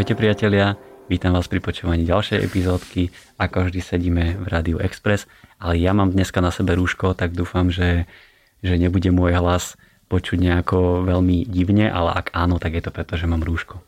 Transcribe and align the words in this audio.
Ahojte 0.00 0.16
priatelia, 0.16 0.80
vítam 1.12 1.36
vás 1.36 1.44
pri 1.44 1.60
počúvaní 1.60 2.08
ďalšej 2.08 2.40
epizódky. 2.40 3.12
Ako 3.36 3.68
vždy 3.68 3.80
sedíme 3.84 4.32
v 4.40 4.48
Rádiu 4.48 4.80
Express, 4.80 5.28
ale 5.60 5.76
ja 5.76 5.92
mám 5.92 6.08
dneska 6.08 6.40
na 6.40 6.48
sebe 6.48 6.72
rúško, 6.72 7.12
tak 7.12 7.36
dúfam, 7.36 7.68
že, 7.68 8.08
že 8.64 8.80
nebude 8.80 9.12
môj 9.12 9.36
hlas 9.36 9.76
počuť 10.08 10.40
nejako 10.40 11.04
veľmi 11.04 11.44
divne, 11.44 11.92
ale 11.92 12.16
ak 12.16 12.32
áno, 12.32 12.56
tak 12.56 12.80
je 12.80 12.88
to 12.88 12.96
preto, 12.96 13.20
že 13.20 13.28
mám 13.28 13.44
rúško. 13.44 13.84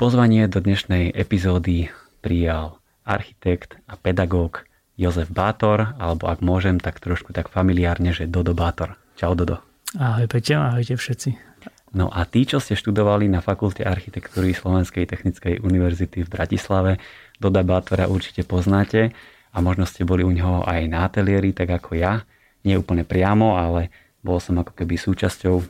Pozvanie 0.00 0.48
do 0.48 0.64
dnešnej 0.64 1.12
epizódy 1.12 1.92
prijal 2.24 2.80
architekt 3.04 3.76
a 3.84 4.00
pedagóg 4.00 4.64
Jozef 4.96 5.28
Bátor, 5.28 5.92
alebo 6.00 6.32
ak 6.32 6.40
môžem, 6.40 6.80
tak 6.80 7.04
trošku 7.04 7.36
tak 7.36 7.52
familiárne, 7.52 8.16
že 8.16 8.24
Dodo 8.24 8.56
Bátor. 8.56 8.96
Čau 9.20 9.36
Dodo. 9.36 9.60
Ahoj 10.00 10.24
Peťo, 10.24 10.56
ahojte 10.56 10.96
všetci. 10.96 11.53
No 11.94 12.10
a 12.10 12.26
tí, 12.26 12.42
čo 12.42 12.58
ste 12.58 12.74
študovali 12.74 13.30
na 13.30 13.38
Fakulte 13.38 13.86
architektúry 13.86 14.50
Slovenskej 14.50 15.06
technickej 15.06 15.62
univerzity 15.62 16.26
v 16.26 16.28
Bratislave, 16.28 16.98
Doda 17.38 17.62
Bátora 17.62 18.10
určite 18.10 18.42
poznáte 18.42 19.14
a 19.54 19.62
možno 19.62 19.86
ste 19.86 20.02
boli 20.02 20.26
u 20.26 20.34
neho 20.34 20.66
aj 20.66 20.90
na 20.90 21.06
ateliéri, 21.06 21.54
tak 21.54 21.70
ako 21.70 21.94
ja. 21.94 22.26
Nie 22.66 22.82
úplne 22.82 23.06
priamo, 23.06 23.54
ale 23.54 23.94
bol 24.26 24.42
som 24.42 24.58
ako 24.58 24.74
keby 24.74 24.98
súčasťou 24.98 25.62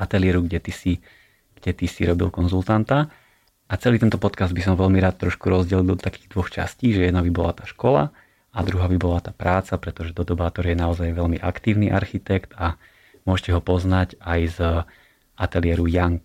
ateliéru, 0.00 0.48
kde 0.48 0.64
ty 0.64 0.72
si, 0.72 0.92
kde 1.60 1.76
ty 1.76 1.84
si 1.84 2.08
robil 2.08 2.32
konzultanta. 2.32 3.12
A 3.68 3.74
celý 3.76 4.00
tento 4.00 4.16
podcast 4.16 4.56
by 4.56 4.64
som 4.64 4.80
veľmi 4.80 4.96
rád 4.96 5.28
trošku 5.28 5.52
rozdelil 5.52 5.92
do 5.92 6.00
takých 6.00 6.32
dvoch 6.32 6.48
častí, 6.48 6.96
že 6.96 7.04
jedna 7.04 7.20
by 7.20 7.28
bola 7.28 7.52
tá 7.52 7.68
škola 7.68 8.16
a 8.54 8.58
druhá 8.64 8.88
by 8.88 8.96
bola 8.96 9.20
tá 9.20 9.36
práca, 9.36 9.76
pretože 9.76 10.16
Dodo 10.16 10.40
je 10.40 10.76
naozaj 10.78 11.12
veľmi 11.12 11.36
aktívny 11.36 11.92
architekt 11.92 12.56
a 12.56 12.80
môžete 13.28 13.52
ho 13.52 13.60
poznať 13.60 14.16
aj 14.24 14.40
z 14.48 14.58
ateliéru 15.38 15.86
Young 15.90 16.22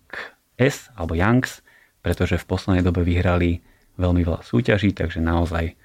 S 0.56 0.88
alebo 0.96 1.14
Youngs, 1.16 1.62
pretože 2.00 2.40
v 2.40 2.48
poslednej 2.48 2.82
dobe 2.84 3.04
vyhrali 3.04 3.60
veľmi 4.00 4.24
veľa 4.24 4.40
súťaží, 4.40 4.96
takže 4.96 5.20
naozaj, 5.20 5.76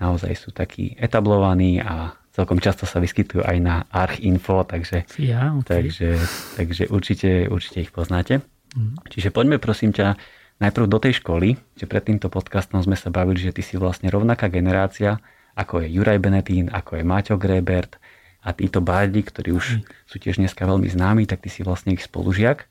naozaj 0.00 0.32
sú 0.32 0.50
takí 0.50 0.96
etablovaní 0.96 1.84
a 1.84 2.16
celkom 2.32 2.56
často 2.56 2.88
sa 2.88 3.02
vyskytujú 3.04 3.44
aj 3.44 3.56
na 3.60 3.84
Archinfo, 3.92 4.64
takže, 4.64 5.04
ja, 5.20 5.52
okay. 5.60 5.84
takže, 5.84 6.08
takže 6.56 6.82
určite, 6.88 7.30
určite 7.52 7.84
ich 7.84 7.92
poznáte. 7.92 8.40
Mm. 8.72 8.96
Čiže 9.12 9.28
poďme 9.34 9.60
prosím 9.60 9.92
ťa 9.92 10.16
najprv 10.64 10.86
do 10.88 10.98
tej 11.02 11.20
školy, 11.20 11.60
že 11.76 11.84
pred 11.84 12.00
týmto 12.00 12.32
podcastom 12.32 12.80
sme 12.80 12.96
sa 12.96 13.12
bavili, 13.12 13.44
že 13.44 13.52
ty 13.52 13.60
si 13.60 13.76
vlastne 13.76 14.08
rovnaká 14.08 14.48
generácia, 14.48 15.20
ako 15.52 15.84
je 15.84 15.92
Juraj 15.92 16.16
Benetín, 16.16 16.72
ako 16.72 16.96
je 16.96 17.04
Maťo 17.04 17.36
Grebert, 17.36 17.99
a 18.40 18.56
títo 18.56 18.80
bádi, 18.80 19.20
ktorí 19.20 19.52
už 19.52 19.84
sú 20.08 20.16
tiež 20.16 20.40
dneska 20.40 20.64
veľmi 20.64 20.88
známi, 20.88 21.28
tak 21.28 21.44
ty 21.44 21.52
si 21.52 21.60
vlastne 21.60 21.92
ich 21.92 22.04
spolužiak. 22.04 22.64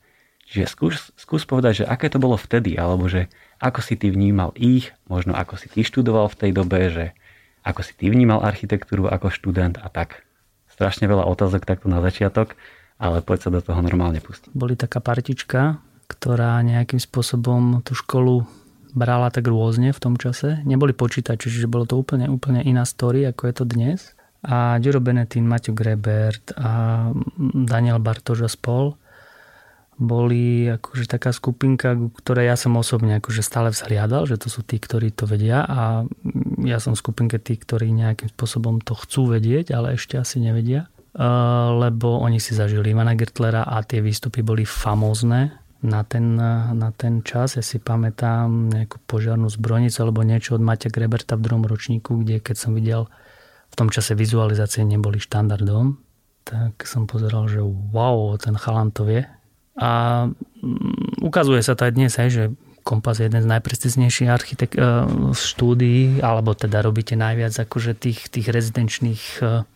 Čiže 0.50 0.66
skús, 0.66 1.14
skús 1.14 1.46
povedať, 1.46 1.82
že 1.82 1.84
aké 1.86 2.10
to 2.10 2.18
bolo 2.18 2.34
vtedy, 2.34 2.74
alebo 2.74 3.06
že 3.06 3.30
ako 3.62 3.86
si 3.86 3.94
ty 3.94 4.10
vnímal 4.10 4.50
ich, 4.58 4.90
možno 5.06 5.30
ako 5.38 5.54
si 5.54 5.70
ty 5.70 5.86
študoval 5.86 6.26
v 6.26 6.38
tej 6.42 6.50
dobe, 6.50 6.90
že 6.90 7.04
ako 7.62 7.86
si 7.86 7.94
ty 7.94 8.10
vnímal 8.10 8.42
architektúru 8.42 9.06
ako 9.06 9.30
študent 9.30 9.78
a 9.78 9.86
tak. 9.86 10.26
Strašne 10.66 11.06
veľa 11.06 11.22
otázok 11.30 11.62
takto 11.62 11.86
na 11.86 12.02
začiatok, 12.02 12.58
ale 12.98 13.22
poď 13.22 13.38
sa 13.46 13.50
do 13.54 13.62
toho 13.62 13.78
normálne 13.78 14.18
pustiť. 14.18 14.50
Boli 14.50 14.74
taká 14.74 14.98
partička, 14.98 15.78
ktorá 16.10 16.58
nejakým 16.66 16.98
spôsobom 16.98 17.86
tú 17.86 17.94
školu 17.94 18.42
brala 18.90 19.30
tak 19.30 19.46
rôzne 19.46 19.94
v 19.94 20.02
tom 20.02 20.18
čase. 20.18 20.66
Neboli 20.66 20.90
počítači, 20.90 21.46
čiže 21.46 21.70
bolo 21.70 21.86
to 21.86 21.94
úplne, 21.94 22.26
úplne 22.26 22.58
iná 22.66 22.82
story, 22.82 23.22
ako 23.22 23.46
je 23.46 23.54
to 23.54 23.64
dnes 23.70 24.18
a 24.40 24.80
Ďuro 24.80 25.04
Benetín, 25.04 25.44
Maťo 25.44 25.76
Grebert 25.76 26.56
a 26.56 27.08
Daniel 27.52 28.00
Bartoš 28.00 28.46
a 28.46 28.50
spol 28.50 28.96
boli 30.00 30.64
akože 30.64 31.04
taká 31.04 31.28
skupinka, 31.28 31.92
ktoré 32.24 32.48
ja 32.48 32.56
som 32.56 32.72
osobne 32.80 33.20
akože 33.20 33.44
stále 33.44 33.68
vzhliadal, 33.68 34.24
že 34.24 34.40
to 34.40 34.48
sú 34.48 34.64
tí, 34.64 34.80
ktorí 34.80 35.12
to 35.12 35.28
vedia 35.28 35.60
a 35.60 36.08
ja 36.64 36.80
som 36.80 36.96
v 36.96 37.02
skupinke 37.04 37.36
tí, 37.36 37.60
ktorí 37.60 37.92
nejakým 37.92 38.32
spôsobom 38.32 38.80
to 38.80 38.96
chcú 38.96 39.36
vedieť, 39.36 39.76
ale 39.76 40.00
ešte 40.00 40.16
asi 40.16 40.40
nevedia 40.40 40.88
lebo 41.74 42.22
oni 42.22 42.38
si 42.38 42.54
zažili 42.54 42.94
Ivana 42.94 43.18
Gertlera 43.18 43.66
a 43.66 43.82
tie 43.82 43.98
výstupy 43.98 44.46
boli 44.46 44.62
famózne 44.62 45.58
na 45.82 46.06
ten, 46.06 46.36
na 46.76 46.90
ten 46.94 47.24
čas. 47.26 47.58
Ja 47.58 47.64
si 47.64 47.82
pamätám 47.82 48.70
nejakú 48.70 49.02
požiarnú 49.10 49.50
zbrojnicu 49.50 49.98
alebo 50.06 50.22
niečo 50.22 50.54
od 50.54 50.62
Maťa 50.62 50.92
Greberta 50.92 51.34
v 51.34 51.44
druhom 51.50 51.64
ročníku, 51.66 52.22
kde 52.22 52.38
keď 52.38 52.56
som 52.56 52.76
videl 52.76 53.10
tom 53.80 53.88
čase 53.88 54.12
vizualizácie 54.12 54.84
neboli 54.84 55.16
štandardom, 55.16 55.96
tak 56.44 56.84
som 56.84 57.08
pozeral, 57.08 57.48
že 57.48 57.64
wow, 57.64 58.36
ten 58.36 58.52
chalan 58.60 58.92
to 58.92 59.08
vie. 59.08 59.24
A 59.80 60.26
mm, 60.28 61.24
ukazuje 61.24 61.64
sa 61.64 61.72
to 61.72 61.88
aj 61.88 61.92
dnes, 61.96 62.12
aj, 62.20 62.28
že 62.28 62.44
Kompas 62.80 63.20
je 63.20 63.28
jeden 63.28 63.44
z 63.44 63.48
najprestižnejších 63.48 64.28
architek- 64.28 64.76
e, 64.76 64.84
štúdií, 65.36 66.24
alebo 66.24 66.56
teda 66.56 66.80
robíte 66.80 67.12
najviac 67.12 67.52
akože 67.52 67.92
tých, 67.92 68.32
tých 68.32 68.48
rezidenčných, 68.48 69.24
e, 69.44 69.68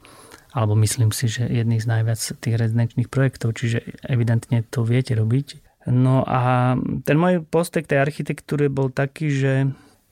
alebo 0.57 0.73
myslím 0.81 1.13
si, 1.13 1.29
že 1.29 1.45
jedných 1.45 1.85
z 1.85 1.89
najviac 1.89 2.21
tých 2.41 2.57
rezidenčných 2.57 3.09
projektov, 3.13 3.61
čiže 3.61 3.85
evidentne 4.09 4.65
to 4.65 4.89
viete 4.89 5.13
robiť. 5.13 5.61
No 5.93 6.25
a 6.25 6.75
ten 7.05 7.17
môj 7.21 7.45
postek 7.45 7.85
tej 7.85 8.01
architektúry 8.01 8.73
bol 8.73 8.89
taký, 8.89 9.29
že 9.29 9.53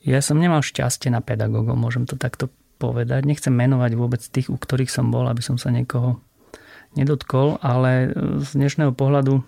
ja 0.04 0.20
som 0.20 0.36
nemal 0.36 0.60
šťastie 0.60 1.08
na 1.08 1.25
pedagógov, 1.25 1.81
môžem 1.81 2.04
to 2.04 2.20
takto 2.20 2.52
povedať. 2.82 3.22
Nechcem 3.22 3.54
menovať 3.54 3.94
vôbec 3.94 4.19
tých, 4.19 4.50
u 4.50 4.59
ktorých 4.59 4.91
som 4.91 5.15
bol, 5.15 5.31
aby 5.31 5.38
som 5.38 5.54
sa 5.54 5.70
niekoho 5.70 6.19
nedotkol, 6.98 7.62
ale 7.62 8.10
z 8.43 8.59
dnešného 8.59 8.91
pohľadu 8.91 9.47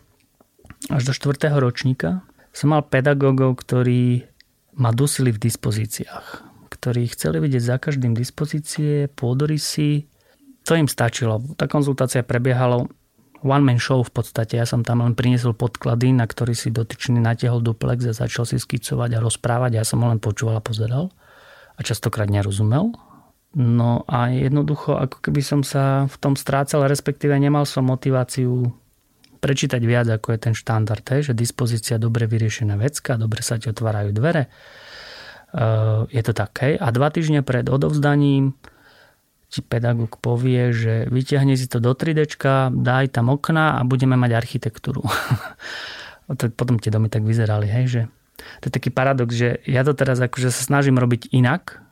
až 0.94 1.02
do 1.02 1.12
4. 1.12 1.50
ročníka 1.58 2.22
som 2.54 2.70
mal 2.70 2.86
pedagógov, 2.86 3.58
ktorí 3.66 4.30
ma 4.78 4.94
dusili 4.94 5.34
v 5.34 5.42
dispozíciách, 5.42 6.26
ktorí 6.70 7.10
chceli 7.10 7.42
vidieť 7.42 7.62
za 7.74 7.76
každým 7.82 8.14
dispozície, 8.14 9.10
pôdorysy. 9.10 10.06
To 10.64 10.78
im 10.78 10.86
stačilo. 10.86 11.42
Tá 11.58 11.66
konzultácia 11.66 12.22
prebiehala 12.22 12.86
one-man 13.44 13.76
show 13.76 14.00
v 14.00 14.08
podstate. 14.08 14.56
Ja 14.56 14.64
som 14.64 14.80
tam 14.80 15.04
len 15.04 15.12
priniesol 15.12 15.52
podklady, 15.52 16.16
na 16.16 16.24
ktorý 16.24 16.56
si 16.56 16.72
dotyčný 16.72 17.20
natiahol 17.20 17.60
duplex 17.60 18.08
a 18.08 18.16
začal 18.16 18.48
si 18.48 18.56
skicovať 18.56 19.20
a 19.20 19.22
rozprávať. 19.22 19.76
Ja 19.76 19.84
som 19.84 20.00
ho 20.00 20.08
len 20.08 20.18
počúval 20.18 20.58
a 20.58 20.64
pozeral 20.64 21.12
a 21.76 21.80
častokrát 21.84 22.32
nerozumel. 22.32 22.96
No 23.54 24.02
a 24.10 24.34
jednoducho, 24.34 24.98
ako 24.98 25.30
keby 25.30 25.38
som 25.38 25.60
sa 25.62 26.10
v 26.10 26.16
tom 26.18 26.34
strácal, 26.34 26.90
respektíve 26.90 27.38
nemal 27.38 27.62
som 27.70 27.86
motiváciu 27.86 28.74
prečítať 29.38 29.78
viac, 29.84 30.10
ako 30.10 30.34
je 30.34 30.38
ten 30.40 30.54
štandard, 30.56 31.06
že 31.22 31.36
dispozícia 31.36 32.00
dobre 32.00 32.26
vyriešená 32.26 32.74
vecka, 32.74 33.14
dobre 33.14 33.46
sa 33.46 33.60
ti 33.60 33.70
otvárajú 33.70 34.10
dvere. 34.10 34.50
Uh, 35.54 36.10
je 36.10 36.22
to 36.26 36.34
tak, 36.34 36.50
hej. 36.66 36.74
A 36.82 36.90
dva 36.90 37.14
týždne 37.14 37.46
pred 37.46 37.62
odovzdaním 37.70 38.58
ti 39.46 39.62
pedagóg 39.62 40.18
povie, 40.18 40.74
že 40.74 41.06
vyťahne 41.14 41.54
si 41.54 41.70
to 41.70 41.78
do 41.78 41.94
3D, 41.94 42.26
daj 42.74 43.14
tam 43.14 43.30
okna 43.30 43.78
a 43.78 43.86
budeme 43.86 44.18
mať 44.18 44.34
architektúru. 44.34 45.06
Potom 46.58 46.82
tie 46.82 46.90
domy 46.90 47.06
tak 47.06 47.22
vyzerali, 47.22 47.70
hej, 47.70 47.86
že 47.86 48.02
to 48.64 48.66
je 48.66 48.72
taký 48.74 48.90
paradox, 48.90 49.30
že 49.30 49.62
ja 49.68 49.86
to 49.86 49.94
teraz 49.94 50.18
akože 50.18 50.50
sa 50.50 50.62
snažím 50.64 50.98
robiť 50.98 51.30
inak, 51.30 51.83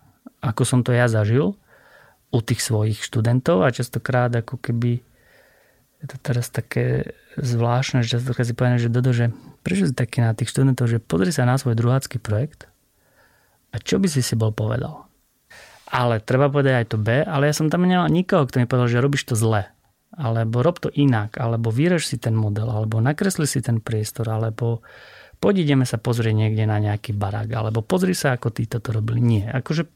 ako 0.42 0.62
som 0.66 0.80
to 0.82 0.90
ja 0.94 1.06
zažil 1.06 1.54
u 2.32 2.38
tých 2.40 2.64
svojich 2.64 2.98
študentov 3.04 3.62
a 3.62 3.74
častokrát 3.74 4.32
ako 4.32 4.58
keby 4.58 5.04
je 6.02 6.06
to 6.10 6.16
teraz 6.18 6.50
také 6.50 7.14
zvláštne, 7.38 8.02
že 8.02 8.18
častokrát 8.18 8.46
si 8.48 8.56
povedané, 8.58 8.82
že 8.82 8.90
Dodo, 8.90 9.14
že 9.14 9.30
prečo 9.62 9.86
si 9.86 9.94
taký 9.94 10.18
na 10.18 10.34
tých 10.34 10.50
študentov, 10.50 10.90
že 10.90 10.98
pozri 10.98 11.30
sa 11.30 11.46
na 11.46 11.54
svoj 11.54 11.78
druhácky 11.78 12.18
projekt 12.18 12.66
a 13.70 13.78
čo 13.78 14.02
by 14.02 14.10
si 14.10 14.20
si 14.20 14.34
bol 14.34 14.50
povedal. 14.50 15.06
Ale 15.92 16.24
treba 16.24 16.48
povedať 16.48 16.74
aj 16.82 16.86
to 16.88 16.96
B, 16.98 17.20
ale 17.20 17.52
ja 17.52 17.54
som 17.54 17.68
tam 17.68 17.84
nemal 17.84 18.08
nikoho, 18.08 18.48
kto 18.48 18.58
mi 18.58 18.66
povedal, 18.66 18.88
že 18.88 19.04
robíš 19.04 19.28
to 19.28 19.36
zle. 19.36 19.68
Alebo 20.12 20.64
rob 20.64 20.80
to 20.80 20.88
inak, 20.92 21.36
alebo 21.36 21.72
vyrež 21.72 22.04
si 22.04 22.16
ten 22.20 22.36
model, 22.36 22.68
alebo 22.68 23.00
nakresli 23.00 23.44
si 23.44 23.60
ten 23.60 23.80
priestor, 23.80 24.28
alebo 24.28 24.84
poď 25.42 25.66
ideme 25.66 25.82
sa 25.82 25.98
pozrieť 25.98 26.38
niekde 26.38 26.62
na 26.70 26.78
nejaký 26.78 27.10
barák, 27.18 27.50
alebo 27.50 27.82
pozri 27.82 28.14
sa, 28.14 28.38
ako 28.38 28.54
títo 28.54 28.78
to 28.78 28.94
robili. 28.94 29.18
Nie. 29.18 29.50
Akože, 29.50 29.90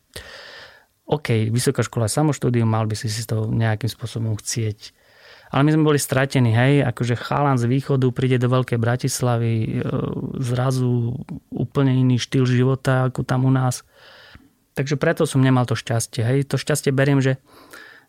OK, 1.06 1.46
vysoká 1.54 1.86
škola 1.86 2.10
samoštúdium, 2.10 2.66
mal 2.66 2.90
by 2.90 2.98
si 2.98 3.06
si 3.06 3.22
to 3.22 3.46
nejakým 3.46 3.86
spôsobom 3.86 4.34
chcieť. 4.34 4.90
Ale 5.54 5.62
my 5.62 5.70
sme 5.78 5.86
boli 5.86 6.02
stratení, 6.02 6.50
hej, 6.50 6.82
akože 6.82 7.14
chalan 7.14 7.54
z 7.54 7.70
východu 7.70 8.10
príde 8.10 8.42
do 8.42 8.50
Veľkej 8.50 8.82
Bratislavy, 8.82 9.54
e, 9.62 9.68
zrazu 10.42 11.22
úplne 11.54 11.94
iný 11.94 12.18
štýl 12.18 12.42
života 12.42 13.06
ako 13.06 13.22
tam 13.22 13.46
u 13.46 13.54
nás. 13.54 13.86
Takže 14.74 14.98
preto 14.98 15.22
som 15.22 15.46
nemal 15.46 15.62
to 15.62 15.78
šťastie, 15.78 16.26
hej. 16.26 16.38
To 16.50 16.58
šťastie 16.58 16.90
beriem, 16.90 17.22
že, 17.22 17.38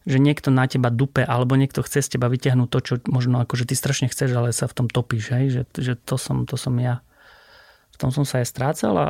že 0.10 0.18
niekto 0.18 0.50
na 0.50 0.66
teba 0.66 0.90
dupe, 0.90 1.22
alebo 1.22 1.54
niekto 1.54 1.86
chce 1.86 2.02
z 2.02 2.18
teba 2.18 2.26
vyťahnuť 2.26 2.68
to, 2.74 2.80
čo 2.82 2.94
možno 3.06 3.38
akože 3.46 3.70
ty 3.70 3.78
strašne 3.78 4.10
chceš, 4.10 4.34
ale 4.34 4.50
sa 4.50 4.66
v 4.66 4.74
tom 4.74 4.88
topíš, 4.90 5.30
hej, 5.38 5.46
že, 5.54 5.62
že 5.78 5.94
to, 5.94 6.18
som, 6.18 6.50
to 6.50 6.58
som 6.58 6.74
ja 6.82 7.06
tom 7.98 8.10
som 8.14 8.24
sa 8.24 8.40
aj 8.42 8.48
strácal 8.48 8.94
a, 8.98 9.06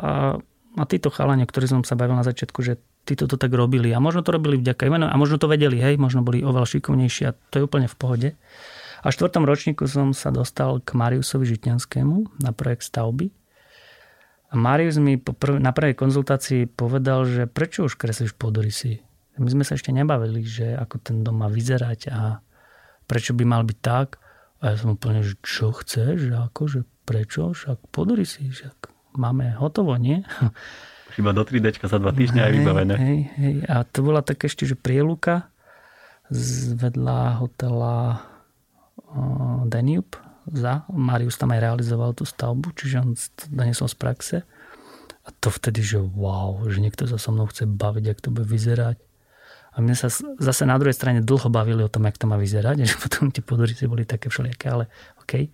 a 0.76 0.82
títo 0.88 1.12
chalani, 1.12 1.44
o 1.44 1.50
ktorých 1.50 1.72
som 1.78 1.80
sa 1.84 1.94
bavil 1.94 2.16
na 2.16 2.24
začiatku, 2.24 2.60
že 2.64 2.80
títo 3.08 3.24
to 3.24 3.40
tak 3.40 3.52
robili 3.52 3.88
a 3.92 4.00
možno 4.00 4.20
to 4.20 4.36
robili 4.36 4.60
vďaka 4.60 4.84
imenu 4.84 5.08
a 5.08 5.16
možno 5.16 5.40
to 5.40 5.48
vedeli, 5.48 5.80
hej, 5.80 5.96
možno 5.96 6.20
boli 6.20 6.44
oveľa 6.44 6.68
šikovnejší 6.76 7.22
a 7.28 7.32
to 7.32 7.60
je 7.60 7.66
úplne 7.68 7.88
v 7.88 7.96
pohode. 7.96 8.28
A 9.00 9.08
v 9.08 9.16
štvrtom 9.16 9.46
ročníku 9.46 9.86
som 9.86 10.10
sa 10.10 10.34
dostal 10.34 10.82
k 10.82 10.92
Mariusovi 10.92 11.46
Žitňanskému 11.46 12.42
na 12.42 12.50
projekt 12.50 12.84
stavby. 12.90 13.30
A 14.48 14.54
Marius 14.56 14.96
mi 14.96 15.20
prv, 15.20 15.60
na 15.60 15.76
prvej 15.76 15.94
konzultácii 15.94 16.72
povedal, 16.72 17.28
že 17.28 17.44
prečo 17.44 17.84
už 17.84 18.00
kreslíš 18.00 18.34
podrysy? 18.34 19.04
My 19.38 19.48
sme 19.54 19.62
sa 19.62 19.78
ešte 19.78 19.94
nebavili, 19.94 20.42
že 20.42 20.74
ako 20.74 20.96
ten 20.98 21.22
dom 21.22 21.38
má 21.38 21.46
vyzerať 21.46 22.10
a 22.10 22.42
prečo 23.06 23.36
by 23.38 23.44
mal 23.46 23.62
byť 23.62 23.78
tak. 23.78 24.18
A 24.58 24.74
ja 24.74 24.76
som 24.76 24.98
úplne, 24.98 25.22
že 25.22 25.38
čo 25.42 25.70
chceš? 25.70 26.30
Že 26.30 26.34
ako, 26.50 26.62
že 26.66 26.80
prečo? 27.06 27.54
Však 27.54 27.94
podrysy, 27.94 28.50
však 28.50 28.90
máme 29.14 29.54
hotovo, 29.54 29.94
nie? 29.94 30.26
Iba 31.18 31.34
do 31.34 31.42
3D 31.42 31.82
za 31.82 31.98
dva 31.98 32.14
týždňa 32.14 32.42
je 32.46 32.52
vybavené. 32.62 32.94
Hej, 32.94 33.20
hej. 33.38 33.56
A 33.66 33.82
to 33.82 34.06
bola 34.06 34.22
tak 34.22 34.38
ešte, 34.46 34.62
že 34.66 34.78
prieluka 34.78 35.50
z 36.30 36.78
vedľa 36.78 37.42
hotela 37.42 38.22
Danube 39.66 40.14
za. 40.46 40.86
Marius 40.92 41.40
tam 41.40 41.50
aj 41.56 41.64
realizoval 41.64 42.14
tú 42.14 42.22
stavbu, 42.22 42.70
čiže 42.76 42.96
on 43.02 43.18
to 43.18 43.44
doniesol 43.50 43.90
z 43.90 43.96
praxe. 43.98 44.36
A 45.26 45.28
to 45.42 45.50
vtedy, 45.50 45.82
že 45.82 45.98
wow, 45.98 46.62
že 46.70 46.78
niekto 46.78 47.04
sa 47.08 47.18
so 47.18 47.34
mnou 47.34 47.50
chce 47.50 47.66
baviť, 47.66 48.04
jak 48.04 48.20
to 48.22 48.30
bude 48.30 48.46
vyzerať. 48.46 48.96
A 49.74 49.84
mne 49.84 49.94
sa 49.94 50.08
zase 50.40 50.62
na 50.64 50.78
druhej 50.80 50.96
strane 50.96 51.20
dlho 51.20 51.48
bavili 51.52 51.84
o 51.84 51.92
tom, 51.92 52.08
jak 52.08 52.16
to 52.16 52.26
má 52.30 52.40
vyzerať, 52.40 52.76
že 52.88 52.94
potom 52.96 53.28
tie 53.28 53.44
podorice 53.44 53.84
boli 53.90 54.08
také 54.08 54.32
všelijaké, 54.32 54.66
ale 54.68 54.84
OK. 55.20 55.52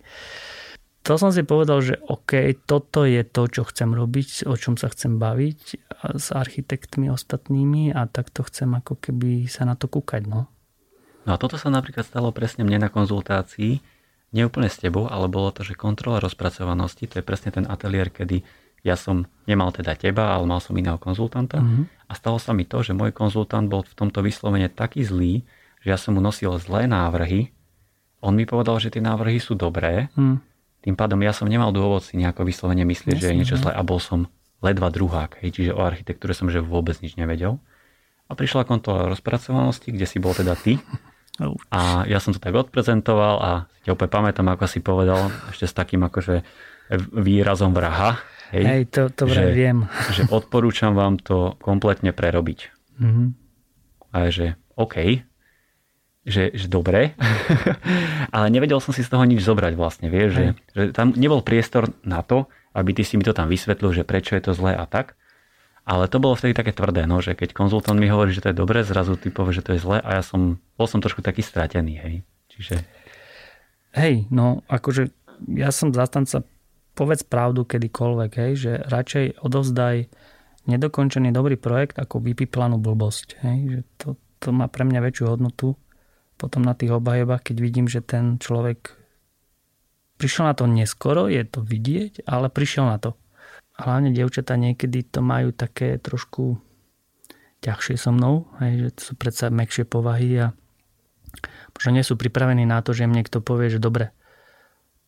To 1.05 1.21
som 1.21 1.29
si 1.29 1.45
povedal, 1.45 1.85
že 1.85 2.01
OK, 2.09 2.65
toto 2.65 3.05
je 3.05 3.21
to, 3.21 3.45
čo 3.45 3.61
chcem 3.69 3.93
robiť, 3.93 4.49
o 4.49 4.57
čom 4.57 4.73
sa 4.73 4.89
chcem 4.89 5.21
baviť 5.21 5.61
s 6.17 6.33
architektmi 6.33 7.13
ostatnými 7.13 7.93
a 7.93 8.09
takto 8.09 8.41
chcem 8.41 8.73
ako 8.73 8.97
keby 8.97 9.45
sa 9.45 9.69
na 9.69 9.77
to 9.77 9.85
kúkať. 9.85 10.25
No. 10.25 10.49
no 11.29 11.29
a 11.29 11.37
toto 11.37 11.61
sa 11.61 11.69
napríklad 11.69 12.09
stalo 12.09 12.33
presne 12.33 12.65
mne 12.65 12.81
na 12.81 12.89
konzultácii, 12.89 13.85
neúplne 14.33 14.65
s 14.65 14.81
tebou, 14.81 15.05
ale 15.05 15.29
bolo 15.29 15.53
to, 15.53 15.61
že 15.61 15.77
kontrola 15.77 16.17
rozpracovanosti, 16.17 17.05
to 17.05 17.21
je 17.21 17.27
presne 17.27 17.53
ten 17.53 17.69
ateliér, 17.69 18.09
kedy 18.09 18.41
ja 18.85 18.93
som 18.93 19.25
nemal 19.49 19.73
teda 19.73 19.97
teba, 19.97 20.37
ale 20.37 20.45
mal 20.45 20.61
som 20.61 20.77
iného 20.77 21.01
konzultanta 21.01 21.57
mm-hmm. 21.57 22.05
a 22.05 22.13
stalo 22.13 22.37
sa 22.37 22.53
mi 22.53 22.69
to, 22.69 22.85
že 22.85 22.93
môj 22.93 23.09
konzultant 23.17 23.65
bol 23.65 23.81
v 23.81 23.97
tomto 23.97 24.21
vyslovene 24.21 24.69
taký 24.69 25.01
zlý, 25.01 25.41
že 25.81 25.89
ja 25.89 25.97
som 25.97 26.13
mu 26.13 26.21
nosil 26.21 26.53
zlé 26.61 26.85
návrhy. 26.85 27.49
On 28.21 28.37
mi 28.37 28.45
povedal, 28.45 28.77
že 28.77 28.93
tie 28.93 29.01
návrhy 29.01 29.41
sú 29.41 29.57
dobré. 29.57 30.13
Mm. 30.13 30.37
Tým 30.85 30.93
pádom 30.93 31.17
ja 31.25 31.33
som 31.33 31.49
nemal 31.49 31.73
dôvod 31.73 32.05
si 32.05 32.13
nejako 32.17 32.45
vyslovene 32.45 32.85
myslieť, 32.85 33.17
Jasne, 33.17 33.25
že 33.25 33.29
je 33.33 33.37
niečo 33.41 33.57
zlé 33.57 33.73
a 33.73 33.81
bol 33.81 33.97
som 33.97 34.29
ledva 34.61 34.93
druhák. 34.93 35.41
Hej, 35.41 35.57
čiže 35.57 35.71
o 35.73 35.81
architektúre 35.81 36.37
som 36.37 36.49
že 36.53 36.61
vôbec 36.61 36.93
nič 37.01 37.17
nevedel. 37.17 37.57
A 38.29 38.37
prišla 38.37 38.69
kontrola 38.69 39.09
rozpracovanosti, 39.09 39.93
kde 39.93 40.05
si 40.05 40.17
bol 40.21 40.37
teda 40.37 40.53
ty 40.53 40.77
a 41.73 42.05
ja 42.05 42.21
som 42.21 42.33
to 42.33 42.41
tak 42.41 42.53
odprezentoval 42.53 43.35
a 43.41 43.51
si 43.81 43.89
úplne 43.89 44.13
pamätám, 44.13 44.45
ako 44.49 44.65
si 44.65 44.81
povedal, 44.81 45.29
ešte 45.53 45.65
s 45.69 45.73
takým 45.73 46.01
akože 46.05 46.41
výrazom 47.13 47.73
vraha. 47.73 48.17
Hej, 48.55 48.63
hej 48.63 48.83
to, 48.87 49.11
to 49.11 49.27
že, 49.27 49.51
viem. 49.51 49.83
Že 50.15 50.31
odporúčam 50.31 50.95
vám 50.95 51.19
to 51.19 51.59
kompletne 51.59 52.15
prerobiť. 52.15 52.71
Mm-hmm. 53.03 53.27
A 54.15 54.31
že 54.31 54.55
OK, 54.79 55.27
že, 56.25 56.55
že 56.55 56.65
dobre, 56.71 57.13
ale 58.35 58.47
nevedel 58.47 58.79
som 58.79 58.95
si 58.95 59.03
z 59.03 59.11
toho 59.11 59.27
nič 59.27 59.43
zobrať 59.43 59.75
vlastne, 59.75 60.07
vieš, 60.07 60.29
že, 60.33 60.45
že 60.71 60.81
tam 60.95 61.11
nebol 61.13 61.43
priestor 61.43 61.91
na 62.01 62.23
to, 62.23 62.47
aby 62.71 62.95
ty 62.95 63.03
si 63.03 63.19
mi 63.19 63.27
to 63.27 63.35
tam 63.35 63.51
vysvetlil, 63.51 63.91
že 63.91 64.07
prečo 64.07 64.33
je 64.33 64.43
to 64.43 64.57
zlé 64.57 64.73
a 64.73 64.87
tak. 64.87 65.19
Ale 65.85 66.09
to 66.09 66.17
bolo 66.17 66.33
vtedy 66.33 66.57
také 66.57 66.73
tvrdé, 66.73 67.05
no, 67.05 67.21
že 67.21 67.37
keď 67.37 67.53
konzultant 67.53 68.01
mi 68.01 68.09
hovorí, 68.09 68.33
že 68.33 68.41
to 68.41 68.49
je 68.49 68.57
dobré, 68.57 68.81
zrazu 68.81 69.21
ty 69.21 69.29
povie, 69.29 69.53
že 69.53 69.61
to 69.61 69.77
je 69.77 69.83
zlé 69.85 70.01
a 70.01 70.17
ja 70.17 70.23
som, 70.25 70.57
bol 70.81 70.89
som 70.89 70.97
trošku 70.97 71.21
taký 71.21 71.45
stratený, 71.45 72.01
hej. 72.01 72.15
Čiže... 72.49 72.81
Hej, 73.93 74.25
no 74.33 74.65
akože 74.65 75.13
ja 75.53 75.69
som 75.69 75.93
zastanca, 75.93 76.41
povedz 76.95 77.27
pravdu 77.27 77.67
kedykoľvek, 77.67 78.31
hej, 78.39 78.51
že 78.55 78.71
radšej 78.87 79.43
odovzdaj 79.43 80.07
nedokončený 80.65 81.29
dobrý 81.35 81.59
projekt 81.59 81.99
ako 81.99 82.23
vypiplanú 82.23 82.79
blbosť, 82.81 83.43
hej, 83.43 83.59
že 83.69 83.79
to, 83.99 84.07
to 84.41 84.49
má 84.55 84.71
pre 84.71 84.87
mňa 84.87 85.03
väčšiu 85.03 85.25
hodnotu 85.29 85.75
potom 86.35 86.67
na 86.67 86.75
tých 86.75 86.91
obhajobách, 86.91 87.51
keď 87.51 87.57
vidím, 87.63 87.87
že 87.87 88.03
ten 88.03 88.35
človek 88.35 88.91
prišiel 90.19 90.51
na 90.51 90.55
to 90.55 90.67
neskoro, 90.67 91.31
je 91.31 91.43
to 91.47 91.63
vidieť, 91.63 92.27
ale 92.27 92.51
prišiel 92.51 92.87
na 92.87 92.99
to. 92.99 93.15
Hlavne 93.75 94.11
dievčatá 94.11 94.55
niekedy 94.55 95.03
to 95.03 95.19
majú 95.19 95.51
také 95.51 95.99
trošku 95.99 96.59
ťažšie 97.63 97.95
so 97.99 98.11
mnou, 98.11 98.47
hej, 98.63 98.87
že 98.87 99.11
sú 99.11 99.11
predsa 99.15 99.51
mekšie 99.51 99.87
povahy 99.87 100.47
a 100.47 100.47
možno 101.75 101.89
nie 101.95 102.03
sú 102.03 102.15
pripravení 102.15 102.63
na 102.63 102.79
to, 102.83 102.95
že 102.95 103.07
im 103.07 103.15
niekto 103.15 103.43
povie, 103.43 103.71
že 103.71 103.83
dobre, 103.83 104.11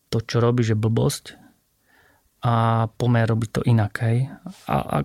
to, 0.08 0.24
čo 0.24 0.40
robí, 0.40 0.64
že 0.64 0.80
blbosť 0.80 1.47
a 2.44 2.86
pomer 2.98 3.26
robiť 3.26 3.50
to 3.50 3.62
inak. 3.66 3.94
Hej. 4.04 4.30
A, 4.70 4.76
a 4.78 4.98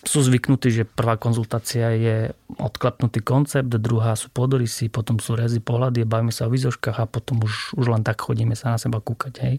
sú 0.00 0.24
zvyknutí, 0.24 0.72
že 0.72 0.88
prvá 0.88 1.20
konzultácia 1.20 1.92
je 1.92 2.16
odklepnutý 2.56 3.20
koncept, 3.20 3.68
druhá 3.68 4.16
sú 4.16 4.32
podorysy, 4.32 4.88
potom 4.88 5.20
sú 5.20 5.36
rezy, 5.36 5.60
pohľady, 5.60 6.08
bavíme 6.08 6.32
sa 6.32 6.48
o 6.48 6.52
výzoškách 6.52 7.04
a 7.04 7.10
potom 7.10 7.44
už, 7.44 7.76
už 7.76 7.86
len 7.92 8.00
tak 8.00 8.24
chodíme 8.24 8.56
sa 8.56 8.72
na 8.72 8.78
seba 8.80 9.04
kúkať. 9.04 9.34
Hej. 9.44 9.56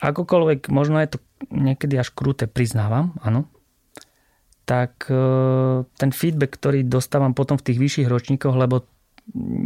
Akokoľvek, 0.00 0.72
možno 0.72 1.00
je 1.04 1.16
to 1.16 1.18
niekedy 1.52 2.00
až 2.00 2.16
krúte, 2.16 2.48
priznávam, 2.48 3.12
áno, 3.20 3.44
tak 4.64 5.06
e, 5.06 5.20
ten 6.00 6.10
feedback, 6.10 6.56
ktorý 6.56 6.88
dostávam 6.88 7.36
potom 7.36 7.60
v 7.60 7.66
tých 7.70 7.78
vyšších 7.78 8.08
ročníkoch, 8.08 8.56
lebo 8.56 8.88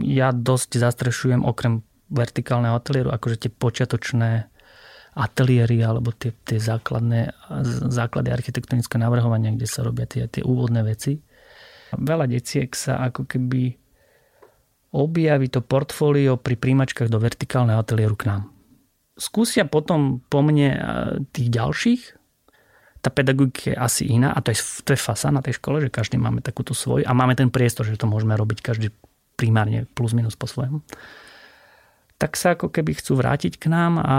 ja 0.03 0.35
dosť 0.35 0.83
zastrešujem 0.83 1.47
okrem 1.47 1.87
vertikálneho 2.11 2.75
ateliéru, 2.75 3.15
akože 3.15 3.47
tie 3.47 3.51
počiatočné 3.55 4.50
ateliéry 5.21 5.85
alebo 5.85 6.17
tie, 6.17 6.33
tie 6.49 6.57
základné, 6.57 7.37
základy 7.93 8.33
architektonické 8.33 8.97
navrhovania, 8.97 9.53
kde 9.53 9.69
sa 9.69 9.85
robia 9.85 10.09
tie, 10.09 10.25
tie 10.33 10.41
úvodné 10.41 10.81
veci. 10.81 11.21
Veľa 11.93 12.25
deciek 12.25 12.73
sa 12.73 13.05
ako 13.05 13.29
keby 13.29 13.77
objaví 14.97 15.53
to 15.53 15.61
portfólio 15.61 16.41
pri 16.41 16.57
príjmačkách 16.57 17.13
do 17.13 17.21
vertikálneho 17.21 17.77
ateliéru 17.77 18.17
k 18.17 18.33
nám 18.33 18.43
skúsia 19.21 19.69
potom 19.69 20.25
po 20.33 20.41
mne 20.41 20.69
e, 20.73 20.81
tých 21.31 21.53
ďalších. 21.53 22.03
Tá 23.05 23.13
pedagogika 23.13 23.73
je 23.73 23.77
asi 23.77 24.03
iná 24.09 24.33
a 24.33 24.41
to 24.41 24.53
je, 24.53 24.61
to 24.85 24.97
je 24.97 25.01
fasa 25.01 25.29
na 25.29 25.45
tej 25.45 25.61
škole, 25.61 25.85
že 25.85 25.93
každý 25.93 26.17
máme 26.17 26.41
takúto 26.41 26.73
svoj 26.73 27.05
a 27.05 27.13
máme 27.13 27.37
ten 27.37 27.53
priestor, 27.53 27.85
že 27.85 28.01
to 28.01 28.09
môžeme 28.09 28.33
robiť 28.37 28.65
každý 28.65 28.89
primárne 29.37 29.89
plus 29.97 30.13
minus 30.17 30.37
po 30.37 30.49
svojom. 30.49 30.85
Tak 32.21 32.37
sa 32.37 32.53
ako 32.53 32.69
keby 32.69 33.01
chcú 33.01 33.17
vrátiť 33.17 33.57
k 33.57 33.73
nám 33.73 33.97
a 33.97 34.17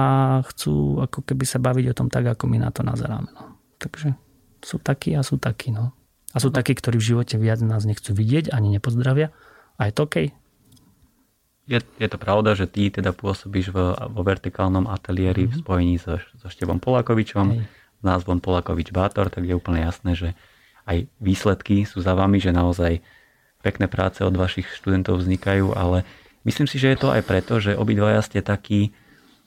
chcú 0.49 1.05
ako 1.05 1.21
keby 1.21 1.45
sa 1.45 1.61
baviť 1.61 1.85
o 1.93 1.97
tom 1.97 2.09
tak, 2.09 2.25
ako 2.25 2.49
my 2.49 2.57
na 2.57 2.73
to 2.73 2.81
nazeráme. 2.81 3.29
No. 3.29 3.61
Takže 3.77 4.17
sú 4.65 4.81
takí 4.81 5.13
a 5.13 5.21
sú 5.21 5.37
takí. 5.37 5.69
No. 5.69 5.93
A 6.33 6.37
sú 6.41 6.49
takí, 6.49 6.73
ktorí 6.73 6.97
v 6.97 7.13
živote 7.13 7.37
viac 7.37 7.61
nás 7.61 7.85
nechcú 7.85 8.17
vidieť, 8.17 8.49
ani 8.49 8.73
nepozdravia. 8.73 9.29
A 9.77 9.85
je 9.85 9.93
to 9.93 10.09
OK 10.09 10.33
je, 11.71 11.79
je 11.79 12.07
to 12.11 12.17
pravda, 12.19 12.51
že 12.57 12.67
ty 12.67 12.91
teda 12.91 13.15
pôsobíš 13.15 13.71
vo, 13.71 13.95
vo 13.95 14.21
vertikálnom 14.27 14.91
ateliéri 14.91 15.47
mm-hmm. 15.47 15.55
v 15.55 15.57
mhm. 15.57 15.63
spojení 15.63 15.95
so, 15.95 16.19
so 16.43 16.47
Števom 16.51 16.83
Polakovičom, 16.83 17.47
Hej. 17.55 17.63
s 17.69 18.01
názvom 18.03 18.43
Polakovič 18.43 18.91
Bátor, 18.91 19.31
tak 19.31 19.47
je 19.47 19.55
úplne 19.55 19.87
jasné, 19.87 20.11
že 20.17 20.29
aj 20.83 21.07
výsledky 21.23 21.87
sú 21.87 22.03
za 22.03 22.17
vami, 22.17 22.41
že 22.41 22.51
naozaj 22.51 22.99
pekné 23.61 23.85
práce 23.85 24.25
od 24.25 24.33
vašich 24.33 24.65
študentov 24.73 25.21
vznikajú, 25.21 25.77
ale 25.77 26.03
myslím 26.47 26.67
si, 26.67 26.77
že 26.77 26.93
je 26.93 26.97
to 26.99 27.13
aj 27.13 27.21
preto, 27.25 27.57
že 27.61 27.77
obidvaja 27.77 28.21
ste 28.25 28.39
takí, 28.43 28.93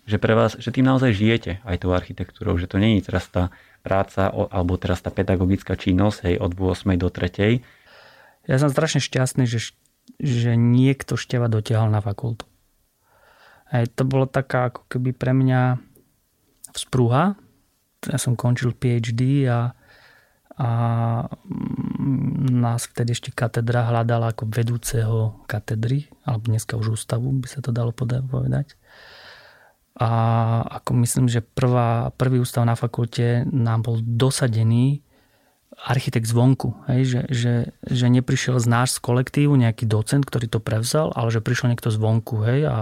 že 0.04 0.20
pre 0.20 0.36
vás, 0.36 0.58
že 0.60 0.68
tým 0.68 0.84
naozaj 0.84 1.16
žijete 1.16 1.52
aj 1.64 1.80
tou 1.80 1.96
architektúrou, 1.96 2.60
že 2.60 2.68
to 2.68 2.76
není 2.76 3.00
teraz 3.00 3.24
tá 3.28 3.54
práca 3.80 4.28
alebo 4.28 4.76
teraz 4.76 5.00
tá 5.00 5.08
pedagogická 5.08 5.76
činnosť 5.76 6.18
hej, 6.28 6.36
od 6.40 6.52
8. 6.56 6.94
do 7.00 7.08
3. 7.08 7.64
Ja 8.44 8.56
som 8.60 8.68
strašne 8.68 9.00
šťastný, 9.00 9.48
že 9.48 9.72
že 10.20 10.54
niekto 10.56 11.16
števa 11.18 11.50
dotiahol 11.50 11.90
na 11.90 12.00
fakultu. 12.04 12.46
Aj 13.72 13.84
to 13.90 14.06
bolo 14.06 14.28
taká 14.28 14.70
ako 14.70 14.86
keby 14.86 15.10
pre 15.16 15.34
mňa 15.34 15.80
vzprúha. 16.76 17.34
Ja 18.04 18.18
som 18.20 18.38
končil 18.38 18.76
PhD 18.76 19.48
a, 19.48 19.72
a 20.54 20.68
nás 22.52 22.86
vtedy 22.86 23.16
ešte 23.16 23.30
katedra 23.32 23.88
hľadala 23.88 24.36
ako 24.36 24.48
vedúceho 24.52 25.18
katedry, 25.48 26.12
alebo 26.28 26.52
dneska 26.52 26.76
už 26.76 27.00
ústavu 27.00 27.32
by 27.32 27.48
sa 27.48 27.64
to 27.64 27.72
dalo 27.72 27.90
povedať. 27.96 28.76
A 29.94 30.10
ako 30.82 30.90
myslím, 31.06 31.30
že 31.30 31.40
prvá, 31.40 32.10
prvý 32.18 32.42
ústav 32.42 32.66
na 32.66 32.74
fakulte 32.74 33.46
nám 33.46 33.86
bol 33.86 33.96
dosadený 34.02 35.06
architekt 35.74 36.26
zvonku, 36.30 36.74
hej, 36.90 37.02
že, 37.06 37.20
že, 37.30 37.54
že 37.82 38.06
neprišiel 38.06 38.62
z 38.62 38.66
náš 38.70 38.98
z 38.98 39.02
kolektívu 39.02 39.54
nejaký 39.58 39.86
docent, 39.86 40.22
ktorý 40.22 40.46
to 40.46 40.62
prevzal, 40.62 41.10
ale 41.14 41.34
že 41.34 41.42
prišiel 41.42 41.74
niekto 41.74 41.90
zvonku, 41.90 42.46
hej, 42.46 42.66
a 42.66 42.76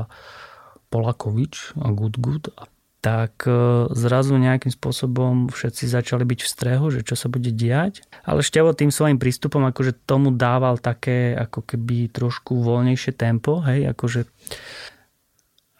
Polakovič 0.92 1.72
a 1.80 1.88
Good 1.88 2.20
Good 2.20 2.44
a 2.52 2.68
tak 3.02 3.50
e, 3.50 3.90
zrazu 3.98 4.38
nejakým 4.38 4.70
spôsobom 4.70 5.50
všetci 5.50 5.90
začali 5.90 6.22
byť 6.22 6.40
v 6.46 6.48
strehu, 6.48 6.86
že 6.94 7.02
čo 7.02 7.18
sa 7.18 7.26
bude 7.26 7.50
diať. 7.50 8.06
Ale 8.22 8.46
Števo 8.46 8.70
tým 8.78 8.94
svojim 8.94 9.18
prístupom 9.18 9.66
akože 9.66 10.06
tomu 10.06 10.30
dával 10.30 10.78
také 10.78 11.34
ako 11.34 11.66
keby 11.66 12.14
trošku 12.14 12.62
voľnejšie 12.62 13.12
tempo, 13.18 13.58
hej, 13.66 13.90
akože 13.90 14.30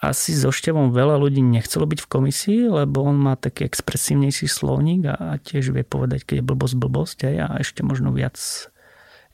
asi 0.02 0.34
so 0.34 0.50
Števom 0.50 0.90
veľa 0.90 1.14
ľudí 1.14 1.38
nechcelo 1.46 1.86
byť 1.86 2.02
v 2.02 2.10
komisii, 2.10 2.60
lebo 2.66 3.06
on 3.06 3.14
má 3.14 3.38
taký 3.38 3.70
expresívnejší 3.70 4.50
slovník 4.50 5.06
a, 5.06 5.38
tiež 5.38 5.70
vie 5.70 5.86
povedať, 5.86 6.26
keď 6.26 6.42
je 6.42 6.48
blbosť 6.50 6.74
blbosť 6.74 7.18
aj, 7.30 7.36
a 7.38 7.48
ešte 7.62 7.86
možno 7.86 8.10
viac 8.10 8.34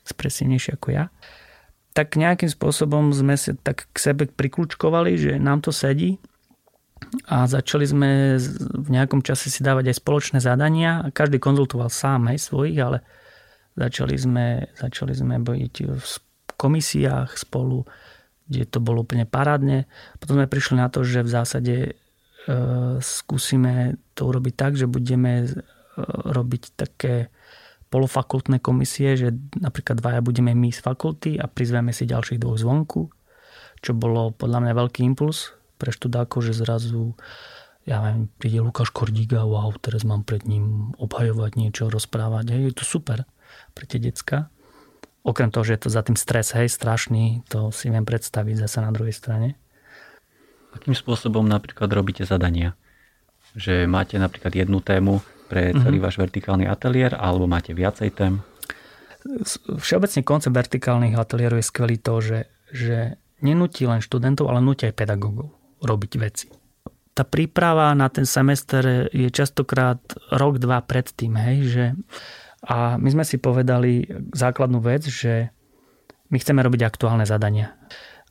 expresívnejšie 0.05 0.77
ako 0.77 0.89
ja. 0.93 1.05
Tak 1.97 2.21
nejakým 2.21 2.53
spôsobom 2.53 3.17
sme 3.17 3.41
sa 3.41 3.57
tak 3.57 3.89
k 3.89 3.97
sebe 3.97 4.29
priklúčkovali, 4.29 5.17
že 5.17 5.33
nám 5.41 5.65
to 5.65 5.73
sedí 5.73 6.21
a 7.29 7.49
začali 7.49 7.85
sme 7.89 8.37
v 8.85 8.89
nejakom 8.93 9.25
čase 9.25 9.49
si 9.49 9.65
dávať 9.65 9.93
aj 9.93 9.97
spoločné 10.01 10.39
zadania 10.45 11.09
každý 11.15 11.41
konzultoval 11.41 11.89
sám 11.89 12.29
aj 12.29 12.39
svojich, 12.41 12.77
ale 12.81 13.01
začali 13.79 14.15
sme, 14.19 14.47
začali 14.77 15.13
sme 15.15 15.41
byť 15.41 15.75
v 15.89 16.15
komisiách 16.59 17.39
spolu, 17.39 17.87
kde 18.51 18.65
to 18.67 18.79
bolo 18.83 19.07
úplne 19.07 19.25
parádne. 19.25 19.87
Potom 20.19 20.37
sme 20.37 20.51
prišli 20.51 20.77
na 20.81 20.91
to, 20.91 21.07
že 21.07 21.23
v 21.23 21.31
zásade 21.31 21.75
e, 21.79 21.93
skúsime 22.99 23.97
to 24.19 24.29
urobiť 24.29 24.55
tak, 24.59 24.73
že 24.75 24.91
budeme 24.91 25.47
e, 25.47 25.49
robiť 26.35 26.63
také 26.75 27.31
polofakultné 27.89 28.61
komisie, 28.61 29.17
že 29.17 29.33
napríklad 29.57 30.03
dvaja 30.03 30.21
budeme 30.21 30.53
my 30.53 30.69
z 30.69 30.81
fakulty 30.85 31.41
a 31.41 31.49
prizveme 31.49 31.95
si 31.95 32.05
ďalších 32.05 32.43
dvoch 32.43 32.61
zvonku, 32.61 33.09
čo 33.81 33.97
bolo 33.97 34.35
podľa 34.35 34.67
mňa 34.67 34.73
veľký 34.77 35.01
impuls 35.09 35.58
pre 35.79 35.95
študákov, 35.95 36.43
že 36.43 36.59
zrazu 36.59 37.15
ja 37.89 38.05
viem, 38.05 38.29
príde 38.37 38.61
Lukáš 38.61 38.93
Kordíga, 38.93 39.49
wow, 39.49 39.73
teraz 39.81 40.05
mám 40.05 40.21
pred 40.21 40.45
ním 40.45 40.93
obhajovať 41.01 41.57
niečo, 41.57 41.89
rozprávať. 41.89 42.53
Hej, 42.53 42.63
je 42.69 42.75
to 42.77 42.85
super 42.85 43.25
pre 43.73 43.89
tie 43.89 43.97
decka. 43.97 44.53
Okrem 45.25 45.49
toho, 45.49 45.65
že 45.65 45.81
je 45.81 45.89
to 45.89 45.91
za 45.97 46.05
tým 46.05 46.13
stres, 46.13 46.53
hej, 46.53 46.69
strašný, 46.69 47.49
to 47.49 47.73
si 47.73 47.89
viem 47.89 48.05
predstaviť 48.05 48.61
zase 48.61 48.85
na 48.85 48.93
druhej 48.93 49.17
strane. 49.17 49.57
Akým 50.77 50.93
spôsobom 50.93 51.49
napríklad 51.49 51.89
robíte 51.89 52.29
zadania? 52.29 52.77
Že 53.57 53.89
máte 53.89 54.21
napríklad 54.21 54.53
jednu 54.53 54.85
tému 54.85 55.25
pre 55.49 55.73
celý 55.73 55.97
mm-hmm. 55.97 56.05
váš 56.05 56.17
vertikálny 56.21 56.65
ateliér, 56.69 57.17
alebo 57.17 57.49
máte 57.49 57.73
viacej 57.73 58.13
tém? 58.13 58.45
Všeobecne 59.81 60.21
koncept 60.29 60.53
vertikálnych 60.53 61.17
ateliérov 61.17 61.57
je 61.57 61.67
skvelý 61.67 61.97
to, 61.97 62.21
že, 62.21 62.39
že 62.69 63.17
nenúti 63.41 63.89
len 63.89 64.05
študentov, 64.05 64.53
ale 64.53 64.61
nutí 64.61 64.85
aj 64.85 64.93
pedagógov 64.93 65.58
robiť 65.83 66.13
veci. 66.19 66.47
Tá 67.13 67.27
príprava 67.27 67.91
na 67.99 68.07
ten 68.07 68.23
semester 68.23 69.11
je 69.11 69.29
častokrát 69.31 69.99
rok, 70.31 70.63
dva 70.63 70.79
predtým, 70.83 71.35
hej, 71.35 71.59
že 71.67 71.85
a 72.67 72.99
my 72.99 73.09
sme 73.11 73.25
si 73.27 73.39
povedali 73.39 74.07
základnú 74.35 74.83
vec, 74.83 75.07
že 75.07 75.55
my 76.31 76.37
chceme 76.39 76.59
robiť 76.63 76.83
aktuálne 76.83 77.23
zadania. 77.23 77.79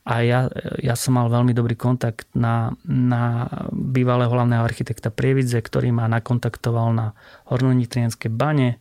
A 0.08 0.24
ja, 0.24 0.48
ja 0.80 0.96
som 0.96 1.20
mal 1.20 1.28
veľmi 1.28 1.52
dobrý 1.52 1.76
kontakt 1.76 2.32
na, 2.32 2.72
na 2.88 3.44
bývalého 3.72 4.32
hlavného 4.32 4.64
architekta 4.64 5.12
Prievidze, 5.12 5.60
ktorý 5.60 5.92
ma 5.92 6.08
nakontaktoval 6.08 6.88
na 6.96 7.06
Hornonitrienské 7.52 8.32
bane. 8.32 8.80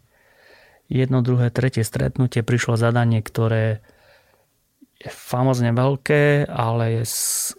Jedno, 0.87 1.19
druhé, 1.19 1.51
tretie 1.51 1.83
stretnutie 1.83 2.47
prišlo 2.47 2.79
zadanie, 2.79 3.19
ktoré 3.19 3.83
je 4.97 5.09
famozne 5.13 5.73
veľké, 5.73 6.49
ale 6.49 7.01
je 7.01 7.05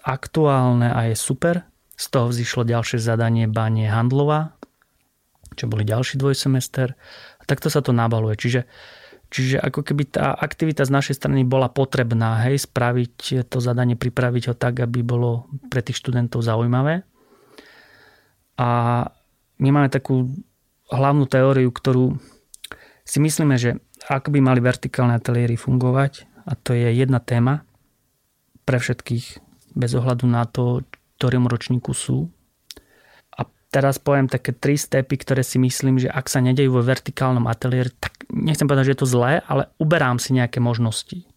aktuálne 0.02 0.90
a 0.90 1.10
je 1.10 1.16
super. 1.16 1.62
Z 1.98 2.14
toho 2.14 2.30
vzýšlo 2.30 2.66
ďalšie 2.66 2.98
zadanie 3.02 3.50
bane 3.50 3.86
Handlova, 3.86 4.54
čo 5.54 5.66
boli 5.66 5.82
ďalší 5.82 6.18
dvojsemester 6.18 6.94
takto 7.48 7.72
sa 7.72 7.80
to 7.80 7.96
nabaluje. 7.96 8.36
Čiže, 8.36 8.60
čiže 9.32 9.56
ako 9.56 9.80
keby 9.80 10.12
tá 10.12 10.36
aktivita 10.36 10.84
z 10.84 10.92
našej 10.92 11.24
strany 11.24 11.48
bola 11.48 11.72
potrebná, 11.72 12.44
hej, 12.44 12.68
spraviť 12.68 13.48
to 13.48 13.58
zadanie, 13.64 13.96
pripraviť 13.96 14.52
ho 14.52 14.54
tak, 14.54 14.84
aby 14.84 15.00
bolo 15.00 15.48
pre 15.72 15.80
tých 15.80 15.96
študentov 15.96 16.44
zaujímavé. 16.44 17.08
A 18.60 18.68
my 19.58 19.68
máme 19.72 19.88
takú 19.88 20.28
hlavnú 20.92 21.24
teóriu, 21.24 21.72
ktorú 21.72 22.20
si 23.08 23.18
myslíme, 23.24 23.56
že 23.56 23.80
ako 24.12 24.36
by 24.36 24.38
mali 24.44 24.60
vertikálne 24.60 25.16
ateliéry 25.16 25.56
fungovať, 25.56 26.27
a 26.48 26.56
to 26.56 26.72
je 26.72 26.88
jedna 26.96 27.20
téma 27.20 27.68
pre 28.64 28.80
všetkých, 28.80 29.44
bez 29.76 29.92
ohľadu 29.92 30.24
na 30.24 30.48
to, 30.48 30.80
ktorým 31.20 31.44
ročníku 31.44 31.92
sú, 31.92 32.32
teraz 33.68 34.00
poviem 34.00 34.28
také 34.28 34.56
tri 34.56 34.80
stepy, 34.80 35.14
ktoré 35.20 35.44
si 35.44 35.60
myslím, 35.60 36.00
že 36.00 36.08
ak 36.08 36.26
sa 36.28 36.40
nedejú 36.40 36.80
vo 36.80 36.82
vertikálnom 36.84 37.44
ateliéri, 37.46 37.92
tak 38.00 38.24
nechcem 38.32 38.64
povedať, 38.64 38.92
že 38.92 38.92
je 38.96 39.00
to 39.04 39.12
zlé, 39.12 39.32
ale 39.44 39.68
uberám 39.76 40.16
si 40.16 40.32
nejaké 40.32 40.58
možnosti. 40.60 41.28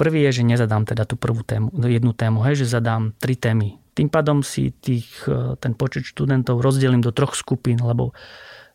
Prvý 0.00 0.24
je, 0.28 0.40
že 0.40 0.48
nezadám 0.48 0.88
teda 0.88 1.04
tú 1.04 1.20
prvú 1.20 1.44
tému, 1.44 1.68
jednu 1.76 2.16
tému, 2.16 2.40
hej, 2.48 2.64
že 2.64 2.72
zadám 2.72 3.12
tri 3.20 3.36
témy. 3.36 3.76
Tým 3.92 4.08
pádom 4.08 4.40
si 4.40 4.72
tých, 4.72 5.12
e, 5.28 5.60
ten 5.60 5.76
počet 5.76 6.08
študentov 6.08 6.64
rozdelím 6.64 7.04
do 7.04 7.12
troch 7.12 7.36
skupín, 7.36 7.76
lebo 7.84 8.16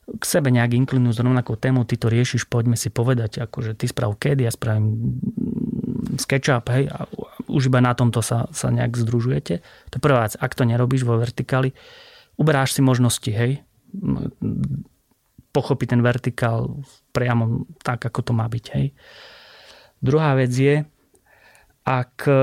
k 0.05 0.23
sebe 0.23 0.53
nejak 0.53 0.77
inklinujú 0.77 1.17
s 1.17 1.23
rovnakou 1.23 1.57
tému, 1.57 1.81
ty 1.89 1.97
to 1.97 2.13
riešiš, 2.13 2.45
poďme 2.45 2.77
si 2.77 2.93
povedať, 2.93 3.41
akože 3.41 3.73
ty 3.73 3.89
sprav 3.89 4.13
kedy, 4.21 4.45
ja 4.45 4.53
spravím 4.53 5.17
SketchUp, 6.21 6.69
hej, 6.69 6.93
a 6.93 7.09
už 7.49 7.73
iba 7.73 7.81
na 7.81 7.97
tomto 7.97 8.21
sa, 8.21 8.45
sa 8.53 8.69
nejak 8.69 8.93
združujete. 8.93 9.65
To 9.91 9.97
prvá 9.97 10.29
vec. 10.29 10.37
Ak 10.37 10.53
to 10.53 10.61
nerobíš 10.61 11.09
vo 11.09 11.17
vertikáli, 11.17 11.73
uberáš 12.37 12.77
si 12.77 12.85
možnosti, 12.85 13.27
hej, 13.27 13.65
pochopiť 15.49 15.87
ten 15.97 16.01
vertikál 16.05 16.85
priamo 17.09 17.65
tak, 17.81 18.05
ako 18.05 18.19
to 18.21 18.31
má 18.37 18.45
byť, 18.45 18.65
hej. 18.77 18.93
Druhá 20.05 20.37
vec 20.37 20.53
je, 20.53 20.85
ak 21.85 22.13
e, 22.29 22.33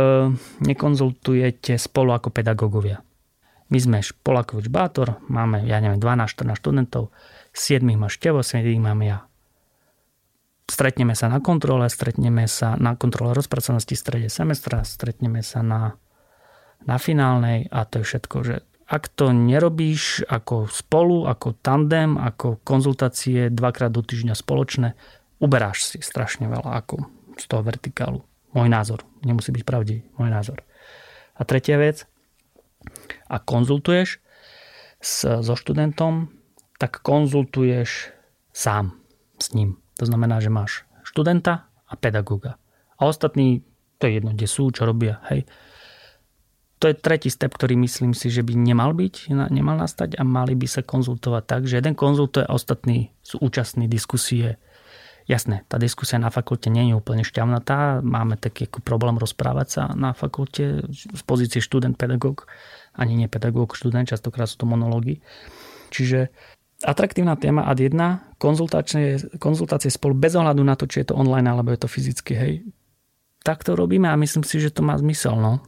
nekonzultujete 0.67 1.79
spolu 1.79 2.15
ako 2.15 2.35
pedagógovia. 2.35 3.03
My 3.73 3.79
sme 3.81 3.99
Polakovič 4.05 4.69
Bátor, 4.69 5.19
máme, 5.33 5.65
ja 5.65 5.81
neviem, 5.81 5.99
12-14 5.99 6.61
študentov, 6.61 7.09
7 7.53 7.85
máš 7.97 8.17
Števo, 8.17 8.41
7 8.41 8.65
mám 8.81 9.01
ja. 9.05 9.29
Stretneme 10.69 11.13
sa 11.13 11.29
na 11.29 11.45
kontrole, 11.45 11.93
stretneme 11.93 12.49
sa 12.49 12.81
na 12.81 12.97
kontrole 12.97 13.37
rozpracovanosti 13.37 13.93
v 13.93 14.03
strede 14.03 14.29
semestra, 14.33 14.89
stretneme 14.89 15.45
sa 15.45 15.61
na, 15.61 16.01
na 16.89 16.97
finálnej 16.97 17.69
a 17.69 17.85
to 17.85 18.01
je 18.01 18.09
všetko, 18.09 18.37
že 18.41 18.57
ak 18.93 19.09
to 19.13 19.33
nerobíš 19.33 20.25
ako 20.29 20.69
spolu, 20.69 21.25
ako 21.25 21.57
tandem, 21.61 22.21
ako 22.21 22.61
konzultácie 22.61 23.49
dvakrát 23.49 23.89
do 23.89 24.05
týždňa 24.05 24.37
spoločné, 24.37 24.97
uberáš 25.41 25.89
si 25.89 25.99
strašne 26.05 26.49
veľa 26.49 26.77
ako 26.85 27.09
z 27.41 27.45
toho 27.49 27.65
vertikálu. 27.65 28.21
Môj 28.53 28.69
názor. 28.69 29.01
Nemusí 29.25 29.49
byť 29.49 29.65
pravdivý. 29.65 30.05
Môj 30.21 30.29
názor. 30.29 30.61
A 31.33 31.49
tretia 31.49 31.81
vec. 31.81 32.05
Ak 33.33 33.49
konzultuješ 33.49 34.21
s, 35.01 35.25
so 35.25 35.55
študentom, 35.57 36.29
tak 36.83 36.99
konzultuješ 37.07 38.11
sám 38.51 38.99
s 39.39 39.55
ním. 39.55 39.79
To 40.03 40.05
znamená, 40.11 40.43
že 40.43 40.51
máš 40.51 40.83
študenta 41.07 41.71
a 41.87 41.95
pedagóga. 41.95 42.59
A 42.99 43.07
ostatní, 43.07 43.63
to 44.03 44.11
je 44.11 44.19
jedno, 44.19 44.35
kde 44.35 44.51
sú, 44.51 44.75
čo 44.75 44.83
robia. 44.83 45.23
Hej 45.31 45.47
to 46.83 46.91
je 46.91 46.99
tretí 46.99 47.31
step, 47.31 47.55
ktorý 47.55 47.79
myslím 47.79 48.11
si, 48.11 48.27
že 48.27 48.43
by 48.43 48.59
nemal 48.59 48.91
byť, 48.91 49.31
nemal 49.55 49.79
nastať 49.79 50.19
a 50.19 50.27
mali 50.27 50.59
by 50.59 50.67
sa 50.67 50.83
konzultovať 50.83 51.43
tak, 51.47 51.63
že 51.71 51.79
jeden 51.79 51.95
konzultuje 51.95 52.43
a 52.43 52.59
ostatní 52.59 53.15
sú 53.23 53.39
účastní 53.39 53.87
diskusie. 53.87 54.59
Jasné, 55.31 55.63
tá 55.71 55.79
diskusia 55.79 56.19
na 56.19 56.35
fakulte 56.35 56.75
nie 56.75 56.91
je 56.91 56.99
úplne 56.99 57.23
šťavnatá, 57.23 58.03
máme 58.03 58.35
taký 58.35 58.67
ako 58.67 58.83
problém 58.83 59.15
rozprávať 59.15 59.69
sa 59.71 59.83
na 59.95 60.11
fakulte 60.11 60.83
z 60.91 61.23
pozície 61.23 61.63
študent, 61.63 61.95
pedagóg, 61.95 62.51
ani 62.99 63.15
nie 63.15 63.31
pedagóg, 63.31 63.79
študent, 63.79 64.11
častokrát 64.11 64.51
sú 64.51 64.59
to 64.59 64.67
monológy. 64.67 65.23
Čiže 65.95 66.35
atraktívna 66.83 67.39
téma 67.39 67.67
ad 67.67 67.79
1, 67.79 67.95
konzultácie, 68.39 69.39
konzultácie 69.39 69.91
spolu 69.91 70.19
bez 70.19 70.35
ohľadu 70.35 70.63
na 70.63 70.75
to, 70.75 70.91
či 70.91 71.03
je 71.03 71.15
to 71.15 71.19
online 71.19 71.47
alebo 71.47 71.71
je 71.71 71.81
to 71.81 71.89
fyzicky, 71.89 72.33
hej. 72.35 72.55
Tak 73.43 73.67
to 73.67 73.75
robíme 73.75 74.07
a 74.07 74.19
myslím 74.19 74.47
si, 74.47 74.63
že 74.63 74.71
to 74.71 74.87
má 74.87 74.95
zmysel, 74.99 75.35
no. 75.35 75.63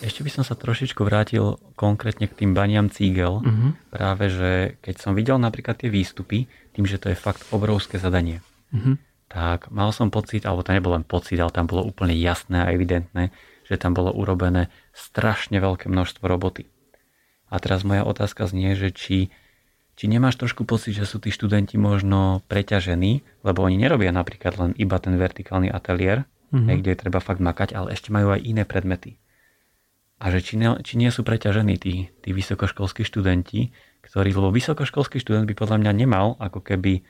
Ešte 0.00 0.24
by 0.24 0.30
som 0.32 0.44
sa 0.44 0.56
trošičku 0.56 1.04
vrátil 1.04 1.60
konkrétne 1.76 2.24
k 2.24 2.36
tým 2.44 2.56
baniam 2.56 2.88
cígel. 2.88 3.44
Uh-huh. 3.44 3.76
Práve, 3.92 4.32
že 4.32 4.50
keď 4.80 4.94
som 4.96 5.12
videl 5.12 5.36
napríklad 5.36 5.76
tie 5.76 5.92
výstupy, 5.92 6.48
tým, 6.72 6.84
že 6.88 6.96
to 6.96 7.12
je 7.12 7.16
fakt 7.16 7.44
obrovské 7.52 8.00
zadanie, 8.00 8.40
uh-huh. 8.72 8.96
tak 9.28 9.68
mal 9.68 9.92
som 9.92 10.08
pocit, 10.08 10.48
alebo 10.48 10.64
to 10.64 10.72
nebol 10.72 10.96
len 10.96 11.04
pocit, 11.04 11.36
ale 11.36 11.52
tam 11.52 11.68
bolo 11.68 11.84
úplne 11.84 12.16
jasné 12.16 12.64
a 12.64 12.72
evidentné, 12.72 13.30
že 13.68 13.76
tam 13.76 13.92
bolo 13.92 14.12
urobené 14.12 14.72
strašne 14.96 15.60
veľké 15.60 15.88
množstvo 15.92 16.24
roboty. 16.24 16.68
A 17.52 17.60
teraz 17.60 17.84
moja 17.84 18.02
otázka 18.02 18.48
znie, 18.48 18.74
že 18.74 18.90
či, 18.90 19.30
či 19.94 20.10
nemáš 20.10 20.38
trošku 20.38 20.66
pocit, 20.66 20.94
že 20.98 21.06
sú 21.06 21.22
tí 21.22 21.30
študenti 21.30 21.78
možno 21.78 22.42
preťažení, 22.50 23.22
lebo 23.46 23.62
oni 23.62 23.78
nerobia 23.78 24.10
napríklad 24.10 24.54
len 24.58 24.70
iba 24.78 24.98
ten 24.98 25.14
vertikálny 25.14 25.70
ateliér, 25.70 26.26
uh-huh. 26.50 26.74
kde 26.78 26.94
je 26.94 26.98
treba 26.98 27.22
fakt 27.22 27.38
makať, 27.38 27.74
ale 27.78 27.94
ešte 27.94 28.10
majú 28.10 28.34
aj 28.34 28.42
iné 28.42 28.66
predmety 28.66 29.22
a 30.24 30.32
že 30.32 30.40
či, 30.40 30.54
ne, 30.56 30.78
či 30.80 30.96
nie 30.96 31.12
sú 31.12 31.26
preťažení 31.26 31.76
tí, 31.76 32.08
tí 32.24 32.30
vysokoškolskí 32.30 33.02
študenti, 33.02 33.74
ktorí, 34.00 34.30
lebo 34.30 34.48
vysokoškolský 34.48 35.18
študent 35.18 35.44
by 35.44 35.52
podľa 35.52 35.84
mňa 35.84 35.92
nemal 35.92 36.38
ako 36.38 36.64
keby 36.64 37.02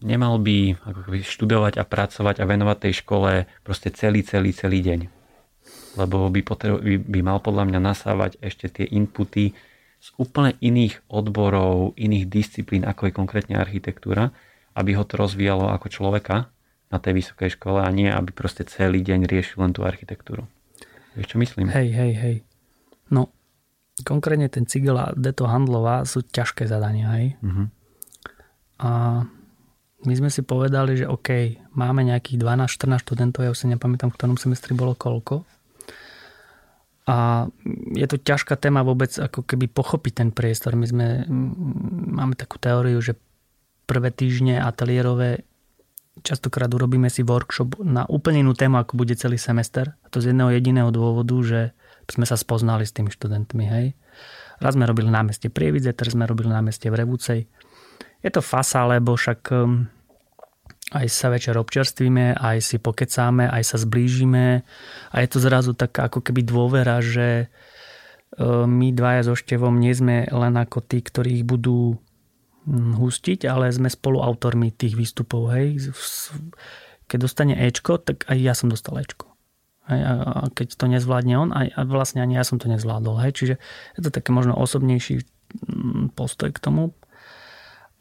nemal 0.00 0.40
by 0.40 0.80
ako 0.80 1.00
keby 1.04 1.18
študovať 1.20 1.76
a 1.76 1.84
pracovať 1.84 2.40
a 2.40 2.48
venovať 2.48 2.76
tej 2.88 3.04
škole 3.04 3.44
proste 3.60 3.92
celý, 3.92 4.24
celý, 4.24 4.56
celý 4.56 4.80
deň. 4.80 5.00
lebo 6.00 6.32
by, 6.32 6.40
potrebo, 6.40 6.80
by, 6.80 6.96
by 6.96 7.20
mal 7.20 7.44
podľa 7.44 7.68
mňa 7.68 7.80
nasávať 7.82 8.40
ešte 8.40 8.72
tie 8.72 8.86
inputy 8.88 9.52
z 10.00 10.08
úplne 10.16 10.56
iných 10.64 11.04
odborov, 11.12 11.92
iných 12.00 12.24
disciplín, 12.26 12.88
ako 12.88 13.08
je 13.08 13.12
konkrétne 13.12 13.54
architektúra, 13.60 14.32
aby 14.72 14.96
ho 14.96 15.04
to 15.04 15.20
rozvíjalo 15.20 15.68
ako 15.68 15.92
človeka 15.92 16.48
na 16.90 16.98
tej 16.98 17.22
vysokej 17.22 17.60
škole 17.60 17.84
a 17.84 17.90
nie, 17.92 18.08
aby 18.08 18.32
proste 18.32 18.64
celý 18.66 19.04
deň 19.04 19.28
riešil 19.28 19.60
len 19.60 19.76
tú 19.76 19.84
architektúru. 19.84 20.48
Vieš, 21.14 21.36
čo 21.36 21.36
myslím? 21.38 21.68
Hej, 21.68 21.88
hej, 21.92 22.12
hej. 22.16 22.36
No, 23.12 23.30
konkrétne 24.02 24.48
ten 24.48 24.64
Cigel 24.64 24.96
a 24.96 25.12
Deto 25.12 25.46
Handlová 25.46 26.02
sú 26.08 26.24
ťažké 26.24 26.66
zadania, 26.66 27.12
hej. 27.14 27.26
Uh-huh. 27.44 27.66
A 28.80 28.90
my 30.00 30.14
sme 30.16 30.32
si 30.32 30.40
povedali, 30.40 30.96
že 30.96 31.04
OK, 31.04 31.60
máme 31.76 32.08
nejakých 32.08 32.40
12-14 32.40 33.04
študentov, 33.04 33.44
ja 33.44 33.52
už 33.52 33.58
si 33.58 33.66
nepamätám, 33.68 34.08
v 34.10 34.16
ktorom 34.16 34.36
semestri 34.40 34.72
bolo 34.72 34.96
koľko. 34.96 35.44
A 37.10 37.50
je 37.90 38.06
to 38.06 38.22
ťažká 38.22 38.54
téma 38.54 38.86
vôbec 38.86 39.10
ako 39.18 39.42
keby 39.42 39.66
pochopiť 39.66 40.12
ten 40.14 40.30
priestor. 40.30 40.78
My 40.78 40.86
sme, 40.86 41.26
máme 42.14 42.38
takú 42.38 42.62
teóriu, 42.62 43.02
že 43.02 43.18
prvé 43.90 44.14
týždne 44.14 44.62
ateliérové 44.62 45.42
častokrát 46.22 46.70
urobíme 46.70 47.10
si 47.10 47.26
workshop 47.26 47.82
na 47.82 48.06
úplne 48.06 48.46
inú 48.46 48.54
tému, 48.54 48.78
ako 48.78 48.94
bude 48.94 49.18
celý 49.18 49.42
semester. 49.42 49.98
A 50.04 50.06
to 50.14 50.22
z 50.22 50.30
jedného 50.30 50.54
jediného 50.54 50.94
dôvodu, 50.94 51.34
že 51.42 51.60
sme 52.06 52.26
sa 52.26 52.38
spoznali 52.38 52.86
s 52.86 52.94
tými 52.94 53.10
študentmi. 53.10 53.64
Hej. 53.66 53.86
Raz 54.62 54.78
sme 54.78 54.86
robili 54.86 55.10
na 55.10 55.26
meste 55.26 55.50
Prievidze, 55.50 55.90
teraz 55.96 56.14
sme 56.14 56.30
robili 56.30 56.52
na 56.52 56.62
meste 56.62 56.86
v 56.86 56.98
Revúcej. 57.02 57.40
Je 58.20 58.30
to 58.30 58.44
fasa, 58.44 58.84
lebo 58.86 59.16
však 59.16 59.40
um, 59.50 59.88
aj 60.90 61.06
sa 61.06 61.30
večer 61.30 61.54
občerstvíme, 61.54 62.34
aj 62.34 62.58
si 62.58 62.76
pokecáme, 62.82 63.46
aj 63.46 63.62
sa 63.62 63.76
zblížime 63.78 64.66
a 65.14 65.16
je 65.22 65.28
to 65.30 65.38
zrazu 65.38 65.72
taká 65.78 66.10
ako 66.10 66.18
keby 66.18 66.42
dôvera, 66.42 66.98
že 66.98 67.46
um, 68.34 68.66
my 68.66 68.90
dvaja 68.90 69.30
so 69.30 69.34
Števom 69.38 69.78
nie 69.78 69.94
sme 69.94 70.26
len 70.26 70.54
ako 70.58 70.82
tí, 70.82 70.98
ktorí 70.98 71.42
ich 71.42 71.46
budú 71.46 71.94
hm, 72.66 72.98
hustiť, 72.98 73.46
ale 73.46 73.70
sme 73.70 73.86
spoluautormi 73.86 74.74
tých 74.74 74.98
výstupov. 74.98 75.54
Hej. 75.54 75.94
Keď 77.06 77.18
dostane 77.22 77.54
Ečko, 77.54 78.02
tak 78.02 78.26
aj 78.26 78.38
ja 78.42 78.54
som 78.58 78.66
dostal 78.66 78.98
Ečko. 78.98 79.30
Hej, 79.86 80.00
a 80.06 80.46
keď 80.54 80.74
to 80.74 80.86
nezvládne 80.90 81.34
on, 81.38 81.50
aj, 81.54 81.70
a 81.74 81.80
vlastne 81.86 82.22
ani 82.22 82.34
ja 82.34 82.42
som 82.42 82.58
to 82.58 82.66
nezvládol. 82.66 83.14
Hej. 83.22 83.32
Čiže 83.38 83.54
je 83.94 84.00
to 84.02 84.10
také 84.10 84.34
možno 84.34 84.58
osobnejší 84.58 85.22
hm, 85.22 86.18
postoj 86.18 86.50
k 86.50 86.58
tomu. 86.58 86.98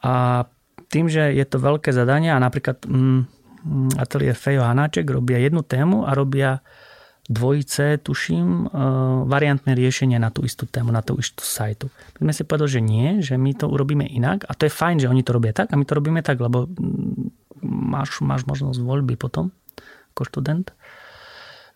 A 0.02 0.46
tým, 0.90 1.06
že 1.06 1.32
je 1.32 1.46
to 1.46 1.62
veľké 1.62 1.94
zadanie 1.94 2.34
a 2.34 2.42
napríklad 2.42 2.82
mm, 2.84 3.22
mm, 3.64 3.90
ateliér 4.02 4.34
Fejo 4.34 4.66
Hanáček 4.66 5.06
robia 5.06 5.38
jednu 5.38 5.62
tému 5.62 6.04
a 6.10 6.18
robia 6.18 6.66
dvojice, 7.30 8.02
tuším, 8.02 8.66
e, 8.66 8.68
variantné 9.30 9.78
riešenie 9.78 10.18
na 10.18 10.34
tú 10.34 10.42
istú 10.42 10.66
tému, 10.66 10.90
na 10.90 11.06
tú 11.06 11.14
istú 11.22 11.46
sajtu. 11.46 11.94
My 12.18 12.30
sme 12.30 12.34
si 12.34 12.44
povedali, 12.44 12.70
že 12.74 12.82
nie, 12.82 13.08
že 13.22 13.38
my 13.38 13.54
to 13.54 13.70
urobíme 13.70 14.02
inak 14.02 14.50
a 14.50 14.58
to 14.58 14.66
je 14.66 14.74
fajn, 14.74 15.06
že 15.06 15.10
oni 15.14 15.22
to 15.22 15.38
robia 15.38 15.54
tak 15.54 15.70
a 15.70 15.78
my 15.78 15.86
to 15.86 15.94
robíme 15.94 16.26
tak, 16.26 16.42
lebo 16.42 16.66
mm, 16.66 17.62
máš, 17.94 18.18
máš 18.26 18.50
možnosť 18.50 18.82
voľby 18.82 19.14
potom 19.14 19.54
ako 20.18 20.26
študent. 20.26 20.74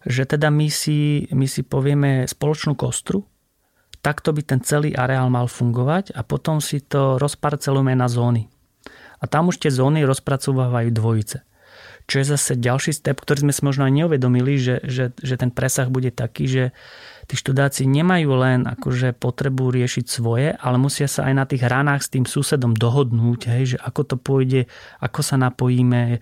Že 0.04 0.36
teda 0.36 0.50
my 0.50 0.68
si, 0.68 1.30
my 1.32 1.46
si 1.46 1.62
povieme 1.64 2.26
spoločnú 2.26 2.74
kostru, 2.74 3.24
takto 4.04 4.36
by 4.36 4.42
ten 4.44 4.60
celý 4.60 4.92
areál 4.92 5.32
mal 5.32 5.48
fungovať 5.48 6.12
a 6.18 6.26
potom 6.28 6.60
si 6.60 6.84
to 6.84 7.16
rozparcelujeme 7.22 7.96
na 7.96 8.10
zóny. 8.12 8.52
A 9.24 9.26
tam 9.26 9.48
už 9.48 9.64
tie 9.64 9.72
zóny 9.72 10.04
rozpracovávajú 10.04 10.92
dvojice. 10.92 11.48
Čo 12.04 12.20
je 12.20 12.26
zase 12.36 12.60
ďalší 12.60 12.92
step, 12.92 13.16
ktorý 13.16 13.48
sme 13.48 13.56
si 13.56 13.64
možno 13.64 13.88
aj 13.88 13.96
neuvedomili, 13.96 14.60
že, 14.60 14.84
že, 14.84 15.16
že 15.16 15.40
ten 15.40 15.56
presah 15.56 15.88
bude 15.88 16.12
taký, 16.12 16.52
že 16.52 16.64
tí 17.32 17.40
študáci 17.40 17.88
nemajú 17.88 18.32
len 18.36 18.68
akože 18.68 19.16
potrebu 19.16 19.72
riešiť 19.72 20.06
svoje, 20.12 20.52
ale 20.52 20.76
musia 20.76 21.08
sa 21.08 21.32
aj 21.32 21.34
na 21.40 21.46
tých 21.48 21.64
hranách 21.64 22.04
s 22.04 22.12
tým 22.12 22.28
susedom 22.28 22.76
dohodnúť, 22.76 23.48
hej, 23.56 23.64
že 23.76 23.78
ako 23.80 24.02
to 24.04 24.16
pôjde, 24.20 24.68
ako 25.00 25.24
sa 25.24 25.40
napojíme, 25.40 26.20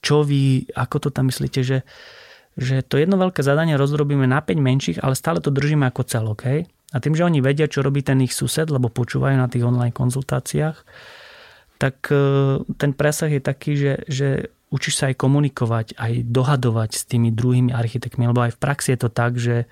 čo 0.00 0.24
vy, 0.24 0.72
ako 0.72 0.96
to 0.96 1.08
tam 1.12 1.28
myslíte, 1.28 1.60
že, 1.60 1.84
že 2.56 2.80
to 2.80 2.96
jedno 2.96 3.20
veľké 3.20 3.44
zadanie 3.44 3.76
rozrobíme 3.76 4.24
na 4.24 4.40
5 4.40 4.56
menších, 4.56 4.98
ale 5.04 5.12
stále 5.12 5.44
to 5.44 5.52
držíme 5.52 5.84
ako 5.84 6.08
celok. 6.08 6.48
Hej? 6.48 6.60
A 6.96 7.04
tým, 7.04 7.12
že 7.12 7.28
oni 7.28 7.44
vedia, 7.44 7.68
čo 7.68 7.84
robí 7.84 8.00
ten 8.00 8.24
ich 8.24 8.32
sused, 8.32 8.72
lebo 8.72 8.88
počúvajú 8.88 9.36
na 9.36 9.52
tých 9.52 9.68
online 9.68 9.92
konzultáciách, 9.92 10.80
tak 11.78 12.10
e, 12.10 12.58
ten 12.74 12.90
presah 12.92 13.30
je 13.30 13.42
taký, 13.42 13.72
že, 13.78 13.92
že 14.10 14.28
učíš 14.68 15.00
sa 15.00 15.04
aj 15.08 15.16
komunikovať, 15.16 15.86
aj 15.96 16.12
dohadovať 16.28 16.90
s 16.92 17.02
tými 17.08 17.32
druhými 17.32 17.72
architektmi, 17.72 18.28
lebo 18.28 18.44
aj 18.44 18.58
v 18.58 18.60
praxi 18.60 18.92
je 18.94 19.00
to 19.00 19.10
tak, 19.10 19.38
že 19.38 19.64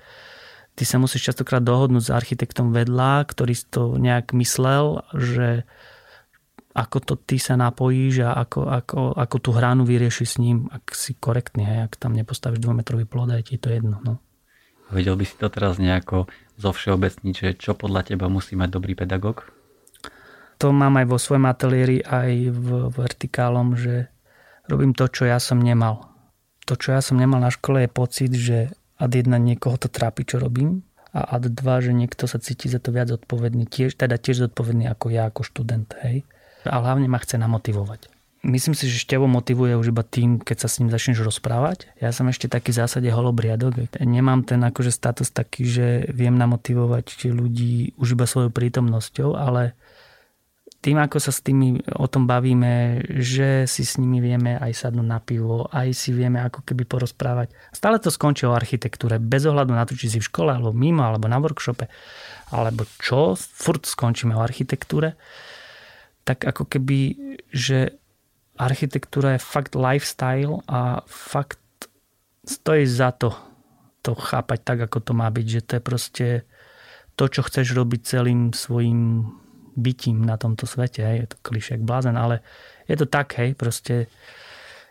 ty 0.73 0.83
sa 0.87 0.97
musíš 0.97 1.33
častokrát 1.33 1.61
dohodnúť 1.61 2.09
s 2.09 2.15
architektom 2.15 2.73
vedľa, 2.73 3.27
ktorý 3.27 3.53
to 3.69 3.83
nejak 3.99 4.33
myslel, 4.33 5.05
že 5.13 5.67
ako 6.77 6.97
to 7.01 7.13
ty 7.17 7.41
sa 7.41 7.57
napojíš 7.57 8.21
a 8.29 8.37
ako, 8.37 8.69
ako, 8.69 8.99
ako 9.17 9.35
tú 9.41 9.49
hránu 9.49 9.81
vyrieši 9.81 10.25
s 10.29 10.35
ním, 10.37 10.69
ak 10.69 10.93
si 10.93 11.17
korektný, 11.17 11.65
hej, 11.65 11.89
ak 11.89 11.97
tam 11.97 12.13
nepostavíš 12.13 12.61
dvojmetrový 12.61 13.09
plod, 13.09 13.33
je 13.41 13.53
ti 13.53 13.57
to 13.57 13.73
jedno. 13.73 13.97
No. 14.05 14.21
Vedel 14.93 15.17
by 15.17 15.25
si 15.25 15.35
to 15.41 15.49
teraz 15.49 15.81
nejako 15.81 16.29
zo 16.55 16.69
všeobecniť, 16.69 17.33
že 17.33 17.49
čo 17.57 17.73
podľa 17.73 18.13
teba 18.13 18.29
musí 18.29 18.53
mať 18.53 18.69
dobrý 18.77 18.93
pedagóg? 18.93 19.56
To 20.57 20.73
mám 20.73 20.97
aj 20.97 21.05
vo 21.05 21.17
svojom 21.21 21.45
ateliéri, 21.45 22.01
aj 22.01 22.31
v 22.49 22.67
vertikálom, 22.89 23.77
že 23.77 24.09
robím 24.65 24.97
to, 24.97 25.05
čo 25.05 25.29
ja 25.29 25.37
som 25.37 25.61
nemal. 25.61 26.09
To, 26.65 26.73
čo 26.73 26.97
ja 26.97 27.01
som 27.01 27.15
nemal 27.15 27.39
na 27.39 27.53
škole, 27.53 27.85
je 27.85 27.89
pocit, 27.89 28.31
že 28.33 28.73
ad 28.97 29.13
jedna 29.13 29.37
niekoho 29.37 29.77
to 29.77 29.87
trápi, 29.87 30.25
čo 30.25 30.41
robím 30.41 30.81
a 31.15 31.37
ad 31.39 31.49
dva, 31.49 31.79
že 31.79 31.95
niekto 31.95 32.27
sa 32.27 32.41
cíti 32.41 32.67
za 32.67 32.81
to 32.81 32.91
viac 32.91 33.09
odpovedný, 33.13 33.69
tiež, 33.69 33.95
teda 33.95 34.19
tiež 34.19 34.49
zodpovedný 34.49 34.89
ako 34.91 35.13
ja, 35.13 35.29
ako 35.29 35.41
študent. 35.45 35.93
Hej. 36.03 36.27
A 36.67 36.83
hlavne 36.83 37.07
ma 37.07 37.21
chce 37.21 37.39
namotivovať. 37.39 38.11
Myslím 38.45 38.77
si, 38.77 38.85
že 38.85 39.01
števo 39.01 39.25
motivuje 39.25 39.73
už 39.73 39.91
iba 39.91 40.05
tým, 40.05 40.37
keď 40.37 40.57
sa 40.61 40.67
s 40.69 40.77
ním 40.77 40.93
začneš 40.93 41.25
rozprávať. 41.25 41.89
Ja 41.97 42.13
som 42.13 42.29
ešte 42.29 42.45
taký 42.45 42.69
v 42.69 42.79
zásade 42.85 43.09
holobriadok. 43.09 43.97
Nemám 43.97 44.45
ten 44.45 44.61
akože 44.61 44.93
status 44.93 45.33
taký, 45.33 45.65
že 45.65 45.87
viem 46.13 46.37
namotivovať 46.37 47.33
ľudí 47.33 47.97
už 47.97 48.13
iba 48.13 48.29
svojou 48.29 48.53
prítomnosťou, 48.53 49.33
ale 49.33 49.73
tým, 50.87 51.03
ako 51.03 51.19
sa 51.19 51.35
s 51.35 51.43
tými 51.43 51.83
o 51.99 52.07
tom 52.07 52.23
bavíme, 52.23 53.03
že 53.19 53.67
si 53.67 53.83
s 53.83 53.99
nimi 53.99 54.23
vieme 54.23 54.55
aj 54.55 54.87
sadnúť 54.87 55.03
na 55.03 55.19
pivo, 55.19 55.67
aj 55.67 55.91
si 55.91 56.15
vieme 56.15 56.39
ako 56.39 56.63
keby 56.63 56.87
porozprávať. 56.87 57.51
Stále 57.75 57.99
to 57.99 58.07
skončí 58.07 58.47
o 58.47 58.55
architektúre, 58.55 59.19
bez 59.19 59.43
ohľadu 59.43 59.75
na 59.75 59.83
to, 59.83 59.99
či 59.99 60.07
si 60.07 60.23
v 60.23 60.27
škole, 60.31 60.47
alebo 60.47 60.71
mimo, 60.71 61.03
alebo 61.03 61.27
na 61.27 61.43
workshope, 61.43 61.91
alebo 62.55 62.87
čo, 63.03 63.35
furt 63.35 63.83
skončíme 63.83 64.31
o 64.31 64.39
architektúre. 64.39 65.19
Tak 66.23 66.47
ako 66.47 66.63
keby, 66.71 66.99
že 67.51 67.99
architektúra 68.55 69.35
je 69.35 69.43
fakt 69.43 69.75
lifestyle 69.75 70.63
a 70.71 71.03
fakt 71.03 71.91
stojí 72.47 72.87
za 72.87 73.11
to 73.11 73.35
to 74.07 74.15
chápať 74.15 74.63
tak, 74.63 74.79
ako 74.87 75.03
to 75.03 75.11
má 75.11 75.27
byť, 75.27 75.47
že 75.51 75.61
to 75.67 75.71
je 75.75 75.83
proste 75.83 76.27
to, 77.19 77.27
čo 77.27 77.43
chceš 77.43 77.75
robiť 77.75 78.07
celým 78.07 78.55
svojim 78.55 79.27
bytím 79.77 80.25
na 80.25 80.35
tomto 80.35 80.65
svete. 80.65 81.05
Hej. 81.05 81.17
Je 81.23 81.27
to 81.31 81.37
klišek 81.45 81.79
blázen, 81.85 82.17
ale 82.17 82.41
je 82.89 82.97
to 82.97 83.05
tak, 83.05 83.37
hej, 83.37 83.53
proste 83.53 84.09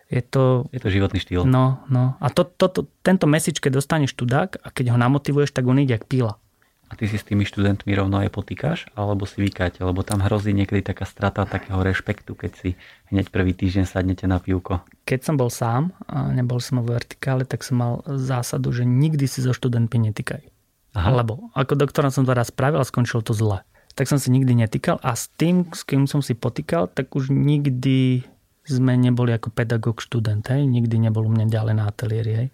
je 0.06 0.22
to... 0.22 0.70
Je 0.70 0.78
to 0.78 0.88
životný 0.88 1.18
štýl. 1.18 1.42
No, 1.42 1.82
no. 1.90 2.14
A 2.22 2.30
to, 2.30 2.46
to, 2.46 2.70
to, 2.70 2.80
tento 3.02 3.26
message, 3.26 3.58
keď 3.58 3.82
dostaneš 3.82 4.14
tudák 4.14 4.62
a 4.62 4.70
keď 4.70 4.94
ho 4.94 4.98
namotivuješ, 4.98 5.50
tak 5.50 5.66
on 5.66 5.82
ide 5.82 5.98
jak 5.98 6.06
píla. 6.06 6.38
A 6.86 6.94
ty 6.94 7.10
si 7.10 7.18
s 7.18 7.26
tými 7.26 7.42
študentmi 7.42 7.90
rovno 7.98 8.22
aj 8.22 8.30
potýkaš, 8.30 8.86
alebo 8.94 9.26
si 9.26 9.42
vykáte, 9.42 9.82
lebo 9.82 10.06
tam 10.06 10.22
hrozí 10.22 10.54
niekedy 10.54 10.86
taká 10.86 11.02
strata 11.02 11.42
takého 11.42 11.82
rešpektu, 11.82 12.38
keď 12.38 12.52
si 12.54 12.78
hneď 13.10 13.34
prvý 13.34 13.58
týždeň 13.58 13.90
sadnete 13.90 14.30
na 14.30 14.38
pivko. 14.38 14.86
Keď 15.02 15.20
som 15.26 15.34
bol 15.34 15.50
sám 15.50 15.90
a 16.06 16.30
nebol 16.30 16.62
som 16.62 16.78
v 16.78 16.94
vertikále, 16.94 17.42
tak 17.42 17.66
som 17.66 17.82
mal 17.82 17.92
zásadu, 18.06 18.70
že 18.70 18.86
nikdy 18.86 19.26
si 19.26 19.42
so 19.42 19.50
študentmi 19.50 19.98
netýkaj. 19.98 20.46
Aha. 20.94 21.10
Lebo 21.10 21.50
ako 21.58 21.74
doktora 21.74 22.14
som 22.14 22.22
to 22.22 22.30
raz 22.30 22.54
spravil 22.54 22.78
a 22.78 22.86
skončilo 22.86 23.18
to 23.18 23.34
zle. 23.34 23.66
Tak 23.96 24.12
som 24.12 24.20
si 24.20 24.28
nikdy 24.28 24.52
netýkal 24.52 25.00
a 25.00 25.16
s 25.16 25.32
tým, 25.40 25.64
s 25.72 25.80
kým 25.80 26.04
som 26.04 26.20
si 26.20 26.36
potýkal, 26.36 26.92
tak 26.92 27.16
už 27.16 27.32
nikdy 27.32 28.28
sme 28.68 28.92
neboli 28.98 29.32
ako 29.32 29.48
pedagóg 29.48 30.04
študent. 30.04 30.44
Hej? 30.52 30.68
Nikdy 30.68 31.08
nebol 31.08 31.24
u 31.24 31.32
mňa 31.32 31.46
ďalej 31.48 31.74
na 31.74 31.84
ateliéri. 31.88 32.32
Hej? 32.36 32.48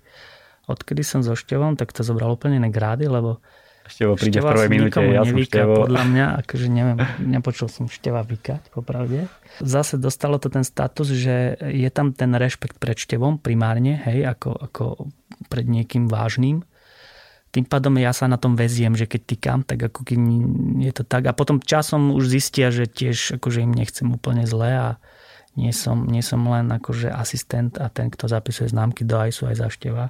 Odkedy 0.70 1.02
som 1.02 1.26
so 1.26 1.35
Števom, 1.35 1.74
tak 1.74 1.90
to 1.90 2.07
zobral 2.07 2.31
úplne 2.31 2.62
iné 2.62 2.70
grády, 2.70 3.11
lebo 3.11 3.42
Števo 3.83 4.14
príde 4.14 4.38
v 4.38 4.46
prvej 4.46 4.68
minúte, 4.70 5.02
ja 5.02 5.26
som 5.26 5.42
Števo. 5.42 5.74
podľa 5.83 6.02
mňa, 6.07 6.26
akože 6.46 6.66
neviem, 6.70 6.98
nepočul 7.18 7.66
som 7.66 7.90
Števa 7.90 8.22
vykať, 8.22 8.70
popravde. 8.70 9.26
Zase 9.59 9.98
dostalo 9.98 10.38
to 10.38 10.46
ten 10.46 10.62
status, 10.62 11.11
že 11.11 11.59
je 11.59 11.90
tam 11.90 12.14
ten 12.14 12.31
rešpekt 12.31 12.78
pred 12.78 12.94
Števom 12.94 13.42
primárne, 13.42 13.98
hej, 14.07 14.22
ako, 14.22 14.50
ako 14.55 14.85
pred 15.50 15.66
niekým 15.66 16.07
vážnym. 16.07 16.62
Tým 17.52 17.68
pádom 17.68 17.92
ja 18.00 18.16
sa 18.16 18.24
na 18.26 18.40
tom 18.40 18.56
veziem, 18.56 18.96
že 18.96 19.04
keď 19.04 19.20
týkam, 19.28 19.60
tak 19.60 19.92
ako 19.92 20.08
keď 20.08 20.18
je 20.80 20.92
to 20.96 21.04
tak. 21.04 21.28
A 21.28 21.36
potom 21.36 21.60
časom 21.60 22.16
už 22.16 22.32
zistia, 22.32 22.72
že 22.72 22.88
tiež 22.88 23.36
akože 23.36 23.60
im 23.60 23.76
nechcem 23.76 24.08
úplne 24.08 24.48
zle 24.48 24.72
a 24.72 24.88
Nie 25.52 25.76
som, 25.76 26.08
nie 26.08 26.24
som 26.24 26.40
len 26.48 26.72
akože 26.72 27.12
asistent 27.12 27.76
a 27.76 27.92
ten, 27.92 28.08
kto 28.08 28.24
zapisuje 28.24 28.72
známky 28.72 29.04
do 29.04 29.20
ISU 29.20 29.52
aj 29.52 29.60
zašteva. 29.68 30.08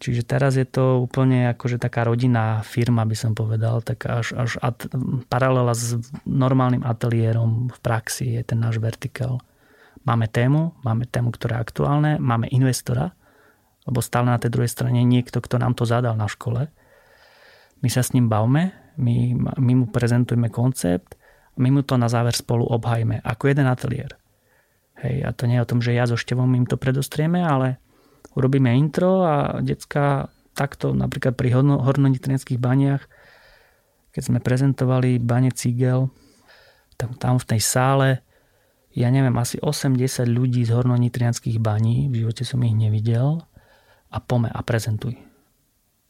Čiže 0.00 0.24
teraz 0.24 0.56
je 0.56 0.64
to 0.64 1.04
úplne 1.04 1.52
akože 1.52 1.76
taká 1.76 2.08
rodinná 2.08 2.64
firma, 2.64 3.04
by 3.04 3.12
som 3.12 3.36
povedal, 3.36 3.84
tak 3.84 4.08
až, 4.08 4.32
až 4.32 4.56
at, 4.64 4.88
paralela 5.28 5.76
s 5.76 6.00
normálnym 6.24 6.88
ateliérom 6.88 7.68
v 7.68 7.78
praxi 7.84 8.40
je 8.40 8.42
ten 8.48 8.56
náš 8.64 8.80
vertikál. 8.80 9.44
Máme 10.08 10.24
tému, 10.24 10.72
máme 10.80 11.04
tému, 11.04 11.36
ktorá 11.36 11.60
je 11.60 11.64
aktuálne, 11.68 12.12
máme 12.16 12.48
investora, 12.48 13.12
lebo 13.84 14.00
stále 14.00 14.32
na 14.32 14.40
tej 14.40 14.56
druhej 14.56 14.72
strane 14.72 15.04
niekto, 15.04 15.44
kto 15.44 15.60
nám 15.60 15.76
to 15.76 15.84
zadal 15.84 16.16
na 16.16 16.32
škole. 16.32 16.72
My 17.78 17.88
sa 17.88 18.02
s 18.02 18.12
ním 18.12 18.26
bavme, 18.26 18.74
my, 18.98 19.38
my 19.58 19.72
mu 19.78 19.86
prezentujeme 19.86 20.50
koncept, 20.50 21.14
my 21.58 21.70
mu 21.70 21.82
to 21.82 21.94
na 21.98 22.10
záver 22.10 22.34
spolu 22.34 22.66
obhajme 22.66 23.22
ako 23.22 23.50
jeden 23.50 23.66
ateliér. 23.66 24.14
Hej, 24.98 25.16
a 25.22 25.30
to 25.30 25.46
nie 25.46 25.58
je 25.58 25.64
o 25.66 25.70
tom, 25.70 25.78
že 25.78 25.94
ja 25.94 26.10
so 26.10 26.18
Števom 26.18 26.50
im 26.58 26.66
to 26.66 26.74
predostrieme, 26.74 27.38
ale 27.38 27.78
urobíme 28.34 28.74
intro 28.74 29.22
a 29.22 29.62
decka 29.62 30.26
takto 30.58 30.90
napríklad 30.90 31.38
pri 31.38 31.54
hornonitrianských 31.54 32.58
baniach, 32.58 33.06
keď 34.10 34.22
sme 34.26 34.42
prezentovali 34.42 35.22
bane 35.22 35.54
Cigel, 35.54 36.10
tam, 36.98 37.14
tam 37.14 37.38
v 37.38 37.46
tej 37.54 37.60
sále, 37.62 38.08
ja 38.90 39.06
neviem, 39.14 39.34
asi 39.38 39.62
80 39.62 40.26
ľudí 40.26 40.66
z 40.66 40.74
hornonitrianských 40.74 41.62
baní, 41.62 42.10
v 42.10 42.26
živote 42.26 42.42
som 42.42 42.58
ich 42.66 42.74
nevidel, 42.74 43.38
a 44.10 44.18
pome 44.18 44.50
a 44.50 44.60
prezentuj. 44.66 45.27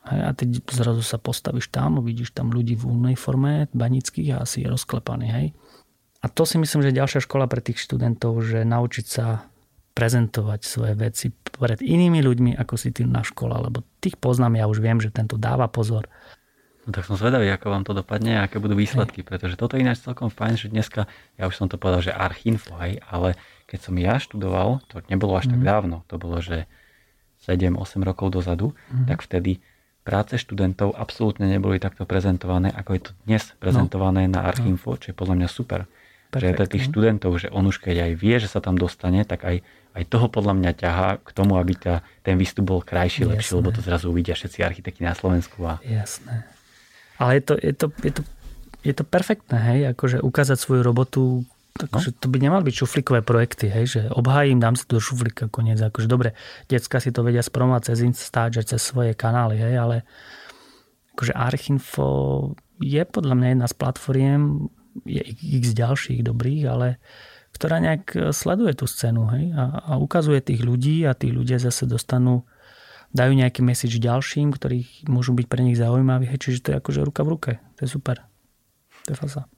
Hej, 0.07 0.21
a 0.25 0.31
teď 0.33 0.49
zrazu 0.71 1.03
sa 1.03 1.19
postavíš 1.19 1.69
tam, 1.75 1.99
uvidíš 1.99 2.31
tam 2.31 2.55
ľudí 2.55 2.79
v 2.79 2.87
uniforme 2.87 3.67
banických 3.75 4.39
a 4.39 4.47
asi 4.47 4.63
je 4.65 4.69
rozklepaný. 4.71 5.27
Hej. 5.27 5.47
A 6.23 6.27
to 6.31 6.47
si 6.47 6.59
myslím, 6.59 6.83
že 6.83 6.91
je 6.95 7.01
ďalšia 7.03 7.21
škola 7.23 7.51
pre 7.51 7.63
tých 7.63 7.83
študentov, 7.83 8.39
že 8.43 8.67
naučiť 8.67 9.07
sa 9.07 9.47
prezentovať 9.99 10.61
svoje 10.63 10.95
veci 10.95 11.27
pred 11.35 11.83
inými 11.83 12.23
ľuďmi, 12.23 12.51
ako 12.55 12.75
si 12.79 12.95
ty 12.95 13.03
na 13.03 13.27
škola, 13.27 13.59
lebo 13.67 13.83
tých 13.99 14.15
poznám, 14.15 14.63
ja 14.63 14.71
už 14.71 14.79
viem, 14.79 15.03
že 15.03 15.11
tento 15.11 15.35
dáva 15.35 15.67
pozor. 15.67 16.07
No 16.87 16.95
tak 16.95 17.05
som 17.05 17.19
zvedavý, 17.19 17.51
ako 17.51 17.67
vám 17.69 17.85
to 17.85 17.93
dopadne 17.93 18.39
a 18.39 18.47
aké 18.47 18.63
budú 18.63 18.79
výsledky, 18.79 19.27
pretože 19.27 19.59
toto 19.59 19.75
je 19.75 19.83
ináč 19.83 20.01
celkom 20.07 20.31
fajn, 20.31 20.55
že 20.57 20.73
dneska, 20.73 21.11
ja 21.35 21.51
už 21.51 21.59
som 21.59 21.67
to 21.67 21.77
povedal, 21.77 22.01
že 22.01 22.15
archinfo, 22.15 22.79
hej, 22.81 23.03
ale 23.11 23.37
keď 23.69 23.79
som 23.91 23.95
ja 23.99 24.17
študoval, 24.17 24.81
to 24.87 25.03
nebolo 25.11 25.35
až 25.35 25.51
mm. 25.51 25.53
tak 25.53 25.61
mhm. 25.61 25.69
dávno, 25.69 25.97
to 26.07 26.15
bolo, 26.17 26.39
že 26.41 26.65
7-8 27.45 27.77
rokov 28.07 28.39
dozadu, 28.39 28.73
mm. 28.89 29.05
tak 29.11 29.21
vtedy 29.27 29.61
práce 30.09 30.41
študentov 30.41 30.97
absolútne 30.97 31.45
neboli 31.45 31.77
takto 31.77 32.09
prezentované, 32.09 32.73
ako 32.73 32.91
je 32.97 33.03
to 33.05 33.13
dnes 33.29 33.45
prezentované 33.61 34.25
no. 34.25 34.41
na 34.41 34.49
Archinfo, 34.49 34.97
čo 34.97 35.13
je 35.13 35.15
podľa 35.15 35.45
mňa 35.45 35.49
super. 35.53 35.85
Perfect, 36.33 36.61
že 36.61 36.73
tých 36.73 36.87
študentov, 36.89 37.37
že 37.37 37.49
on 37.53 37.69
už 37.69 37.77
keď 37.85 38.09
aj 38.09 38.13
vie, 38.17 38.37
že 38.41 38.49
sa 38.49 38.65
tam 38.65 38.81
dostane, 38.81 39.21
tak 39.29 39.45
aj, 39.45 39.61
aj 39.97 40.03
toho 40.09 40.33
podľa 40.33 40.57
mňa 40.57 40.73
ťahá 40.77 41.09
k 41.21 41.31
tomu, 41.37 41.61
aby 41.61 41.77
tá, 41.77 42.01
ten 42.25 42.41
výstup 42.41 42.69
bol 42.69 42.81
krajší, 42.81 43.25
Jasné. 43.25 43.33
lepší, 43.37 43.53
lebo 43.61 43.69
to 43.73 43.81
zrazu 43.85 44.09
uvidia 44.13 44.37
všetci 44.37 44.65
architekti 44.65 45.05
na 45.05 45.13
Slovensku. 45.13 45.61
A... 45.65 45.81
Jasné. 45.85 46.45
Ale 47.21 47.41
je 47.41 47.43
to, 47.45 47.55
je 47.61 47.75
to, 47.77 47.87
je 48.05 48.13
to, 48.13 48.23
je 48.85 48.95
to 48.97 49.05
perfektné, 49.05 49.57
hej, 49.61 49.81
akože 49.93 50.21
ukázať 50.21 50.57
svoju 50.61 50.85
robotu, 50.85 51.49
takže 51.87 52.11
no? 52.11 52.17
to 52.19 52.27
by 52.27 52.39
nemali 52.43 52.63
byť 52.67 52.75
šuflíkové 52.75 53.21
projekty, 53.23 53.71
hej, 53.71 53.87
že 53.87 54.01
obhájim, 54.11 54.59
dám 54.59 54.75
si 54.75 54.89
to 54.89 54.99
do 54.99 55.03
šuflíka 55.05 55.47
koniec, 55.47 55.79
akože 55.79 56.11
dobre, 56.11 56.35
decka 56.67 56.99
si 56.99 57.15
to 57.15 57.23
vedia 57.23 57.45
spromovať 57.45 57.95
cez 57.95 57.99
Instač, 58.03 58.59
cez 58.67 58.83
svoje 58.83 59.15
kanály, 59.15 59.61
hej, 59.61 59.75
ale 59.79 59.97
akože 61.15 61.33
Archinfo 61.37 62.09
je 62.83 63.03
podľa 63.07 63.35
mňa 63.39 63.49
jedna 63.55 63.67
z 63.71 63.75
platformiem, 63.79 64.43
je 65.07 65.23
x 65.63 65.79
ďalších 65.79 66.27
dobrých, 66.27 66.65
ale 66.67 66.99
ktorá 67.55 67.79
nejak 67.79 68.35
sleduje 68.35 68.75
tú 68.75 68.87
scénu 68.91 69.31
hej, 69.35 69.45
a, 69.55 69.95
a 69.95 70.03
ukazuje 70.03 70.43
tých 70.43 70.63
ľudí 70.63 71.07
a 71.07 71.15
tí 71.15 71.31
ľudia 71.31 71.59
zase 71.59 71.87
dostanú, 71.87 72.47
dajú 73.13 73.33
nejaký 73.35 73.65
message 73.65 73.99
ďalším, 73.99 74.53
ktorých 74.53 75.09
môžu 75.09 75.33
byť 75.33 75.47
pre 75.49 75.65
nich 75.65 75.81
zaujímaví. 75.81 76.29
Hej, 76.29 76.39
čiže 76.45 76.59
to 76.61 76.69
je 76.75 76.77
akože 76.81 77.01
ruka 77.03 77.25
v 77.25 77.33
ruke. 77.33 77.51
To 77.81 77.81
je 77.87 77.91
super. 77.91 78.29
To 79.09 79.17
je 79.17 79.17
fasa. 79.17 79.49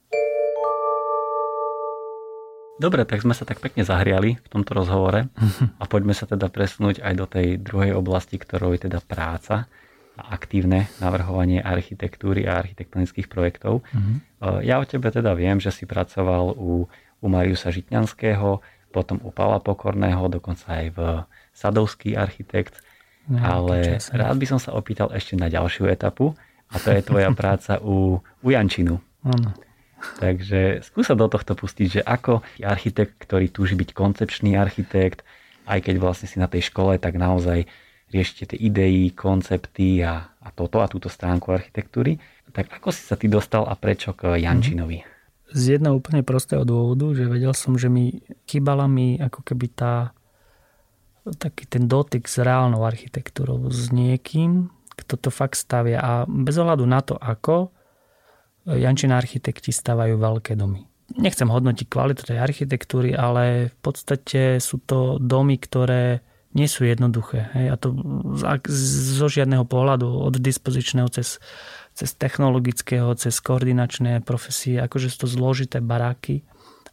Dobre, 2.81 3.05
tak 3.05 3.21
sme 3.21 3.37
sa 3.37 3.45
tak 3.45 3.61
pekne 3.61 3.85
zahriali 3.85 4.41
v 4.41 4.49
tomto 4.49 4.73
rozhovore 4.73 5.29
a 5.77 5.85
poďme 5.85 6.17
sa 6.17 6.25
teda 6.25 6.49
presunúť 6.49 7.05
aj 7.05 7.13
do 7.13 7.27
tej 7.29 7.61
druhej 7.61 7.93
oblasti, 7.93 8.41
ktorou 8.41 8.73
je 8.73 8.89
teda 8.89 9.05
práca 9.05 9.69
a 10.17 10.23
aktívne 10.33 10.89
navrhovanie 10.97 11.61
architektúry 11.61 12.49
a 12.49 12.57
architektonických 12.57 13.29
projektov. 13.29 13.85
Uh-huh. 13.85 14.65
Ja 14.65 14.81
o 14.81 14.89
tebe 14.89 15.13
teda 15.13 15.37
viem, 15.37 15.61
že 15.61 15.77
si 15.77 15.85
pracoval 15.85 16.57
u, 16.57 16.89
u 17.21 17.27
Mariusa 17.29 17.69
Žitňanského, 17.69 18.65
potom 18.91 19.21
u 19.23 19.31
Pavla 19.31 19.61
Pokorného, 19.61 20.33
dokonca 20.33 20.81
aj 20.81 20.87
v 20.97 20.99
Sadovský 21.53 22.17
architekt. 22.17 22.81
No, 23.29 23.39
ale 23.45 24.01
rád 24.11 24.41
by 24.41 24.47
som 24.49 24.59
sa 24.59 24.73
opýtal 24.73 25.13
ešte 25.13 25.37
na 25.37 25.53
ďalšiu 25.53 25.85
etapu 25.87 26.33
a 26.73 26.81
to 26.81 26.97
je 26.97 27.05
tvoja 27.05 27.29
práca 27.41 27.77
u, 27.77 28.25
u 28.25 28.49
Jančinu. 28.49 28.99
Ano. 29.21 29.53
Takže 30.01 30.81
skúsa 30.81 31.13
do 31.13 31.29
tohto 31.29 31.53
pustiť, 31.53 31.89
že 32.01 32.03
ako 32.05 32.41
architekt, 32.65 33.21
ktorý 33.21 33.53
túži 33.53 33.77
byť 33.77 33.91
koncepčný 33.93 34.57
architekt, 34.57 35.25
aj 35.69 35.85
keď 35.85 35.95
vlastne 36.01 36.27
si 36.27 36.41
na 36.41 36.49
tej 36.49 36.73
škole, 36.73 36.97
tak 36.97 37.21
naozaj 37.21 37.69
riešite 38.11 38.55
tie 38.55 38.59
idei, 38.59 39.13
koncepty 39.15 40.03
a, 40.03 40.27
a 40.27 40.49
toto 40.51 40.83
a 40.83 40.91
túto 40.91 41.07
stránku 41.07 41.55
architektúry. 41.55 42.19
Tak 42.51 42.83
ako 42.83 42.91
si 42.91 43.07
sa 43.07 43.15
ty 43.15 43.31
dostal 43.31 43.63
a 43.69 43.79
prečo 43.79 44.11
k 44.17 44.35
Jančinovi? 44.41 45.07
Z 45.51 45.79
jedného 45.79 45.99
úplne 45.99 46.27
prostého 46.27 46.67
dôvodu, 46.67 47.11
že 47.15 47.27
vedel 47.27 47.55
som, 47.55 47.79
že 47.79 47.87
mi 47.87 48.23
chýbala 48.47 48.91
mi 48.91 49.19
ako 49.19 49.47
keby 49.47 49.67
tá 49.71 49.95
taký 51.39 51.69
ten 51.69 51.87
dotyk 51.87 52.27
s 52.27 52.43
reálnou 52.43 52.83
architektúrou, 52.83 53.71
s 53.71 53.93
niekým, 53.95 54.73
kto 54.99 55.15
to 55.21 55.31
fakt 55.31 55.59
stavia 55.59 56.01
a 56.01 56.13
bez 56.27 56.59
ohľadu 56.59 56.85
na 56.87 57.01
to, 57.05 57.15
ako 57.15 57.71
Jančina 58.77 59.19
architekti 59.19 59.75
stavajú 59.75 60.21
veľké 60.21 60.55
domy. 60.55 60.87
Nechcem 61.19 61.51
hodnotiť 61.51 61.87
kvalitu 61.91 62.23
tej 62.23 62.39
architektúry, 62.39 63.19
ale 63.19 63.75
v 63.75 63.79
podstate 63.83 64.63
sú 64.63 64.79
to 64.87 65.19
domy, 65.19 65.59
ktoré 65.59 66.23
nie 66.55 66.67
sú 66.67 66.87
jednoduché. 66.87 67.51
Hej? 67.55 67.67
A 67.71 67.77
to 67.79 67.95
zo 68.71 69.27
žiadneho 69.27 69.67
pohľadu, 69.67 70.07
od 70.07 70.39
dispozičného 70.39 71.11
cez, 71.11 71.39
cez 71.95 72.11
technologického, 72.15 73.11
cez 73.19 73.39
koordinačné 73.39 74.23
profesie, 74.23 74.79
akože 74.83 75.11
sú 75.11 75.27
to 75.27 75.29
zložité 75.31 75.79
baráky. 75.83 76.43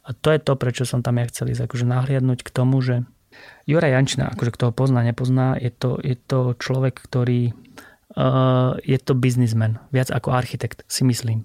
A 0.06 0.14
to 0.14 0.30
je 0.34 0.40
to, 0.42 0.54
prečo 0.54 0.82
som 0.86 1.02
tam 1.02 1.18
ja 1.18 1.26
chcel 1.30 1.54
ísť, 1.54 1.66
akože 1.66 1.86
nahliadnúť 1.86 2.40
k 2.46 2.50
tomu, 2.54 2.78
že 2.82 3.06
Juraj 3.68 3.92
Jančina, 3.92 4.32
akože 4.32 4.54
kto 4.54 4.62
ho 4.70 4.72
pozná, 4.72 5.04
nepozná, 5.04 5.54
je 5.58 5.70
to, 5.70 6.00
je 6.00 6.16
to 6.16 6.56
človek, 6.56 6.96
ktorý 6.96 7.52
uh, 8.16 8.80
je 8.82 8.98
to 8.98 9.12
biznismen, 9.12 9.78
viac 9.92 10.08
ako 10.08 10.32
architekt, 10.32 10.82
si 10.88 11.04
myslím. 11.04 11.44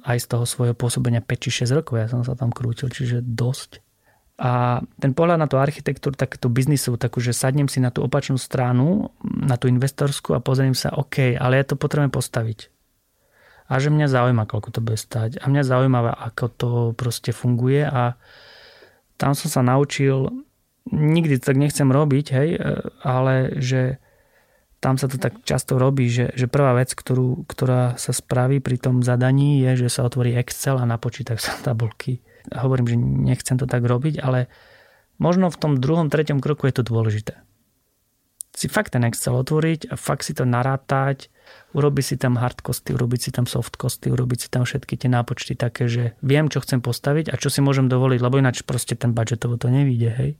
Aj 0.00 0.16
z 0.16 0.26
toho 0.26 0.48
svojho 0.48 0.72
pôsobenia 0.72 1.20
5 1.20 1.44
či 1.44 1.64
6 1.64 1.76
rokov, 1.76 2.00
ja 2.00 2.08
som 2.08 2.24
sa 2.24 2.32
tam 2.32 2.50
krútil, 2.54 2.88
čiže 2.88 3.20
dosť. 3.20 3.84
A 4.40 4.80
ten 4.96 5.12
pohľad 5.12 5.36
na 5.36 5.44
tú 5.44 5.60
architektúru, 5.60 6.16
tak 6.16 6.40
tú 6.40 6.48
biznisu, 6.48 6.96
takú, 6.96 7.20
že 7.20 7.36
sadnem 7.36 7.68
si 7.68 7.76
na 7.76 7.92
tú 7.92 8.00
opačnú 8.00 8.40
stranu, 8.40 9.12
na 9.20 9.60
tú 9.60 9.68
investorskú 9.68 10.32
a 10.32 10.40
pozriem 10.40 10.72
sa, 10.72 10.96
OK, 10.96 11.36
ale 11.36 11.60
ja 11.60 11.64
to 11.68 11.76
potrebujem 11.76 12.08
postaviť. 12.08 12.72
A 13.68 13.78
že 13.78 13.92
mňa 13.92 14.08
zaujíma, 14.08 14.48
koľko 14.48 14.72
to 14.72 14.80
bude 14.80 14.96
stať. 14.96 15.38
A 15.38 15.46
mňa 15.46 15.62
zaujíma, 15.62 16.00
ako 16.32 16.44
to 16.56 16.70
proste 16.96 17.36
funguje 17.36 17.84
a 17.84 18.16
tam 19.20 19.36
som 19.36 19.52
sa 19.52 19.60
naučil, 19.60 20.32
nikdy 20.88 21.36
tak 21.36 21.60
nechcem 21.60 21.92
robiť, 21.92 22.26
hej, 22.32 22.48
ale 23.04 23.60
že 23.60 24.00
tam 24.80 24.96
sa 24.96 25.12
to 25.12 25.20
tak 25.20 25.44
často 25.44 25.76
robí, 25.76 26.08
že, 26.08 26.32
že 26.32 26.48
prvá 26.48 26.72
vec, 26.72 26.96
ktorú, 26.96 27.44
ktorá 27.44 28.00
sa 28.00 28.16
spraví 28.16 28.64
pri 28.64 28.80
tom 28.80 29.04
zadaní 29.04 29.60
je, 29.60 29.86
že 29.86 29.92
sa 29.92 30.08
otvorí 30.08 30.32
Excel 30.34 30.80
a 30.80 30.88
napočítajú 30.88 31.36
sa 31.36 31.52
tabulky 31.60 32.24
hovorím, 32.48 32.86
že 32.88 32.96
nechcem 32.98 33.56
to 33.60 33.68
tak 33.68 33.84
robiť, 33.84 34.18
ale 34.22 34.48
možno 35.20 35.52
v 35.52 35.60
tom 35.60 35.72
druhom, 35.78 36.08
treťom 36.08 36.40
kroku 36.40 36.66
je 36.66 36.80
to 36.80 36.84
dôležité. 36.86 37.38
Si 38.50 38.66
fakt 38.66 38.92
ten 38.98 39.06
Excel 39.06 39.38
otvoriť 39.38 39.94
a 39.94 39.94
fakt 39.94 40.26
si 40.26 40.34
to 40.34 40.42
narátať, 40.42 41.30
urobiť 41.70 42.04
si 42.04 42.16
tam 42.18 42.34
hardkosty, 42.34 42.92
urobiť 42.92 43.20
si 43.22 43.30
tam 43.30 43.46
softcosty, 43.46 44.10
urobiť 44.10 44.38
si 44.42 44.48
tam 44.50 44.66
všetky 44.66 44.98
tie 44.98 45.10
nápočty 45.10 45.54
také, 45.54 45.86
že 45.86 46.18
viem, 46.20 46.50
čo 46.50 46.58
chcem 46.58 46.82
postaviť 46.82 47.30
a 47.30 47.38
čo 47.38 47.46
si 47.46 47.62
môžem 47.62 47.86
dovoliť, 47.86 48.18
lebo 48.18 48.42
ináč 48.42 48.66
proste 48.66 48.98
ten 48.98 49.14
budžetovo 49.14 49.54
to 49.54 49.70
nevíde, 49.70 50.10
hej. 50.10 50.30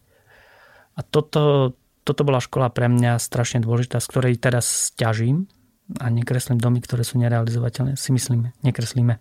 A 0.98 1.06
toto, 1.06 1.72
toto 2.04 2.24
bola 2.24 2.40
škola 2.40 2.72
pre 2.72 2.88
mňa 2.88 3.20
strašne 3.20 3.60
dôležitá, 3.60 4.00
z 4.00 4.08
ktorej 4.08 4.40
teraz 4.40 4.92
ťažím 4.96 5.46
a 5.98 6.06
nekreslím 6.08 6.58
domy, 6.58 6.80
ktoré 6.80 7.02
sú 7.04 7.18
nerealizovateľné. 7.18 7.98
Si 7.98 8.14
myslíme, 8.14 8.56
nekreslíme 8.62 9.20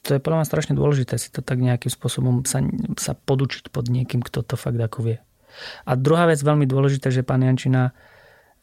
to 0.00 0.16
je 0.16 0.20
podľa 0.20 0.42
mňa 0.42 0.48
strašne 0.48 0.74
dôležité 0.76 1.20
si 1.20 1.28
to 1.28 1.44
tak 1.44 1.60
nejakým 1.60 1.92
spôsobom 1.92 2.48
sa, 2.48 2.64
sa 2.96 3.12
podučiť 3.12 3.68
pod 3.68 3.92
niekým, 3.92 4.24
kto 4.24 4.40
to 4.40 4.56
fakt 4.56 4.80
ako 4.80 5.04
vie. 5.04 5.18
A 5.84 5.92
druhá 5.98 6.24
vec 6.30 6.40
veľmi 6.40 6.64
dôležité, 6.64 7.12
že 7.12 7.26
pán 7.26 7.44
Jančina 7.44 7.92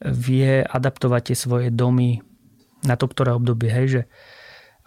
vie 0.01 0.65
adaptovať 0.65 1.33
tie 1.33 1.37
svoje 1.37 1.67
domy 1.69 2.21
na 2.85 2.97
to, 2.97 3.05
ktoré 3.09 3.33
obdobie, 3.33 3.69
hej, 3.69 3.87
že 3.89 4.01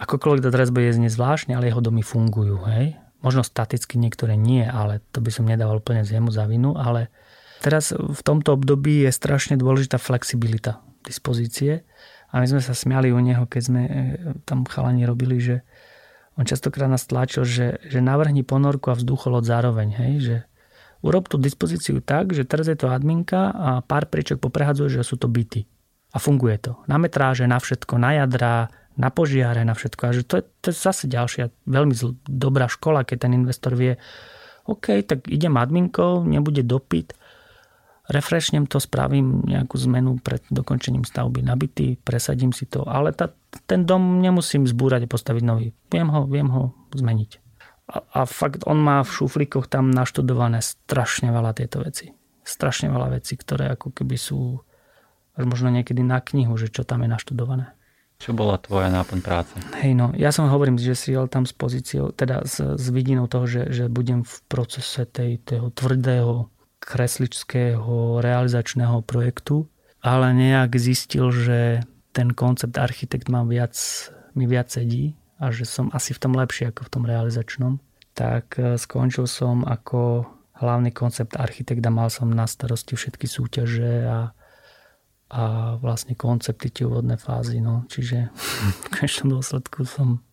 akokoľvek 0.01 0.43
to 0.43 0.55
teraz 0.55 0.71
bude 0.75 0.91
znieť 0.91 1.13
zvláštne, 1.15 1.53
ale 1.55 1.71
jeho 1.71 1.83
domy 1.83 2.03
fungujú, 2.03 2.63
hej. 2.67 2.99
Možno 3.21 3.45
staticky 3.45 4.01
niektoré 4.01 4.33
nie, 4.33 4.65
ale 4.65 5.05
to 5.13 5.21
by 5.21 5.29
som 5.29 5.45
nedával 5.45 5.85
úplne 5.85 6.09
zjemu 6.09 6.33
za 6.33 6.49
vinu, 6.49 6.73
ale 6.73 7.13
teraz 7.61 7.93
v 7.93 8.21
tomto 8.25 8.57
období 8.57 9.05
je 9.05 9.13
strašne 9.13 9.61
dôležitá 9.61 10.01
flexibilita 10.01 10.81
dispozície 11.05 11.85
a 12.33 12.41
my 12.41 12.47
sme 12.47 12.63
sa 12.63 12.73
smiali 12.77 13.13
u 13.13 13.21
neho, 13.21 13.45
keď 13.45 13.63
sme 13.63 13.83
e, 13.85 13.93
tam 14.45 14.65
chalani 14.69 15.05
robili, 15.05 15.41
že 15.41 15.65
on 16.39 16.49
častokrát 16.49 16.89
nás 16.89 17.05
tlačil, 17.05 17.45
že, 17.45 17.83
že 17.85 18.01
navrhni 18.01 18.47
ponorku 18.47 18.93
a 18.93 18.97
vzducholod 18.97 19.45
zároveň, 19.45 19.89
hej, 19.99 20.13
že 20.21 20.37
urob 21.05 21.27
tú 21.27 21.41
dispozíciu 21.41 22.01
tak, 22.05 22.33
že 22.37 22.49
teraz 22.49 22.69
je 22.69 22.77
to 22.77 22.93
adminka 22.93 23.51
a 23.51 23.69
pár 23.85 24.09
priečok 24.09 24.41
poprehadzuje, 24.41 25.01
že 25.01 25.05
sú 25.05 25.17
to 25.17 25.27
byty. 25.27 25.67
A 26.11 26.19
funguje 26.19 26.59
to. 26.59 26.73
Na 26.91 26.99
metráže, 26.99 27.47
na 27.47 27.63
všetko, 27.63 27.95
na 28.01 28.25
jadra, 28.25 28.69
na 28.99 29.09
požiare, 29.15 29.63
na 29.63 29.79
všetko. 29.79 30.03
A 30.03 30.11
že 30.11 30.23
to 30.27 30.35
je, 30.41 30.45
to 30.59 30.67
je 30.71 30.77
zase 30.77 31.07
ďalšia 31.07 31.55
veľmi 31.71 31.95
zl- 31.95 32.19
dobrá 32.27 32.67
škola, 32.67 33.07
keď 33.07 33.29
ten 33.29 33.33
investor 33.39 33.79
vie, 33.79 33.95
OK, 34.67 35.07
tak 35.07 35.31
idem 35.31 35.57
adminkou, 35.57 36.27
nebude 36.27 36.67
dopyt, 36.67 37.17
refreshnem 38.11 38.67
to, 38.67 38.83
spravím 38.83 39.47
nejakú 39.47 39.79
zmenu 39.87 40.19
pred 40.19 40.43
dokončením 40.51 41.07
stavby 41.07 41.47
nabitý, 41.47 41.97
presadím 42.03 42.51
si 42.51 42.67
to, 42.67 42.83
ale 42.85 43.15
tá, 43.15 43.31
ten 43.71 43.87
dom 43.87 44.19
nemusím 44.19 44.67
zbúrať 44.67 45.07
a 45.07 45.13
postaviť 45.13 45.43
nový. 45.47 45.73
Viem 45.89 46.11
ho, 46.11 46.27
viem 46.27 46.51
ho 46.51 46.75
zmeniť. 46.93 47.31
A, 47.91 47.97
a 48.03 48.21
fakt 48.27 48.67
on 48.67 48.83
má 48.83 49.03
v 49.07 49.11
šuflíkoch 49.11 49.71
tam 49.71 49.91
naštudované 49.91 50.63
strašne 50.63 51.31
veľa 51.31 51.55
tieto 51.55 51.83
veci. 51.83 52.11
Strašne 52.43 52.91
veľa 52.91 53.19
vecí, 53.19 53.39
ktoré 53.39 53.71
ako 53.75 53.95
keby 53.95 54.17
sú 54.19 54.63
možno 55.39 55.71
niekedy 55.71 56.03
na 56.03 56.19
knihu, 56.21 56.59
že 56.59 56.69
čo 56.69 56.83
tam 56.83 57.07
je 57.07 57.09
naštudované. 57.11 57.73
Čo 58.21 58.37
bola 58.37 58.61
tvoja 58.61 58.93
náplň 58.93 59.21
práce? 59.25 59.57
Hej, 59.81 59.97
no, 59.97 60.13
ja 60.13 60.29
som 60.29 60.45
hovorím, 60.45 60.77
že 60.77 60.93
si 60.93 61.17
tam 61.33 61.49
s 61.49 61.57
pozíciou, 61.57 62.13
teda 62.13 62.45
s, 62.45 62.61
s 62.61 62.87
vidinou 62.93 63.25
toho, 63.33 63.49
že, 63.49 63.73
že 63.73 63.89
budem 63.89 64.29
v 64.29 64.35
procese 64.45 65.09
tej, 65.09 65.41
toho 65.41 65.73
tvrdého 65.73 66.53
kresličského 66.81 68.19
realizačného 68.25 69.05
projektu, 69.05 69.69
ale 70.01 70.33
nejak 70.33 70.75
zistil, 70.81 71.29
že 71.31 71.85
ten 72.11 72.33
koncept 72.33 72.75
architekt 72.81 73.29
mám 73.29 73.47
viac, 73.53 73.77
mi 74.35 74.49
viac 74.49 74.73
sedí 74.73 75.15
a 75.39 75.53
že 75.53 75.69
som 75.69 75.93
asi 75.93 76.17
v 76.17 76.23
tom 76.25 76.33
lepší 76.35 76.73
ako 76.73 76.89
v 76.89 76.93
tom 76.93 77.05
realizačnom. 77.07 77.79
Tak 78.17 78.59
e, 78.59 78.75
skončil 78.81 79.31
som 79.31 79.63
ako 79.63 80.27
hlavný 80.59 80.91
koncept 80.91 81.39
architekt 81.39 81.85
a 81.87 81.95
mal 81.95 82.11
som 82.11 82.33
na 82.33 82.49
starosti 82.49 82.99
všetky 82.99 83.29
súťaže 83.29 84.09
a 84.09 84.19
a 85.31 85.79
vlastne 85.79 86.19
koncepty 86.19 86.75
tie 86.75 86.85
úvodné 86.91 87.15
fázy. 87.15 87.63
No. 87.63 87.87
Čiže 87.87 88.35
v 88.85 88.89
konečnom 88.91 89.39
dôsledku 89.39 89.87
som 89.87 90.27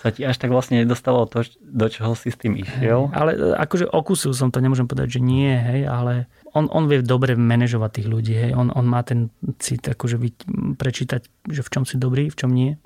sa 0.00 0.08
ti 0.08 0.24
až 0.24 0.40
tak 0.40 0.48
vlastne 0.48 0.80
nedostalo 0.80 1.28
to, 1.28 1.44
do 1.60 1.86
čoho 1.92 2.16
si 2.16 2.32
s 2.32 2.40
tým 2.40 2.56
išiel. 2.56 3.12
Hej, 3.12 3.16
ale 3.20 3.30
e, 3.36 3.52
akože 3.52 3.84
okusil 3.92 4.32
som 4.32 4.48
to, 4.48 4.64
nemôžem 4.64 4.88
povedať, 4.88 5.16
že 5.16 5.20
nie, 5.20 5.52
hej, 5.52 5.84
ale 5.84 6.32
on, 6.56 6.72
on 6.72 6.88
vie 6.88 7.04
dobre 7.04 7.36
manažovať 7.36 8.00
tých 8.00 8.08
ľudí, 8.08 8.34
hej. 8.34 8.52
On, 8.56 8.72
on 8.72 8.86
má 8.88 9.04
ten 9.04 9.28
cit, 9.60 9.84
akože 9.84 10.16
byť, 10.16 10.34
prečítať, 10.80 11.22
že 11.52 11.60
v 11.60 11.68
čom 11.68 11.84
si 11.84 12.00
dobrý, 12.00 12.32
v 12.32 12.38
čom 12.40 12.48
nie. 12.48 12.80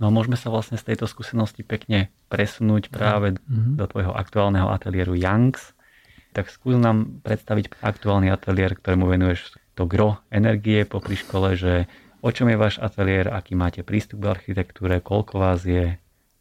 No 0.00 0.08
môžeme 0.08 0.38
sa 0.38 0.48
vlastne 0.48 0.80
z 0.80 0.94
tejto 0.94 1.04
skúsenosti 1.04 1.60
pekne 1.60 2.08
presunúť 2.32 2.88
práve 2.88 3.36
mm-hmm. 3.36 3.76
do 3.76 3.84
tvojho 3.84 4.16
aktuálneho 4.16 4.72
ateliéru 4.72 5.12
Youngs. 5.12 5.76
Tak 6.32 6.48
skús 6.48 6.78
nám 6.78 7.20
predstaviť 7.26 7.82
aktuálny 7.84 8.32
ateliér, 8.32 8.78
ktorému 8.80 9.04
venuješ 9.10 9.60
to 9.76 9.84
gro 9.84 10.22
energie 10.32 10.88
popri 10.88 11.20
škole, 11.20 11.52
že 11.52 11.84
o 12.24 12.30
čom 12.32 12.48
je 12.48 12.56
váš 12.56 12.80
ateliér, 12.80 13.28
aký 13.28 13.52
máte 13.52 13.84
prístup 13.84 14.24
k 14.24 14.32
architektúre, 14.32 15.04
koľko 15.04 15.34
vás 15.36 15.68
je 15.68 16.00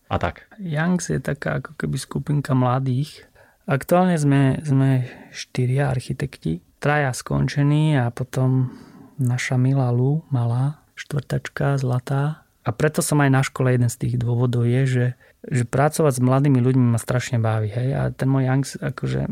a 0.10 0.16
tak. 0.18 0.50
Youngs 0.58 1.14
je 1.14 1.22
taká 1.22 1.62
ako 1.62 1.78
keby 1.78 1.98
skupinka 2.02 2.58
mladých. 2.58 3.30
Aktuálne 3.70 4.18
sme, 4.18 4.58
sme 4.66 5.06
štyria 5.30 5.94
architekti, 5.94 6.66
traja 6.82 7.14
skončení 7.14 7.94
a 7.94 8.10
potom 8.10 8.74
naša 9.22 9.62
milá 9.62 9.94
Lu, 9.94 10.26
malá, 10.34 10.82
štvrtačka, 10.98 11.78
zlatá. 11.78 12.42
A 12.66 12.74
preto 12.74 13.06
som 13.06 13.22
aj 13.22 13.30
na 13.30 13.42
škole 13.46 13.70
jeden 13.70 13.88
z 13.88 13.98
tých 14.02 14.16
dôvodov 14.18 14.66
je, 14.66 14.82
že, 14.90 15.08
že 15.46 15.64
pracovať 15.70 16.18
s 16.18 16.26
mladými 16.26 16.58
ľuďmi 16.58 16.86
ma 16.90 16.98
strašne 16.98 17.38
baví. 17.38 17.70
Hej? 17.70 17.90
A 17.94 18.02
ten 18.10 18.26
môj 18.26 18.50
Youngs 18.50 18.74
akože 18.82 19.30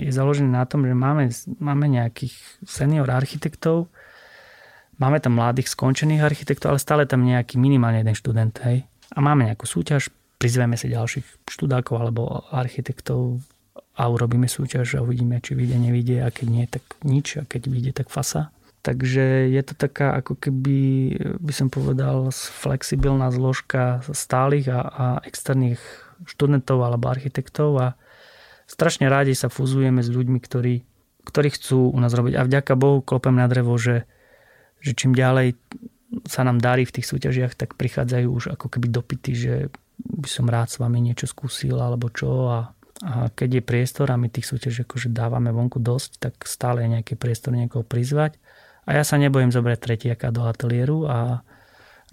je 0.00 0.10
založený 0.10 0.56
na 0.56 0.64
tom, 0.64 0.88
že 0.88 0.96
máme, 0.96 1.28
máme 1.60 1.86
nejakých 1.92 2.32
senior 2.64 3.12
architektov, 3.12 3.92
máme 4.96 5.20
tam 5.20 5.36
mladých 5.36 5.68
skončených 5.68 6.24
architektov, 6.24 6.72
ale 6.72 6.80
stále 6.80 7.04
tam 7.04 7.28
nejaký 7.28 7.60
minimálne 7.60 8.00
jeden 8.00 8.16
študent. 8.16 8.56
Hej. 8.64 8.88
A 9.16 9.18
máme 9.24 9.48
nejakú 9.48 9.64
súťaž, 9.64 10.12
prizveme 10.36 10.76
si 10.76 10.92
ďalších 10.92 11.48
študákov 11.48 11.96
alebo 11.96 12.44
architektov 12.52 13.40
a 13.96 14.02
urobíme 14.12 14.44
súťaž 14.44 15.00
a 15.00 15.02
uvidíme, 15.02 15.40
či 15.40 15.56
vyjde, 15.56 15.76
nevyjde 15.80 16.16
a 16.20 16.28
keď 16.28 16.46
nie, 16.52 16.64
tak 16.68 16.84
nič 17.00 17.40
a 17.40 17.42
keď 17.48 17.62
vyjde, 17.72 17.92
tak 17.96 18.12
fasa. 18.12 18.52
Takže 18.84 19.50
je 19.50 19.62
to 19.66 19.74
taká 19.74 20.14
ako 20.14 20.38
keby, 20.38 20.78
by 21.42 21.52
som 21.56 21.72
povedal, 21.72 22.30
flexibilná 22.30 23.34
zložka 23.34 24.04
stálych 24.06 24.70
a, 24.70 24.80
a 24.84 25.06
externých 25.26 25.82
študentov 26.28 26.84
alebo 26.84 27.10
architektov 27.10 27.70
a 27.82 27.86
strašne 28.70 29.10
rádi 29.10 29.34
sa 29.34 29.50
fúzujeme 29.50 30.06
s 30.06 30.12
ľuďmi, 30.12 30.38
ktorí, 30.38 30.86
ktorí 31.26 31.48
chcú 31.56 31.90
u 31.90 31.98
nás 31.98 32.14
robiť. 32.14 32.38
A 32.38 32.46
vďaka 32.46 32.78
Bohu 32.78 33.02
klopem 33.02 33.34
na 33.34 33.50
drevo, 33.50 33.74
že, 33.74 34.06
že 34.78 34.94
čím 34.94 35.18
ďalej 35.18 35.58
sa 36.24 36.46
nám 36.46 36.62
darí 36.62 36.88
v 36.88 37.00
tých 37.00 37.06
súťažiach, 37.12 37.52
tak 37.58 37.76
prichádzajú 37.76 38.28
už 38.30 38.44
ako 38.56 38.72
keby 38.72 38.88
dopity, 38.88 39.32
že 39.36 39.54
by 40.00 40.28
som 40.28 40.48
rád 40.48 40.72
s 40.72 40.80
vami 40.80 41.02
niečo 41.02 41.28
skúsil 41.28 41.76
alebo 41.76 42.08
čo 42.08 42.48
a, 42.48 42.72
a 43.04 43.28
keď 43.32 43.60
je 43.60 43.68
priestor 43.68 44.08
a 44.08 44.20
my 44.20 44.32
tých 44.32 44.48
súťaží 44.48 44.84
akože 44.84 45.12
dávame 45.12 45.52
vonku 45.52 45.80
dosť, 45.80 46.10
tak 46.20 46.34
stále 46.48 46.84
je 46.84 46.92
nejaký 46.96 47.14
priestor 47.18 47.52
niekoho 47.52 47.84
prizvať. 47.84 48.40
A 48.86 48.94
ja 48.94 49.02
sa 49.02 49.18
nebojím 49.18 49.50
zobrať 49.50 49.78
tretiaka 49.82 50.30
do 50.30 50.46
ateliéru 50.46 51.10
a 51.10 51.42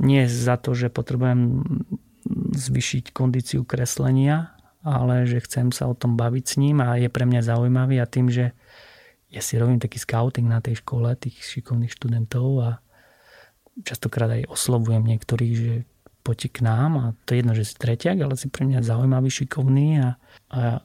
nie 0.01 0.25
za 0.25 0.57
to, 0.57 0.73
že 0.73 0.89
potrebujem 0.89 1.61
zvyšiť 2.55 3.13
kondíciu 3.13 3.61
kreslenia, 3.61 4.57
ale 4.81 5.29
že 5.29 5.43
chcem 5.45 5.69
sa 5.69 5.87
o 5.87 5.95
tom 5.95 6.17
baviť 6.17 6.43
s 6.43 6.55
ním 6.59 6.81
a 6.81 6.97
je 6.97 7.07
pre 7.07 7.29
mňa 7.29 7.45
zaujímavý 7.45 8.01
a 8.01 8.09
tým, 8.09 8.27
že 8.33 8.51
ja 9.29 9.41
si 9.41 9.57
robím 9.57 9.77
taký 9.81 9.97
scouting 9.97 10.45
na 10.45 10.61
tej 10.61 10.81
škole 10.81 11.09
tých 11.17 11.39
šikovných 11.41 11.93
študentov 11.93 12.47
a 12.61 12.69
častokrát 13.81 14.29
aj 14.29 14.53
oslovujem 14.53 15.01
niektorých, 15.01 15.53
že 15.57 15.73
poďte 16.21 16.49
k 16.55 16.59
nám 16.63 16.91
a 16.95 17.05
to 17.25 17.33
je 17.35 17.37
jedno, 17.43 17.53
že 17.57 17.67
si 17.67 17.75
tretiak, 17.75 18.21
ale 18.21 18.37
si 18.37 18.47
pre 18.47 18.63
mňa 18.63 18.85
zaujímavý, 18.85 19.27
šikovný 19.27 19.99
a, 19.99 20.09
a 20.53 20.79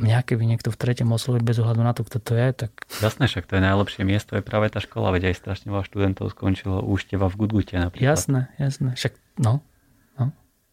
mňa 0.00 0.20
keby 0.24 0.44
niekto 0.48 0.72
v 0.72 0.80
treťom 0.80 1.12
osloviť 1.12 1.42
bez 1.44 1.56
ohľadu 1.60 1.80
na 1.80 1.92
to, 1.92 2.02
kto 2.04 2.18
to 2.20 2.32
je, 2.36 2.48
tak... 2.66 2.72
Jasné, 3.00 3.28
však 3.28 3.46
to 3.46 3.56
je 3.56 3.62
najlepšie 3.62 4.02
miesto, 4.04 4.36
je 4.36 4.44
práve 4.44 4.72
tá 4.72 4.80
škola, 4.80 5.12
veď 5.16 5.32
aj 5.32 5.40
strašne 5.40 5.68
veľa 5.72 5.84
študentov 5.86 6.32
skončilo 6.32 6.82
už 6.84 7.08
teba 7.08 7.28
v 7.28 7.38
Gudgute 7.40 7.76
napríklad. 7.76 8.16
Jasné, 8.16 8.40
jasné, 8.56 8.96
však 8.96 9.12
no, 9.40 9.64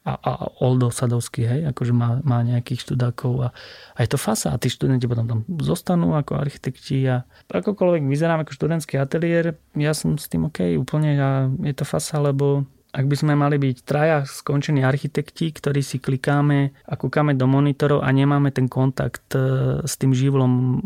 a, 0.07 0.13
a 0.15 0.31
Oldo 0.63 0.87
Sadovský, 0.87 1.43
hej, 1.43 1.61
akože 1.75 1.91
má, 1.91 2.23
má 2.23 2.39
nejakých 2.39 2.87
študákov 2.87 3.33
a, 3.43 3.49
a 3.91 3.99
je 3.99 4.09
to 4.09 4.15
fasa. 4.15 4.55
A 4.55 4.59
tí 4.61 4.71
študenti 4.71 5.03
potom 5.03 5.27
tam 5.27 5.39
zostanú 5.59 6.15
ako 6.15 6.39
architekti 6.39 7.03
a 7.11 7.27
akokoľvek 7.51 8.07
vyzerám 8.07 8.47
ako 8.47 8.55
študentský 8.55 8.95
ateliér, 8.95 9.59
ja 9.75 9.91
som 9.91 10.15
s 10.15 10.31
tým 10.31 10.47
OK 10.47 10.63
úplne 10.79 11.11
a 11.19 11.29
je 11.51 11.75
to 11.75 11.83
fasa, 11.83 12.23
lebo 12.23 12.63
ak 12.97 13.05
by 13.05 13.15
sme 13.19 13.33
mali 13.35 13.59
byť 13.59 13.77
traja 13.83 14.23
skončení 14.23 14.81
architekti, 14.81 15.51
ktorí 15.51 15.83
si 15.83 15.99
klikáme 15.99 16.73
a 16.87 16.93
kúkame 16.95 17.35
do 17.35 17.45
monitorov 17.45 18.01
a 18.01 18.09
nemáme 18.09 18.49
ten 18.49 18.65
kontakt 18.65 19.37
e, 19.37 19.83
s 19.85 19.99
tým 19.99 20.15
živlom 20.15 20.81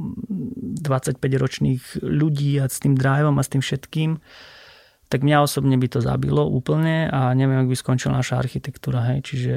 25-ročných 0.81 2.03
ľudí 2.03 2.59
a 2.59 2.67
s 2.67 2.83
tým 2.83 2.97
driveom 2.97 3.37
a 3.37 3.45
s 3.45 3.53
tým 3.53 3.61
všetkým, 3.63 4.17
tak 5.11 5.27
mňa 5.27 5.43
osobne 5.43 5.75
by 5.75 5.87
to 5.91 5.99
zabilo 5.99 6.47
úplne 6.47 7.11
a 7.11 7.35
neviem, 7.35 7.59
ak 7.59 7.67
by 7.67 7.75
skončila 7.75 8.15
naša 8.15 8.39
architektúra. 8.39 9.03
Hej. 9.11 9.19
Čiže... 9.27 9.53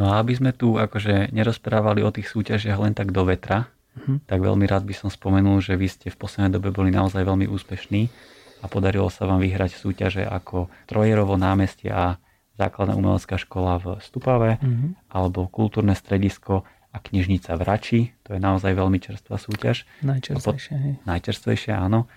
No 0.00 0.08
a 0.08 0.24
aby 0.24 0.32
sme 0.32 0.56
tu 0.56 0.80
akože 0.80 1.28
nerozprávali 1.36 2.00
o 2.00 2.08
tých 2.08 2.32
súťažiach 2.32 2.80
len 2.80 2.96
tak 2.96 3.12
do 3.12 3.28
vetra, 3.28 3.68
uh-huh. 3.68 4.24
tak 4.24 4.40
veľmi 4.40 4.64
rád 4.64 4.88
by 4.88 4.96
som 4.96 5.12
spomenul, 5.12 5.60
že 5.60 5.76
vy 5.76 5.92
ste 5.92 6.08
v 6.08 6.16
poslednej 6.16 6.56
dobe 6.56 6.72
boli 6.72 6.88
naozaj 6.88 7.20
veľmi 7.20 7.44
úspešní 7.52 8.08
a 8.60 8.72
podarilo 8.72 9.12
sa 9.12 9.28
vám 9.28 9.44
vyhrať 9.44 9.76
súťaže 9.76 10.24
ako 10.24 10.72
Trojerovo 10.88 11.36
námestie 11.36 11.92
a 11.92 12.16
základná 12.56 12.96
umelecká 12.96 13.36
škola 13.36 13.76
v 13.76 13.86
Stupave 14.00 14.56
uh-huh. 14.56 14.96
alebo 15.12 15.52
kultúrne 15.52 15.92
stredisko 15.92 16.64
a 16.92 16.96
knižnica 16.96 17.52
v 17.52 17.62
Rači. 17.64 18.00
To 18.24 18.32
je 18.32 18.40
naozaj 18.40 18.72
veľmi 18.72 18.96
čerstvá 18.96 19.36
súťaž. 19.36 19.84
Najčerstvejšia, 20.00 20.76
hej. 20.80 20.94
Najčerstvejšia, 21.04 21.76
áno. 21.76 22.08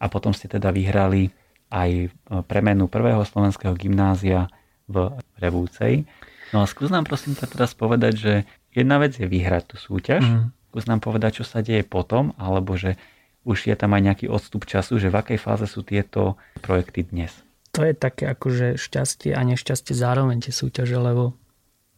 A 0.00 0.08
potom 0.08 0.32
ste 0.32 0.48
teda 0.48 0.72
vyhrali 0.72 1.28
aj 1.72 1.90
e, 1.90 2.08
premenu 2.44 2.86
prvého 2.86 3.24
slovenského 3.24 3.72
gymnázia 3.72 4.52
v 4.84 5.16
Revúcej. 5.40 6.04
No 6.52 6.60
a 6.60 6.68
skús 6.68 6.92
nám 6.92 7.08
prosím 7.08 7.32
ťa 7.32 7.48
teraz 7.48 7.72
povedať, 7.72 8.12
že 8.20 8.32
jedna 8.76 9.00
vec 9.00 9.16
je 9.16 9.24
vyhrať 9.24 9.72
tú 9.72 9.76
súťaž, 9.80 10.20
mm. 10.20 10.44
skús 10.68 10.84
nám 10.84 11.00
povedať, 11.00 11.40
čo 11.40 11.44
sa 11.48 11.64
deje 11.64 11.80
potom, 11.82 12.36
alebo 12.36 12.76
že 12.76 13.00
už 13.48 13.72
je 13.72 13.74
tam 13.74 13.96
aj 13.96 14.02
nejaký 14.04 14.26
odstup 14.28 14.68
času, 14.68 15.00
že 15.00 15.08
v 15.08 15.18
akej 15.18 15.38
fáze 15.40 15.66
sú 15.66 15.82
tieto 15.82 16.38
projekty 16.60 17.08
dnes. 17.08 17.32
To 17.72 17.82
je 17.82 17.96
také 17.96 18.28
akože 18.28 18.76
šťastie 18.76 19.32
a 19.32 19.40
nešťastie 19.40 19.96
zároveň 19.96 20.44
tie 20.44 20.52
súťaže, 20.52 20.94
lebo 21.00 21.32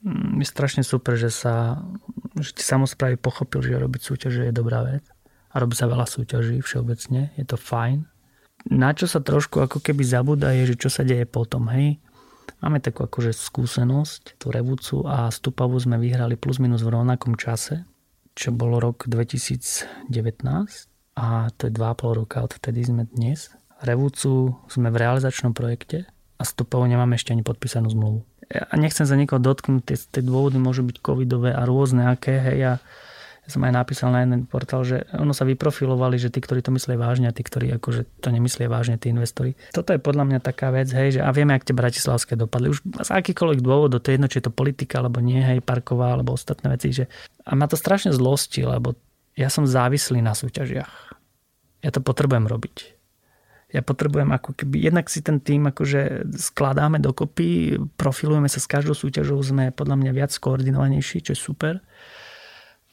mm, 0.06 0.38
je 0.40 0.46
strašne 0.46 0.86
super, 0.86 1.18
že 1.18 1.34
sa 1.34 1.82
že 2.38 2.50
tí 2.54 2.62
samozprávy 2.66 3.14
pochopil, 3.18 3.62
že 3.62 3.78
robiť 3.78 4.00
súťaže 4.02 4.50
je 4.50 4.54
dobrá 4.54 4.82
vec 4.82 5.06
a 5.54 5.62
robí 5.62 5.78
sa 5.78 5.86
veľa 5.86 6.06
súťaží 6.06 6.58
všeobecne, 6.58 7.30
je 7.38 7.44
to 7.46 7.54
fajn. 7.54 8.10
Na 8.70 8.96
čo 8.96 9.04
sa 9.04 9.20
trošku 9.20 9.60
ako 9.60 9.80
keby 9.84 10.02
zabúda 10.04 10.52
je, 10.56 10.72
že 10.72 10.80
čo 10.80 10.88
sa 10.88 11.04
deje 11.04 11.28
potom, 11.28 11.68
hej. 11.72 12.00
Máme 12.64 12.80
takú 12.80 13.04
akože 13.04 13.36
skúsenosť, 13.36 14.40
tú 14.40 14.48
revúcu 14.48 15.04
a 15.04 15.28
Stupavu 15.28 15.76
sme 15.76 16.00
vyhrali 16.00 16.40
plus 16.40 16.56
minus 16.56 16.80
v 16.80 16.96
rovnakom 16.96 17.36
čase, 17.36 17.84
čo 18.32 18.56
bolo 18.56 18.80
rok 18.80 19.04
2019 19.04 20.08
a 21.14 21.26
to 21.54 21.62
je 21.68 21.72
2,5 21.72 22.20
roka 22.24 22.40
odtedy 22.40 22.80
sme 22.88 23.04
dnes. 23.12 23.52
Revúcu 23.84 24.56
sme 24.72 24.88
v 24.88 24.96
realizačnom 24.96 25.52
projekte 25.52 26.08
a 26.40 26.42
Stupavu 26.42 26.88
nemáme 26.88 27.20
ešte 27.20 27.36
ani 27.36 27.44
podpísanú 27.44 27.92
zmluvu 27.92 28.24
ja 28.50 28.64
nechcem 28.76 29.06
sa 29.08 29.16
niekoho 29.16 29.40
dotknúť, 29.40 29.82
tie, 29.84 29.96
tie 29.96 30.22
dôvody 30.22 30.60
môžu 30.60 30.84
byť 30.84 31.00
covidové 31.00 31.54
a 31.54 31.64
rôzne 31.64 32.10
aké, 32.10 32.36
hej, 32.38 32.56
ja, 32.60 32.72
ja 33.44 33.48
som 33.52 33.60
aj 33.60 33.76
napísal 33.76 34.08
na 34.08 34.24
jeden 34.24 34.48
portál, 34.48 34.88
že 34.88 35.04
ono 35.12 35.36
sa 35.36 35.44
vyprofilovali, 35.44 36.16
že 36.16 36.32
tí, 36.32 36.40
ktorí 36.40 36.64
to 36.64 36.72
myslia 36.72 36.96
vážne 36.96 37.28
a 37.28 37.36
tí, 37.36 37.44
ktorí 37.44 37.76
akože 37.76 38.24
to 38.24 38.28
nemyslia 38.32 38.72
vážne, 38.72 38.96
tí 38.96 39.12
investori. 39.12 39.52
Toto 39.68 39.92
je 39.92 40.00
podľa 40.00 40.24
mňa 40.24 40.40
taká 40.40 40.72
vec, 40.72 40.88
hej, 40.88 41.16
že 41.16 41.20
a 41.20 41.28
vieme, 41.28 41.52
ak 41.52 41.68
tie 41.68 41.76
bratislavské 41.76 42.40
dopadli. 42.40 42.72
Už 42.72 42.80
z 42.80 43.10
akýkoľvek 43.12 43.60
dôvodov, 43.60 44.00
to 44.00 44.08
je 44.08 44.16
jedno, 44.16 44.32
či 44.32 44.40
je 44.40 44.48
to 44.48 44.52
politika, 44.56 45.04
alebo 45.04 45.20
nie, 45.20 45.44
hej, 45.44 45.60
parková, 45.60 46.16
alebo 46.16 46.32
ostatné 46.32 46.72
veci, 46.72 46.96
že 46.96 47.04
a 47.44 47.52
ma 47.52 47.68
to 47.68 47.76
strašne 47.76 48.16
zlosti, 48.16 48.64
lebo 48.64 48.96
ja 49.36 49.52
som 49.52 49.68
závislý 49.68 50.24
na 50.24 50.32
súťažiach. 50.32 51.12
Ja 51.84 51.92
to 51.92 52.00
potrebujem 52.00 52.48
robiť 52.48 52.94
ja 53.74 53.82
potrebujem 53.82 54.30
ako 54.30 54.54
keby, 54.54 54.86
jednak 54.86 55.10
si 55.10 55.18
ten 55.18 55.42
tým 55.42 55.66
akože 55.66 56.30
skladáme 56.30 57.02
dokopy, 57.02 57.74
profilujeme 57.98 58.46
sa 58.46 58.62
s 58.62 58.70
každou 58.70 58.94
súťažou, 58.94 59.42
sme 59.42 59.74
podľa 59.74 59.98
mňa 59.98 60.10
viac 60.14 60.30
koordinovanejší, 60.38 61.26
čo 61.26 61.34
je 61.34 61.38
super. 61.42 61.82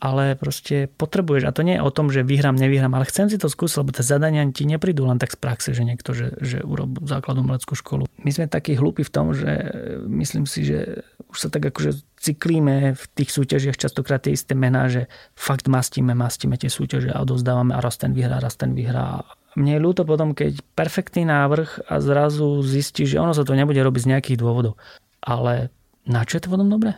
Ale 0.02 0.34
proste 0.34 0.90
potrebuješ, 0.90 1.46
a 1.46 1.54
to 1.54 1.62
nie 1.62 1.78
je 1.78 1.86
o 1.86 1.94
tom, 1.94 2.10
že 2.10 2.26
vyhrám, 2.26 2.58
nevyhrám, 2.58 2.98
ale 2.98 3.06
chcem 3.06 3.30
si 3.30 3.38
to 3.38 3.46
skúsiť, 3.46 3.86
lebo 3.86 3.94
tie 3.94 4.02
zadania 4.02 4.42
ti 4.50 4.66
neprídu 4.66 5.06
len 5.06 5.22
tak 5.22 5.30
z 5.30 5.38
praxe, 5.38 5.70
že 5.78 5.86
niekto, 5.86 6.18
že, 6.18 6.42
že 6.42 6.66
urob 6.66 7.06
základnú 7.06 7.46
umeleckú 7.46 7.78
školu. 7.78 8.10
My 8.26 8.34
sme 8.34 8.50
takí 8.50 8.74
hlúpi 8.74 9.06
v 9.06 9.14
tom, 9.14 9.38
že 9.38 9.62
myslím 10.10 10.50
si, 10.50 10.66
že 10.66 11.06
už 11.30 11.38
sa 11.38 11.48
tak 11.54 11.70
akože 11.70 12.02
cyklíme 12.18 12.98
v 12.98 13.04
tých 13.14 13.30
súťažiach 13.30 13.78
častokrát 13.78 14.26
tie 14.26 14.34
isté 14.34 14.58
mená, 14.58 14.90
že 14.90 15.06
fakt 15.38 15.70
mastíme, 15.70 16.18
mastíme 16.18 16.58
tie 16.58 16.74
súťaže 16.74 17.14
a 17.14 17.22
odozdávame 17.22 17.78
a 17.78 17.84
raz 17.86 18.02
ten 18.02 18.18
vyhrá, 18.18 18.42
raz 18.42 18.58
ten 18.58 18.74
vyhrá 18.74 19.22
mne 19.56 19.76
je 19.76 19.84
ľúto 19.84 20.08
potom, 20.08 20.32
keď 20.32 20.64
perfektný 20.80 21.28
návrh 21.28 21.92
a 21.92 22.00
zrazu 22.00 22.64
zistí, 22.64 23.04
že 23.04 23.20
ono 23.20 23.36
sa 23.36 23.44
to 23.44 23.52
nebude 23.52 23.84
robiť 23.84 24.08
z 24.08 24.12
nejakých 24.16 24.40
dôvodov. 24.40 24.80
Ale 25.20 25.68
na 26.08 26.24
čo 26.24 26.40
je 26.40 26.48
to 26.48 26.54
potom 26.56 26.72
dobre? 26.72 26.96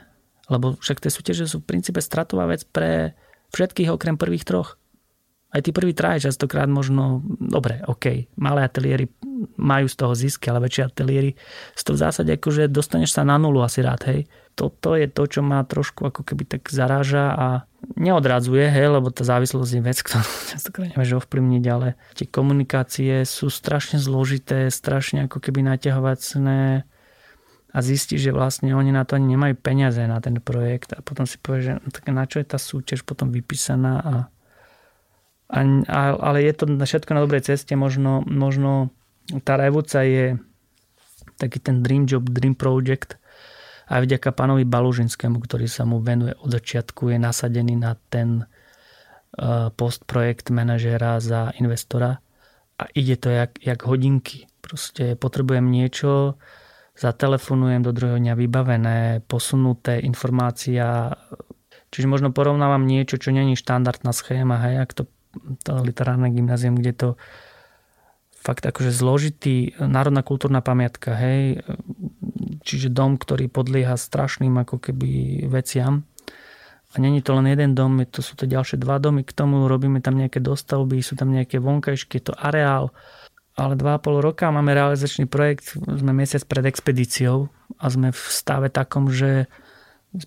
Lebo 0.52 0.76
však 0.80 1.00
tie 1.00 1.12
súťaže 1.12 1.48
sú 1.48 1.64
v 1.64 1.70
princípe 1.70 2.04
stratová 2.04 2.50
vec 2.50 2.68
pre 2.68 3.16
všetkých 3.54 3.94
okrem 3.94 4.20
prvých 4.20 4.44
troch. 4.44 4.76
Aj 5.54 5.62
tí 5.62 5.70
prví 5.70 5.94
traje 5.94 6.26
častokrát 6.26 6.66
možno, 6.66 7.22
dobre, 7.38 7.86
OK, 7.86 8.26
malé 8.42 8.66
ateliéry 8.66 9.06
majú 9.54 9.86
z 9.86 9.96
toho 10.02 10.18
zisky, 10.18 10.50
ale 10.50 10.66
väčšie 10.66 10.90
ateliéry 10.90 11.38
z 11.78 11.82
toho 11.86 11.94
v 11.94 12.04
zásade 12.10 12.32
akože 12.34 12.74
dostaneš 12.74 13.14
sa 13.14 13.22
na 13.22 13.38
nulu 13.38 13.62
asi 13.62 13.86
rád, 13.86 14.02
hej. 14.10 14.26
Toto 14.58 14.98
je 14.98 15.06
to, 15.06 15.30
čo 15.30 15.46
ma 15.46 15.62
trošku 15.62 16.10
ako 16.10 16.26
keby 16.26 16.58
tak 16.58 16.74
zaráža 16.74 17.38
a 17.38 17.48
neodradzuje, 17.94 18.66
hej, 18.66 18.98
lebo 18.98 19.14
tá 19.14 19.22
závislosť 19.22 19.72
je 19.78 19.82
vec, 19.86 19.98
ktorú 20.10 20.26
častokrát 20.58 20.90
nevieš 20.90 21.22
ovplyvniť, 21.22 21.64
ale 21.70 21.88
tie 22.18 22.26
komunikácie 22.26 23.22
sú 23.22 23.54
strašne 23.54 24.02
zložité, 24.02 24.74
strašne 24.74 25.30
ako 25.30 25.38
keby 25.38 25.62
naťahovacné 25.70 26.90
a 27.74 27.82
zistí, 27.82 28.22
že 28.22 28.30
vlastne 28.30 28.70
oni 28.78 28.94
na 28.94 29.02
to 29.02 29.18
ani 29.18 29.34
nemajú 29.34 29.58
peniaze 29.58 30.06
na 30.06 30.22
ten 30.22 30.38
projekt 30.38 30.94
a 30.94 31.02
potom 31.02 31.26
si 31.26 31.42
povie, 31.42 31.62
že 31.66 31.72
no, 31.82 31.90
tak 31.90 32.06
na 32.14 32.30
čo 32.30 32.38
je 32.38 32.46
tá 32.46 32.62
súťaž 32.62 33.02
potom 33.02 33.34
vypísaná 33.34 33.94
a, 33.98 34.16
a, 35.50 35.60
a 35.90 36.00
ale 36.22 36.46
je 36.46 36.54
to 36.54 36.70
všetko 36.70 37.18
na 37.18 37.26
dobrej 37.26 37.50
ceste, 37.50 37.74
možno, 37.74 38.22
možno 38.30 38.94
tá 39.42 39.58
revúca 39.58 40.06
je 40.06 40.38
taký 41.42 41.58
ten 41.58 41.82
dream 41.82 42.06
job, 42.06 42.30
dream 42.30 42.54
project, 42.54 43.18
aj 43.90 44.06
vďaka 44.06 44.30
pánovi 44.32 44.64
Balužinskému, 44.64 45.42
ktorý 45.42 45.66
sa 45.66 45.84
mu 45.84 46.00
venuje 46.00 46.38
od 46.40 46.54
začiatku, 46.54 47.10
je 47.10 47.18
nasadený 47.20 47.76
na 47.76 47.98
ten 48.14 48.46
e, 48.46 48.46
post 49.74 50.06
projekt 50.08 50.54
manažéra 50.54 51.20
za 51.20 51.52
investora 51.58 52.22
a 52.78 52.84
ide 52.94 53.18
to 53.20 53.34
jak, 53.34 53.58
jak 53.60 53.82
hodinky. 53.84 54.48
Proste 54.64 55.20
potrebujem 55.20 55.68
niečo, 55.68 56.40
zatelefonujem 56.94 57.82
do 57.82 57.92
druhého 57.92 58.22
dňa 58.22 58.34
vybavené, 58.38 59.00
posunuté 59.26 59.98
informácia, 60.02 61.18
čiže 61.90 62.06
možno 62.06 62.30
porovnávam 62.30 62.86
niečo, 62.86 63.18
čo 63.18 63.34
není 63.34 63.58
štandardná 63.58 64.14
schéma, 64.14 64.62
hej, 64.70 64.76
ak 64.86 64.92
to, 64.94 65.04
to 65.66 65.82
literárne 65.82 66.30
gymnázium, 66.30 66.78
kde 66.78 66.94
to 66.94 67.10
fakt 68.44 68.68
akože 68.68 68.92
zložitý 68.92 69.72
národná 69.80 70.22
kultúrna 70.22 70.60
pamiatka, 70.60 71.16
hej, 71.16 71.64
čiže 72.62 72.92
dom, 72.92 73.16
ktorý 73.16 73.48
podlieha 73.48 73.96
strašným 73.96 74.54
ako 74.62 74.84
keby 74.84 75.44
veciam. 75.48 76.04
A 76.94 77.02
není 77.02 77.26
to 77.26 77.34
len 77.34 77.50
jeden 77.50 77.74
dom, 77.74 77.98
to 78.06 78.22
sú 78.22 78.38
to 78.38 78.46
ďalšie 78.46 78.78
dva 78.78 79.02
domy, 79.02 79.26
k 79.26 79.34
tomu 79.34 79.66
robíme 79.66 79.98
tam 79.98 80.14
nejaké 80.14 80.38
dostavby, 80.38 81.02
sú 81.02 81.18
tam 81.18 81.34
nejaké 81.34 81.58
vonkajšky, 81.58 82.22
je 82.22 82.26
to 82.30 82.34
areál, 82.38 82.94
ale 83.54 83.74
dva 83.78 83.98
a 83.98 84.02
pol 84.02 84.20
roka 84.22 84.50
máme 84.50 84.74
realizačný 84.74 85.30
projekt, 85.30 85.78
sme 85.78 86.12
mesiac 86.13 86.42
pred 86.50 86.66
expedíciou 86.66 87.54
a 87.78 87.86
sme 87.89 88.10
v 88.10 88.22
stave 88.30 88.74
takom, 88.74 89.10
že 89.13 89.46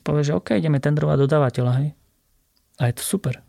povie, 0.02 0.22
že 0.26 0.34
OK, 0.34 0.54
ideme 0.54 0.78
tendrovať 0.78 1.16
dodávateľa, 1.26 1.72
hej. 1.82 1.88
A 2.76 2.90
je 2.90 2.94
to 2.98 3.04
super 3.06 3.46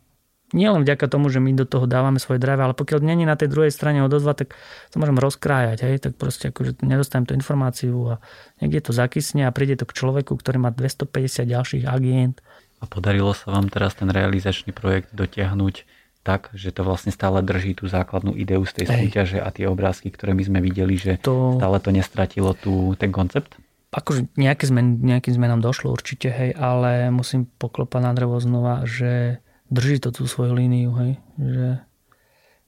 nie 0.56 0.68
len 0.72 0.88
vďaka 0.88 1.12
tomu, 1.12 1.28
že 1.28 1.44
my 1.44 1.52
do 1.52 1.68
toho 1.68 1.84
dávame 1.84 2.24
svoje 2.24 2.40
drive, 2.40 2.64
ale 2.64 2.72
pokiaľ 2.72 3.04
není 3.04 3.28
na 3.28 3.36
tej 3.36 3.52
druhej 3.52 3.72
strane 3.74 4.00
odozva, 4.00 4.32
tak 4.32 4.56
sa 4.88 4.96
môžem 4.96 5.20
rozkrájať, 5.20 5.84
hej, 5.84 5.96
tak 6.00 6.16
proste 6.16 6.56
akože 6.56 6.80
nedostanem 6.88 7.28
tú 7.28 7.34
informáciu 7.36 8.16
a 8.16 8.24
niekde 8.64 8.88
to 8.88 8.92
zakysne 8.96 9.44
a 9.44 9.52
príde 9.52 9.76
to 9.76 9.84
k 9.84 9.98
človeku, 10.00 10.40
ktorý 10.40 10.64
má 10.64 10.70
250 10.72 11.44
ďalších 11.52 11.84
agent. 11.84 12.40
A 12.80 12.88
podarilo 12.88 13.36
sa 13.36 13.52
vám 13.52 13.68
teraz 13.68 14.00
ten 14.00 14.08
realizačný 14.08 14.72
projekt 14.72 15.12
dotiahnuť 15.12 15.97
tak, 16.28 16.52
že 16.52 16.76
to 16.76 16.84
vlastne 16.84 17.16
stále 17.16 17.40
drží 17.40 17.80
tú 17.80 17.88
základnú 17.88 18.36
ideu 18.36 18.60
z 18.68 18.84
tej 18.84 18.86
súťaže 18.92 19.40
a 19.40 19.48
tie 19.56 19.72
obrázky, 19.72 20.12
ktoré 20.12 20.36
my 20.36 20.44
sme 20.44 20.60
videli, 20.60 21.00
že 21.00 21.16
to... 21.24 21.56
stále 21.56 21.80
to 21.80 21.96
nestratilo 21.96 22.52
tú, 22.52 22.92
ten 23.00 23.16
koncept? 23.16 23.56
Akože 23.96 24.28
nejaké 24.36 24.68
zmen, 24.68 25.00
nejakým 25.00 25.32
zmenám 25.32 25.64
došlo 25.64 25.96
určite, 25.96 26.28
hej, 26.28 26.52
ale 26.60 27.08
musím 27.08 27.48
poklopať 27.48 28.02
na 28.04 28.12
drevo 28.12 28.36
znova, 28.44 28.84
že 28.84 29.40
drží 29.72 30.04
to 30.04 30.12
tú 30.12 30.28
svoju 30.28 30.52
líniu, 30.52 30.92
hej, 31.00 31.12
že 31.40 31.68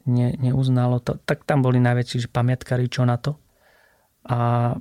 ne, 0.08 0.39
neuznalo 0.39 1.04
to. 1.04 1.19
Tak 1.28 1.43
tam 1.43 1.60
boli 1.60 1.84
najväčší 1.84 2.24
že 2.24 2.30
pamiatkári, 2.32 2.88
čo 2.88 3.04
na 3.04 3.19
to. 3.19 3.36
A 4.24 4.74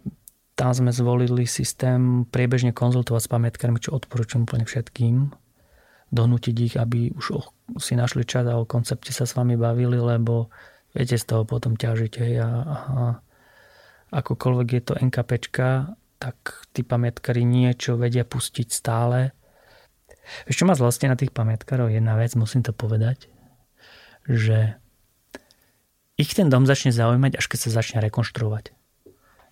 tam 0.55 0.71
sme 0.71 0.95
zvolili 0.95 1.47
systém 1.51 2.27
priebežne 2.31 2.71
konzultovať 2.71 3.27
s 3.27 3.31
pamiatkármi, 3.31 3.83
čo 3.83 3.95
odporúčam 3.95 4.47
úplne 4.47 4.67
všetkým. 4.67 5.35
Donútiť 6.09 6.57
ich, 6.57 6.75
aby 6.81 7.13
už 7.13 7.45
si 7.77 7.93
našli 7.93 8.25
čas 8.25 8.49
a 8.49 8.57
o 8.57 8.65
koncepte 8.65 9.13
sa 9.13 9.29
s 9.29 9.37
vami 9.37 9.61
bavili, 9.61 10.01
lebo 10.01 10.49
viete 10.97 11.21
z 11.21 11.25
toho 11.29 11.45
potom 11.45 11.77
ťažiť. 11.77 12.13
Hej, 12.19 12.35
a, 12.41 12.49
a 12.49 13.03
akokoľvek 14.13 14.69
je 14.73 14.83
to 14.83 14.95
NKPčka, 14.97 15.93
tak 16.17 16.65
tí 16.73 16.81
pamiatkári 16.81 17.45
niečo 17.45 18.01
vedia 18.01 18.25
pustiť 18.25 18.69
stále 18.73 19.37
ešte 20.49 20.65
ma 20.65 20.77
zlosti 20.77 21.09
na 21.09 21.17
tých 21.17 21.33
pamiatkárov 21.33 21.89
jedna 21.89 22.17
vec, 22.21 22.37
musím 22.37 22.61
to 22.61 22.77
povedať, 22.77 23.29
že 24.29 24.77
ich 26.19 26.35
ten 26.35 26.51
dom 26.51 26.67
začne 26.67 26.93
zaujímať, 26.93 27.39
až 27.39 27.47
keď 27.47 27.59
sa 27.69 27.71
začne 27.81 27.99
rekonštruovať. 28.05 28.75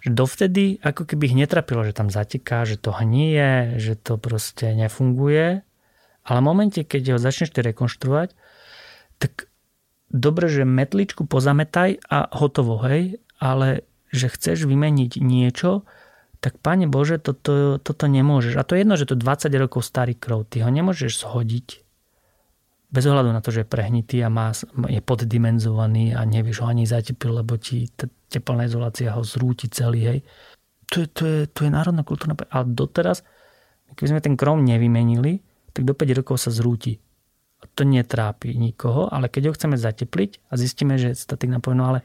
Že 0.04 0.10
dovtedy 0.12 0.64
ako 0.84 1.08
keby 1.08 1.32
ich 1.32 1.38
netrapilo, 1.38 1.86
že 1.86 1.96
tam 1.96 2.12
zateká, 2.12 2.68
že 2.68 2.76
to 2.76 2.92
hnie, 2.92 3.78
že 3.80 3.96
to 3.96 4.20
proste 4.20 4.76
nefunguje, 4.76 5.64
ale 6.26 6.38
v 6.42 6.48
momente, 6.50 6.80
keď 6.82 7.16
ho 7.16 7.18
začneš 7.22 7.54
ty 7.54 7.62
rekonštruovať, 7.62 8.34
tak 9.22 9.46
dobre, 10.10 10.50
že 10.50 10.66
metličku 10.66 11.24
pozametaj 11.24 12.02
a 12.10 12.26
hotovo, 12.34 12.82
hej, 12.82 13.22
ale 13.38 13.86
že 14.10 14.32
chceš 14.34 14.66
vymeniť 14.66 15.22
niečo, 15.22 15.86
tak 16.42 16.58
Pane 16.60 16.90
Bože, 16.90 17.22
toto, 17.22 17.80
toto 17.80 18.04
nemôžeš. 18.06 18.58
A 18.58 18.66
to 18.66 18.76
je 18.76 18.84
jedno, 18.84 18.94
že 18.98 19.08
to 19.08 19.16
20 19.18 19.50
rokov 19.56 19.86
starý 19.86 20.14
krov, 20.18 20.50
ty 20.50 20.60
ho 20.62 20.70
nemôžeš 20.70 21.24
zhodiť 21.24 21.86
bez 22.86 23.04
ohľadu 23.04 23.34
na 23.34 23.42
to, 23.42 23.50
že 23.50 23.66
je 23.66 23.68
prehnitý 23.68 24.22
a 24.22 24.30
má, 24.30 24.54
je 24.86 25.02
poddimenzovaný 25.02 26.14
a 26.14 26.22
nevieš 26.22 26.62
ho 26.62 26.66
ani 26.70 26.86
zatepiť, 26.86 27.28
lebo 27.28 27.58
ti 27.58 27.90
teplná 28.30 28.70
izolácia 28.70 29.12
ho 29.12 29.26
zrúti 29.26 29.66
celý, 29.66 30.00
hej. 30.06 30.18
To 30.94 31.02
je, 31.02 31.06
to 31.10 31.22
je, 31.26 31.38
to 31.50 31.60
je 31.66 31.70
národná 31.74 32.06
kultúrna... 32.06 32.38
Ale 32.46 32.70
doteraz, 32.70 33.26
keby 33.98 34.16
sme 34.16 34.20
ten 34.22 34.34
krom 34.38 34.62
nevymenili, 34.62 35.42
tak 35.76 35.84
do 35.84 35.92
5 35.92 36.18
rokov 36.24 36.40
sa 36.40 36.48
zrúti. 36.48 36.96
To 37.76 37.84
netrápi 37.84 38.56
nikoho, 38.56 39.12
ale 39.12 39.28
keď 39.28 39.52
ho 39.52 39.52
chceme 39.52 39.76
zatepliť 39.76 40.48
a 40.48 40.56
zistíme, 40.56 40.96
že 40.96 41.12
statik 41.12 41.52
nám 41.52 41.60
no 41.76 41.84
ale 41.84 42.00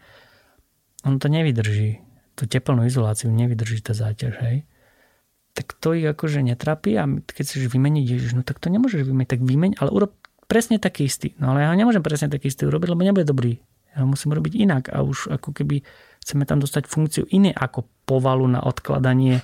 on 1.08 1.16
to 1.16 1.32
nevydrží 1.32 2.04
tú 2.36 2.48
teplnú 2.48 2.88
izoláciu 2.88 3.32
nevydrží 3.32 3.84
tá 3.84 3.96
záťaž, 3.96 4.34
hej. 4.44 4.58
tak 5.54 5.76
to 5.78 5.94
ich 5.94 6.08
akože 6.08 6.42
netrapí 6.42 6.96
a 6.96 7.06
keď 7.06 7.44
chceš 7.44 7.70
vymeniť, 7.70 8.06
ježiš, 8.08 8.32
no 8.34 8.42
tak 8.42 8.58
to 8.58 8.72
nemôžeš 8.72 9.06
vymeniť, 9.06 9.30
tak 9.30 9.42
vymeň, 9.44 9.72
ale 9.78 9.90
urob 9.92 10.16
presne 10.48 10.80
taký 10.80 11.08
istý. 11.08 11.32
No 11.40 11.56
ale 11.56 11.64
ja 11.64 11.72
nemôžem 11.72 12.04
presne 12.04 12.28
taký 12.28 12.52
istý 12.52 12.68
urobiť, 12.68 12.92
lebo 12.92 13.08
nebude 13.08 13.28
dobrý. 13.28 13.60
Ja 13.92 14.04
ho 14.04 14.08
musím 14.08 14.32
robiť 14.32 14.54
inak 14.56 14.84
a 14.92 15.04
už 15.04 15.32
ako 15.36 15.52
keby 15.52 15.84
chceme 16.24 16.48
tam 16.48 16.64
dostať 16.64 16.88
funkciu 16.88 17.24
iné 17.32 17.52
ako 17.52 17.88
povalu 18.08 18.48
na 18.48 18.64
odkladanie 18.64 19.44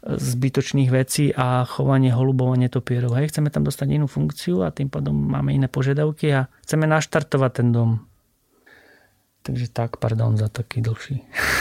zbytočných 0.00 0.88
vecí 0.88 1.28
a 1.36 1.68
chovanie 1.68 2.08
holubov 2.08 2.56
a 2.56 2.60
netopierov. 2.60 3.20
Hej, 3.20 3.36
chceme 3.36 3.52
tam 3.52 3.68
dostať 3.68 4.00
inú 4.00 4.08
funkciu 4.08 4.64
a 4.64 4.72
tým 4.72 4.88
pádom 4.88 5.12
máme 5.12 5.52
iné 5.52 5.68
požiadavky 5.68 6.32
a 6.32 6.48
chceme 6.64 6.88
naštartovať 6.88 7.50
ten 7.52 7.68
dom. 7.68 7.90
Takže 9.44 9.72
tak, 9.72 10.00
pardon 10.00 10.36
za 10.36 10.52
taký 10.52 10.84
dlhší. 10.84 11.16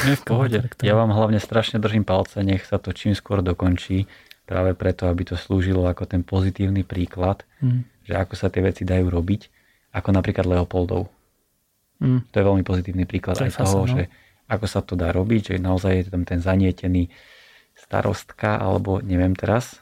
Nie 0.08 0.16
v 0.20 0.24
pohode. 0.24 0.60
Ja 0.84 0.96
vám 1.00 1.12
hlavne 1.16 1.40
strašne 1.40 1.80
držím 1.80 2.04
palce, 2.04 2.44
nech 2.44 2.64
sa 2.68 2.80
to 2.80 2.92
čím 2.92 3.16
skôr 3.16 3.40
dokončí, 3.40 4.08
práve 4.44 4.76
preto, 4.76 5.08
aby 5.08 5.28
to 5.28 5.36
slúžilo 5.40 5.88
ako 5.88 6.08
ten 6.08 6.24
pozitívny 6.24 6.84
príklad, 6.84 7.44
mm. 7.64 8.08
že 8.08 8.14
ako 8.20 8.34
sa 8.36 8.48
tie 8.52 8.64
veci 8.64 8.84
dajú 8.84 9.08
robiť, 9.08 9.42
ako 9.96 10.10
napríklad 10.12 10.48
Leopoldov. 10.48 11.08
Mm. 12.04 12.24
To 12.32 12.36
je 12.36 12.48
veľmi 12.48 12.64
pozitívny 12.64 13.04
príklad 13.04 13.40
to 13.40 13.48
aj 13.48 13.56
toho, 13.56 13.84
no? 13.84 13.92
že 13.92 14.12
ako 14.50 14.66
sa 14.68 14.80
to 14.84 15.00
dá 15.00 15.12
robiť, 15.12 15.56
že 15.56 15.56
naozaj 15.62 15.92
je 15.94 16.04
tam 16.10 16.24
ten 16.28 16.40
zanietený 16.42 17.08
starostka, 17.90 18.62
alebo 18.62 19.02
neviem 19.02 19.34
teraz. 19.34 19.82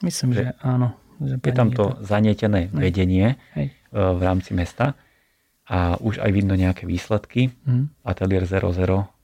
Myslím, 0.00 0.32
že, 0.32 0.56
že 0.56 0.64
áno. 0.64 0.96
Že 1.20 1.36
je 1.44 1.52
tam 1.52 1.68
to, 1.68 1.92
to 1.92 2.08
zanietené 2.08 2.72
Hej. 2.72 2.80
vedenie 2.80 3.36
Hej. 3.52 3.76
E, 3.92 4.00
v 4.00 4.20
rámci 4.24 4.56
mesta 4.56 4.96
a 5.68 6.00
už 6.00 6.18
aj 6.18 6.30
vidno 6.32 6.56
nejaké 6.56 6.88
výsledky. 6.88 7.52
Mm. 7.68 7.92
Atelier 8.02 8.48
00 8.48 8.72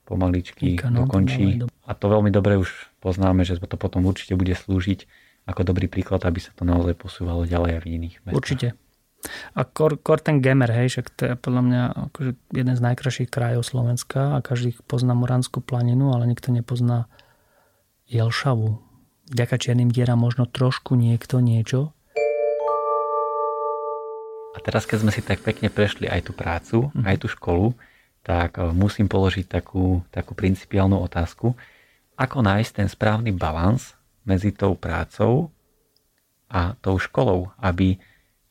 pomaličky 0.04 0.76
Ika, 0.76 0.92
no, 0.92 1.08
dokončí. 1.08 1.64
To 1.64 1.66
a 1.88 1.92
to 1.96 2.06
veľmi 2.12 2.28
dobre 2.28 2.60
už 2.60 2.68
poznáme, 3.00 3.48
že 3.48 3.56
to 3.60 3.80
potom 3.80 4.04
určite 4.04 4.36
bude 4.36 4.52
slúžiť 4.52 5.08
ako 5.48 5.64
dobrý 5.64 5.88
príklad, 5.88 6.20
aby 6.28 6.40
sa 6.44 6.52
to 6.52 6.68
naozaj 6.68 6.92
posúvalo 6.96 7.48
ďalej 7.48 7.70
aj 7.76 7.80
v 7.80 7.86
iných 7.96 8.14
mestách. 8.28 8.36
Určite. 8.36 8.68
A 9.56 9.66
kor, 9.66 9.98
kor 9.98 10.22
ten 10.22 10.38
Gemer, 10.38 10.70
hej, 10.70 10.94
však 10.94 11.06
to 11.16 11.22
je 11.26 11.34
podľa 11.34 11.62
mňa 11.64 11.82
akože 12.12 12.30
jeden 12.54 12.74
z 12.78 12.80
najkrajších 12.84 13.28
krajov 13.32 13.66
Slovenska 13.66 14.36
a 14.36 14.44
každý 14.44 14.78
pozná 14.86 15.16
Moranskú 15.16 15.58
planinu, 15.58 16.14
ale 16.14 16.30
nikto 16.30 16.54
nepozná 16.54 17.10
Jelšavu. 18.08 18.80
Vďaka 19.28 19.60
čiernym 19.60 19.92
dieram 19.92 20.24
možno 20.24 20.48
trošku 20.48 20.96
niekto 20.96 21.44
niečo. 21.44 21.92
A 24.56 24.58
teraz, 24.64 24.88
keď 24.88 25.04
sme 25.04 25.12
si 25.12 25.20
tak 25.20 25.44
pekne 25.44 25.68
prešli 25.68 26.08
aj 26.08 26.20
tú 26.24 26.32
prácu, 26.32 26.88
mm-hmm. 26.88 27.04
aj 27.04 27.16
tú 27.20 27.28
školu, 27.28 27.76
tak 28.24 28.56
e, 28.56 28.72
musím 28.72 29.12
položiť 29.12 29.44
takú, 29.44 30.00
takú 30.08 30.32
principiálnu 30.32 30.96
otázku. 31.04 31.52
Ako 32.16 32.40
nájsť 32.40 32.80
ten 32.80 32.88
správny 32.88 33.36
balans 33.36 33.92
medzi 34.24 34.56
tou 34.56 34.72
prácou 34.72 35.52
a 36.48 36.80
tou 36.80 36.96
školou, 36.96 37.52
aby 37.60 38.00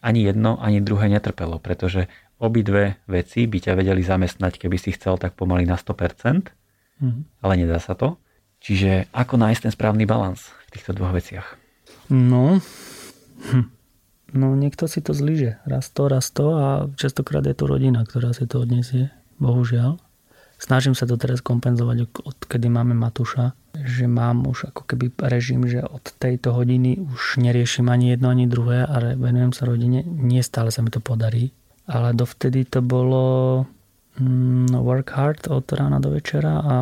ani 0.06 0.30
jedno, 0.30 0.62
ani 0.62 0.86
druhé 0.86 1.10
netrpelo, 1.10 1.58
pretože 1.58 2.06
obidve 2.38 3.02
veci 3.10 3.50
by 3.50 3.58
ťa 3.58 3.74
vedeli 3.74 4.06
zamestnať, 4.06 4.62
keby 4.62 4.78
si 4.78 4.94
chcel 4.94 5.18
tak 5.18 5.34
pomaly 5.34 5.66
na 5.66 5.82
100%, 5.82 6.46
mm-hmm. 7.02 7.42
ale 7.42 7.54
nedá 7.58 7.82
sa 7.82 7.98
to. 7.98 8.22
Čiže 8.62 9.12
ako 9.14 9.38
nájsť 9.38 9.62
ten 9.70 9.74
správny 9.74 10.04
balans 10.10 10.50
v 10.68 10.80
týchto 10.80 10.92
dvoch 10.98 11.14
veciach? 11.14 11.46
No, 12.10 12.64
hm. 13.52 13.66
no 14.34 14.48
niekto 14.56 14.88
si 14.88 15.04
to 15.04 15.12
zlíže. 15.12 15.60
Raz 15.68 15.92
to, 15.92 16.08
raz 16.08 16.32
to 16.32 16.46
a 16.56 16.68
častokrát 16.96 17.44
je 17.46 17.56
to 17.56 17.68
rodina, 17.68 18.04
ktorá 18.04 18.32
si 18.32 18.48
to 18.48 18.64
odniesie. 18.64 19.12
Bohužiaľ. 19.38 20.02
Snažím 20.58 20.98
sa 20.98 21.06
to 21.06 21.22
teraz 21.22 21.46
kompenzovať, 21.46 22.10
odkedy 22.26 22.66
máme 22.66 22.98
Matúša, 22.98 23.54
že 23.78 24.10
mám 24.10 24.50
už 24.50 24.74
ako 24.74 24.90
keby 24.90 25.14
režim, 25.30 25.62
že 25.70 25.86
od 25.86 26.02
tejto 26.18 26.50
hodiny 26.58 26.98
už 26.98 27.38
neriešim 27.38 27.86
ani 27.94 28.18
jedno, 28.18 28.34
ani 28.34 28.50
druhé, 28.50 28.82
ale 28.82 29.14
venujem 29.14 29.54
sa 29.54 29.70
rodine. 29.70 30.02
Nie 30.02 30.42
stále 30.42 30.74
sa 30.74 30.82
mi 30.82 30.90
to 30.90 30.98
podarí, 30.98 31.54
ale 31.86 32.18
dovtedy 32.18 32.66
to 32.66 32.82
bolo 32.82 33.24
mm, 34.18 34.74
work 34.82 35.14
hard 35.14 35.46
od 35.46 35.70
rána 35.78 36.02
do 36.02 36.10
večera 36.10 36.58
a 36.66 36.76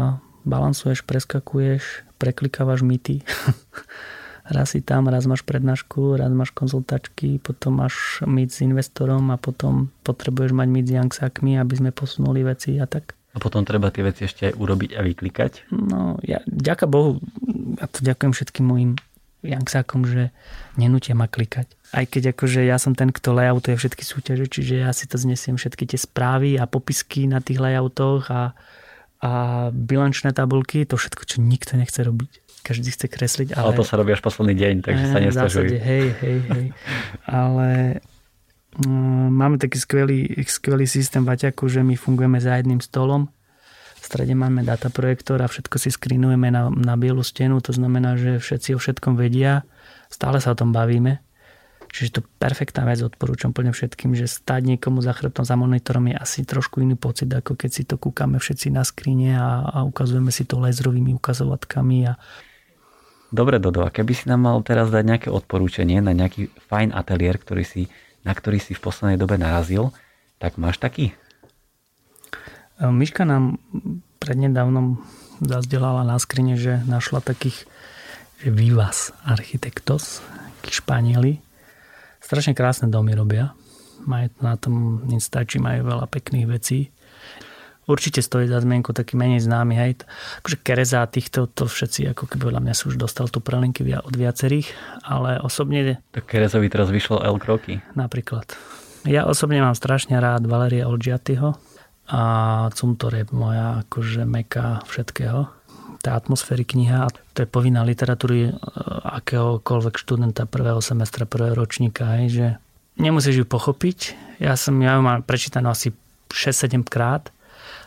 balansuješ, 0.46 1.04
preskakuješ, 1.04 2.06
preklikávaš 2.22 2.86
mýty. 2.86 3.26
raz 4.56 4.78
si 4.78 4.82
tam, 4.86 5.10
raz 5.10 5.26
máš 5.26 5.42
prednášku, 5.42 6.22
raz 6.22 6.30
máš 6.30 6.54
konzultačky, 6.54 7.42
potom 7.42 7.82
máš 7.82 8.22
myť 8.22 8.50
s 8.50 8.58
investorom 8.62 9.34
a 9.34 9.42
potom 9.42 9.90
potrebuješ 10.06 10.54
mať 10.54 10.68
myť 10.70 10.86
s 10.86 10.96
janksákmi, 11.02 11.52
aby 11.58 11.74
sme 11.74 11.90
posunuli 11.90 12.46
veci 12.46 12.78
a 12.78 12.86
tak. 12.86 13.18
A 13.36 13.42
potom 13.42 13.68
treba 13.68 13.92
tie 13.92 14.06
veci 14.06 14.24
ešte 14.24 14.48
aj 14.48 14.54
urobiť 14.56 14.96
a 14.96 15.04
vyklikať? 15.04 15.68
No, 15.76 16.16
ja, 16.24 16.40
ďaká 16.48 16.88
Bohu, 16.88 17.20
ja 17.76 17.92
to 17.92 18.00
ďakujem 18.00 18.32
všetkým 18.32 18.64
mojim 18.64 18.92
janksákom, 19.44 20.08
že 20.08 20.32
nenútia 20.80 21.14
ma 21.14 21.28
klikať. 21.28 21.68
Aj 21.92 22.08
keď 22.08 22.34
akože 22.34 22.64
ja 22.64 22.80
som 22.80 22.96
ten, 22.96 23.12
kto 23.12 23.36
layoutuje 23.36 23.76
všetky 23.78 24.04
súťaže, 24.08 24.48
čiže 24.50 24.88
ja 24.88 24.92
si 24.96 25.06
to 25.06 25.20
znesiem 25.20 25.60
všetky 25.60 25.84
tie 25.86 26.00
správy 26.00 26.58
a 26.58 26.66
popisky 26.66 27.28
na 27.28 27.44
tých 27.44 27.62
layoutoch 27.62 28.32
a, 28.32 28.56
a 29.26 29.30
bilančné 29.74 30.38
tabulky, 30.38 30.86
to 30.86 31.02
všetko, 31.02 31.26
čo 31.26 31.42
nikto 31.42 31.82
nechce 31.82 31.98
robiť. 31.98 32.62
Každý 32.62 32.94
chce 32.94 33.10
kresliť. 33.10 33.58
Ale, 33.58 33.74
ale 33.74 33.78
to 33.78 33.86
sa 33.86 33.98
robí 33.98 34.14
až 34.14 34.22
posledný 34.22 34.54
deň, 34.54 34.76
takže 34.86 35.06
sa 35.10 35.18
nestažuj. 35.22 35.68
Hej, 35.82 36.08
hej, 36.22 36.38
hej. 36.50 36.66
ale 37.26 38.02
Mm, 38.76 39.32
máme 39.32 39.56
taký 39.56 39.80
skvelý, 39.80 40.36
skvelý 40.44 40.84
systém 40.84 41.24
v 41.24 41.32
Aťaku, 41.32 41.72
že 41.72 41.80
my 41.80 41.96
fungujeme 41.96 42.44
za 42.44 42.60
jedným 42.60 42.84
stolom. 42.84 43.32
V 43.96 44.04
strede 44.04 44.36
máme 44.36 44.68
dataprojektor 44.68 45.40
a 45.40 45.48
všetko 45.48 45.80
si 45.80 45.90
skrinujeme 45.96 46.52
na, 46.52 46.68
na 46.70 47.00
bielu 47.00 47.24
stenu. 47.24 47.64
To 47.64 47.72
znamená, 47.72 48.20
že 48.20 48.44
všetci 48.44 48.76
o 48.76 48.80
všetkom 48.80 49.16
vedia. 49.16 49.64
Stále 50.12 50.44
sa 50.44 50.54
o 50.54 50.60
tom 50.60 50.76
bavíme. 50.76 51.24
Čiže 51.96 52.20
to 52.20 52.22
perfektná 52.44 52.84
vec, 52.84 53.00
odporúčam 53.00 53.56
plne 53.56 53.72
všetkým, 53.72 54.20
že 54.20 54.28
stať 54.28 54.76
niekomu 54.76 55.00
za 55.00 55.16
chrbtom, 55.16 55.48
za 55.48 55.56
monitorom 55.56 56.12
je 56.12 56.16
asi 56.20 56.44
trošku 56.44 56.84
iný 56.84 57.00
pocit, 57.00 57.32
ako 57.32 57.56
keď 57.56 57.70
si 57.72 57.88
to 57.88 57.96
kúkame 57.96 58.36
všetci 58.36 58.68
na 58.68 58.84
skrine 58.84 59.40
a, 59.40 59.64
a 59.64 59.78
ukazujeme 59.88 60.28
si 60.28 60.44
to 60.44 60.60
laserovými 60.60 61.16
ukazovatkami. 61.16 62.12
A... 62.12 62.20
Dobre, 63.32 63.64
Dodo, 63.64 63.88
a 63.88 63.96
keby 63.96 64.12
si 64.12 64.28
nám 64.28 64.44
mal 64.44 64.60
teraz 64.60 64.92
dať 64.92 65.04
nejaké 65.08 65.30
odporúčanie 65.32 66.04
na 66.04 66.12
nejaký 66.12 66.52
fajn 66.68 66.92
ateliér, 66.92 67.40
ktorý 67.40 67.64
si 67.64 67.88
na 68.26 68.34
ktorý 68.34 68.58
si 68.58 68.74
v 68.74 68.82
poslednej 68.82 69.22
dobe 69.22 69.38
narazil, 69.38 69.94
tak 70.42 70.58
máš 70.58 70.82
taký? 70.82 71.14
E, 72.82 72.90
Miška 72.90 73.24
nám 73.24 73.62
prednedávnom 74.18 75.00
zazdelala 75.40 76.02
na 76.02 76.18
skrine, 76.18 76.58
že 76.58 76.82
našla 76.90 77.22
takých 77.22 77.70
že 78.42 78.52
Vivas 78.52 79.16
Architectos, 79.24 80.20
takí 80.60 80.76
Španieli. 80.76 81.45
Strašne 82.26 82.58
krásne 82.58 82.90
domy 82.90 83.14
robia. 83.14 83.54
Majú 84.02 84.34
na 84.42 84.58
tom 84.58 85.06
Instači, 85.14 85.62
majú 85.62 85.86
veľa 85.86 86.10
pekných 86.10 86.50
vecí 86.50 86.90
určite 87.86 88.22
stojí 88.22 88.50
za 88.50 88.62
zmienku 88.62 88.92
taký 88.92 89.18
menej 89.18 89.46
známy, 89.46 89.74
hej. 89.78 89.92
Akože 90.42 90.58
Kereza 90.62 91.06
týchto, 91.06 91.46
to 91.50 91.70
všetci 91.70 92.14
ako 92.14 92.26
keby 92.30 92.52
podľa 92.52 92.62
mňa 92.66 92.74
sú 92.74 92.84
už 92.94 92.98
dostal 92.98 93.30
tu 93.30 93.40
prelinky 93.42 93.86
od 93.86 94.14
viacerých, 94.14 94.74
ale 95.06 95.38
osobne... 95.42 96.02
Tak 96.12 96.26
Kerezovi 96.26 96.68
teraz 96.70 96.90
vyšlo 96.90 97.22
El 97.22 97.38
Kroky. 97.38 97.82
Napríklad. 97.94 98.58
Ja 99.06 99.30
osobne 99.30 99.62
mám 99.62 99.78
strašne 99.78 100.18
rád 100.18 100.50
Valeria 100.50 100.90
Olgiatyho 100.90 101.54
a 102.10 102.22
Cumtor 102.74 103.14
je 103.22 103.26
moja 103.34 103.86
akože 103.86 104.26
meka 104.26 104.82
všetkého. 104.90 105.46
Tá 106.06 106.14
atmosféry 106.14 106.62
kniha, 106.62 107.10
to 107.34 107.42
je 107.42 107.50
povinná 107.50 107.82
literatúry 107.82 108.40
e, 108.46 108.52
akéhokoľvek 109.10 109.98
študenta 109.98 110.46
prvého 110.46 110.78
semestra, 110.78 111.26
prvého 111.26 111.58
ročníka, 111.58 112.22
hej, 112.22 112.26
že 112.30 112.48
nemusíš 113.02 113.42
ju 113.42 113.46
pochopiť. 113.50 114.14
Ja 114.38 114.54
som, 114.54 114.78
ja 114.86 114.94
ju 114.94 115.02
mám 115.02 115.26
prečítanú 115.26 115.74
asi 115.74 115.98
6-7 116.30 116.86
krát 116.86 117.34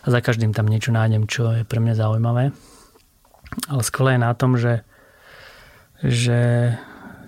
a 0.03 0.11
za 0.11 0.19
každým 0.19 0.51
tam 0.51 0.67
niečo 0.67 0.91
nájdem, 0.91 1.31
čo 1.31 1.47
je 1.55 1.63
pre 1.63 1.79
mňa 1.79 1.95
zaujímavé. 1.95 2.51
Ale 3.71 3.83
skvelé 3.87 4.19
je 4.19 4.27
na 4.27 4.33
tom, 4.35 4.59
že, 4.59 4.83
že 6.03 6.75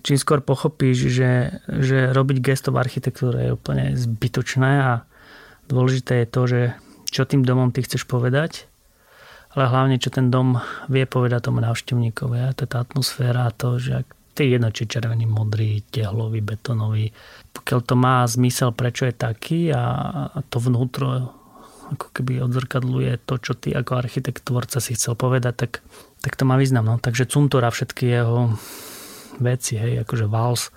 čím 0.02 0.16
skôr 0.18 0.42
pochopíš, 0.42 1.06
že, 1.12 1.62
že 1.68 2.10
robiť 2.10 2.42
gesto 2.42 2.74
v 2.74 2.80
architektúre 2.80 3.46
je 3.46 3.54
úplne 3.54 3.94
zbytočné 3.94 4.72
a 4.82 4.92
dôležité 5.70 6.24
je 6.24 6.28
to, 6.28 6.42
že 6.50 6.60
čo 7.10 7.26
tým 7.26 7.42
domom 7.42 7.74
ty 7.74 7.82
chceš 7.82 8.06
povedať, 8.06 8.69
ale 9.50 9.64
hlavne 9.66 9.98
čo 9.98 10.14
ten 10.14 10.30
dom 10.30 10.58
vie 10.86 11.04
povedať 11.06 11.50
tomu 11.50 11.58
návštevníkovi. 11.62 12.38
A 12.38 12.54
to 12.54 12.66
je 12.66 12.70
tá 12.70 12.78
atmosféra 12.86 13.50
to, 13.50 13.82
že 13.82 14.06
to 14.34 14.46
je 14.46 14.54
jedno, 14.56 14.70
či 14.70 14.86
červený, 14.86 15.26
modrý, 15.26 15.82
tehlový, 15.90 16.38
betonový. 16.38 17.10
Pokiaľ 17.50 17.80
to 17.82 17.94
má 17.98 18.22
zmysel, 18.30 18.70
prečo 18.70 19.10
je 19.10 19.14
taký 19.14 19.74
a 19.74 19.82
to 20.46 20.62
vnútro 20.62 21.34
ako 21.90 22.06
keby 22.14 22.38
odzrkadluje 22.46 23.26
to, 23.26 23.34
čo 23.42 23.58
ty 23.58 23.74
ako 23.74 23.98
architekt 23.98 24.46
tvorca 24.46 24.78
si 24.78 24.94
chcel 24.94 25.18
povedať, 25.18 25.54
tak, 25.66 25.72
tak 26.22 26.38
to 26.38 26.46
má 26.46 26.54
význam. 26.54 26.86
No. 26.86 27.02
Takže 27.02 27.26
Cuntora 27.26 27.74
všetky 27.74 28.06
jeho 28.06 28.54
veci, 29.42 29.74
hej, 29.74 30.06
akože 30.06 30.30
vals, 30.30 30.70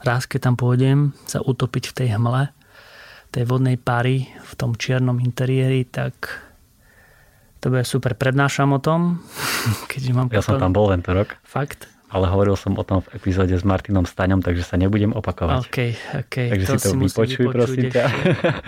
raz 0.00 0.24
keď 0.24 0.48
tam 0.48 0.54
pôjdem 0.56 1.12
sa 1.28 1.44
utopiť 1.44 1.92
v 1.92 1.96
tej 2.00 2.08
hmle, 2.16 2.48
tej 3.28 3.44
vodnej 3.44 3.76
pary 3.76 4.32
v 4.32 4.52
tom 4.56 4.72
čiernom 4.72 5.20
interiéri, 5.20 5.84
tak 5.84 6.47
to 7.58 7.74
bude 7.74 7.84
super. 7.84 8.14
Prednášam 8.14 8.70
o 8.74 8.80
tom. 8.80 9.22
Keďže 9.90 10.10
mám 10.14 10.26
ja 10.30 10.42
som 10.42 10.58
tam 10.58 10.72
bol 10.72 10.90
tento 10.90 11.10
rok. 11.14 11.38
Fakt? 11.42 11.98
ale 12.08 12.24
hovoril 12.24 12.56
som 12.56 12.72
o 12.80 12.84
tom 12.84 13.04
v 13.04 13.20
epizóde 13.20 13.52
s 13.52 13.64
Martinom 13.64 14.08
Staňom, 14.08 14.40
takže 14.40 14.64
sa 14.64 14.80
nebudem 14.80 15.12
opakovať. 15.12 15.60
OK, 15.60 15.78
OK. 16.24 16.36
Takže 16.56 16.64
to 16.64 16.74
si 16.80 16.88
to 16.88 16.96
vypočuj, 16.96 17.46
prosím 17.52 17.92
ťa. 17.92 18.04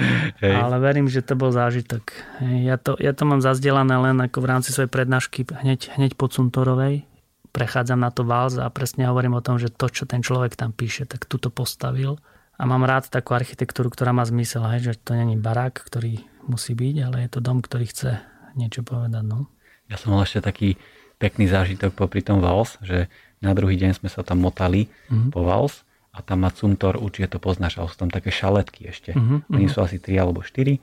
ale 0.65 0.77
verím, 0.77 1.09
že 1.09 1.25
to 1.25 1.41
bol 1.41 1.49
zážitok. 1.49 2.13
Ja 2.45 2.77
to, 2.77 3.01
ja 3.01 3.17
to 3.17 3.25
mám 3.25 3.41
zazdelané 3.41 3.97
len 3.97 4.21
ako 4.21 4.45
v 4.45 4.47
rámci 4.47 4.77
svojej 4.77 4.93
prednášky 4.93 5.49
hneď, 5.49 5.97
hneď 5.97 6.21
po 6.21 6.29
Cuntorovej. 6.29 7.09
Prechádzam 7.51 7.99
na 7.99 8.13
to 8.13 8.29
Valz 8.29 8.61
a 8.61 8.69
presne 8.69 9.09
hovorím 9.09 9.41
o 9.41 9.43
tom, 9.43 9.57
že 9.57 9.73
to, 9.73 9.89
čo 9.89 10.05
ten 10.05 10.21
človek 10.21 10.55
tam 10.55 10.71
píše, 10.77 11.09
tak 11.09 11.25
tu 11.25 11.41
to 11.41 11.49
postavil. 11.49 12.21
A 12.61 12.69
mám 12.69 12.85
rád 12.85 13.09
takú 13.09 13.33
architektúru, 13.33 13.89
ktorá 13.89 14.13
má 14.13 14.23
zmysel, 14.29 14.69
hej, 14.69 14.93
že 14.93 15.01
to 15.01 15.17
není 15.17 15.41
barák, 15.41 15.81
ktorý 15.81 16.21
musí 16.45 16.77
byť, 16.77 16.97
ale 17.09 17.17
je 17.25 17.31
to 17.33 17.41
dom, 17.41 17.65
ktorý 17.65 17.89
chce 17.89 18.21
niečo 18.57 18.83
povedať. 18.83 19.25
No. 19.27 19.51
Ja 19.91 19.99
som 19.99 20.15
mal 20.15 20.25
ešte 20.25 20.43
taký 20.43 20.79
pekný 21.21 21.51
zážitok 21.51 21.93
popri 21.93 22.25
tom 22.25 22.41
Vals, 22.41 22.81
že 22.81 23.13
na 23.45 23.53
druhý 23.53 23.77
deň 23.77 24.01
sme 24.01 24.09
sa 24.09 24.25
tam 24.25 24.41
motali 24.41 24.89
mm-hmm. 25.09 25.31
po 25.33 25.45
Vals 25.45 25.85
a 26.11 26.25
tam 26.25 26.43
má 26.43 26.51
Cumtor, 26.51 26.97
určite 26.97 27.37
to 27.37 27.39
poznáš, 27.39 27.77
ale 27.77 27.93
sú 27.93 27.97
tam 28.01 28.11
také 28.11 28.33
šaletky 28.33 28.89
ešte. 28.89 29.13
Mm-hmm. 29.13 29.53
Oni 29.53 29.67
sú 29.69 29.85
asi 29.85 30.01
3 30.01 30.17
alebo 30.17 30.41
4, 30.41 30.81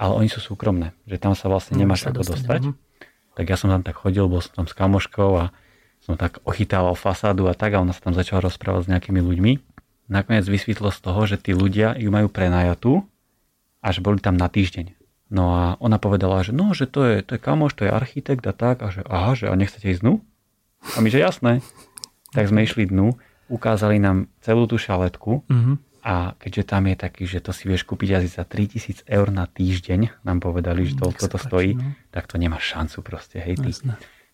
ale 0.00 0.12
oni 0.16 0.28
sú 0.28 0.40
súkromné, 0.40 0.92
že 1.08 1.16
tam 1.16 1.32
sa 1.32 1.48
vlastne 1.48 1.80
nemáš 1.80 2.06
ako 2.06 2.22
dostať. 2.22 2.36
dostať. 2.36 2.60
Mm-hmm. 2.68 3.34
Tak 3.38 3.44
ja 3.46 3.56
som 3.56 3.68
tam 3.72 3.82
tak 3.86 3.96
chodil, 3.96 4.26
bol 4.28 4.44
som 4.44 4.64
tam 4.64 4.66
s 4.68 4.74
kamoškou 4.76 5.30
a 5.38 5.44
som 6.00 6.16
tak 6.16 6.40
ochytával 6.44 6.96
fasádu 6.96 7.48
a 7.48 7.54
tak 7.56 7.76
a 7.76 7.80
ona 7.80 7.92
sa 7.92 8.04
tam 8.04 8.16
začala 8.16 8.44
rozprávať 8.44 8.88
s 8.88 8.90
nejakými 8.90 9.20
ľuďmi. 9.20 9.52
Nakoniec 10.10 10.44
vysvetlo 10.48 10.90
z 10.90 10.98
toho, 11.00 11.20
že 11.28 11.36
tí 11.38 11.54
ľudia 11.54 11.94
ju 11.96 12.10
majú 12.10 12.26
prenajatú 12.26 13.04
a 13.80 13.88
že 13.94 14.02
boli 14.02 14.18
tam 14.18 14.34
na 14.34 14.50
týždeň. 14.50 14.99
No 15.30 15.54
a 15.54 15.64
ona 15.78 16.02
povedala, 16.02 16.42
že 16.42 16.50
no, 16.50 16.74
že 16.74 16.90
to 16.90 17.06
je, 17.06 17.14
to 17.22 17.38
je 17.38 17.40
kamoš, 17.40 17.78
to 17.78 17.86
je 17.86 17.94
architekt 17.94 18.42
a 18.50 18.54
tak 18.54 18.82
a 18.82 18.90
že 18.90 19.06
aha, 19.06 19.38
že 19.38 19.46
a 19.46 19.54
nechcete 19.54 19.86
ísť 19.86 20.02
dnu? 20.02 20.14
A 20.82 20.98
my, 20.98 21.08
že 21.08 21.22
jasné. 21.22 21.62
Tak 22.34 22.50
sme 22.50 22.66
išli 22.66 22.90
dnu, 22.90 23.14
ukázali 23.46 24.02
nám 24.02 24.26
celú 24.42 24.66
tú 24.66 24.74
šaletku 24.74 25.46
mm-hmm. 25.46 25.76
a 26.02 26.34
keďže 26.34 26.62
tam 26.66 26.90
je 26.90 26.96
taký, 26.98 27.22
že 27.30 27.38
to 27.42 27.54
si 27.54 27.70
vieš 27.70 27.86
kúpiť 27.86 28.22
asi 28.22 28.28
za 28.30 28.42
3000 28.42 29.06
eur 29.06 29.28
na 29.30 29.46
týždeň, 29.46 30.22
nám 30.26 30.38
povedali, 30.42 30.90
že 30.90 30.98
to, 30.98 31.14
toto 31.14 31.38
stojí, 31.38 31.78
no. 31.78 31.94
tak 32.10 32.26
to 32.26 32.34
nemá 32.34 32.58
šancu 32.58 32.98
proste, 33.02 33.38
hej 33.38 33.54
ty. 33.58 33.70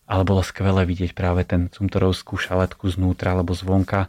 Ale 0.07 0.23
bolo 0.23 0.41
skvelé 0.41 0.87
vidieť 0.87 1.13
práve 1.13 1.43
ten 1.43 1.69
cumtorovskú 1.69 2.39
šaletku 2.39 2.87
znútra 2.89 3.35
alebo 3.35 3.51
zvonka. 3.53 4.07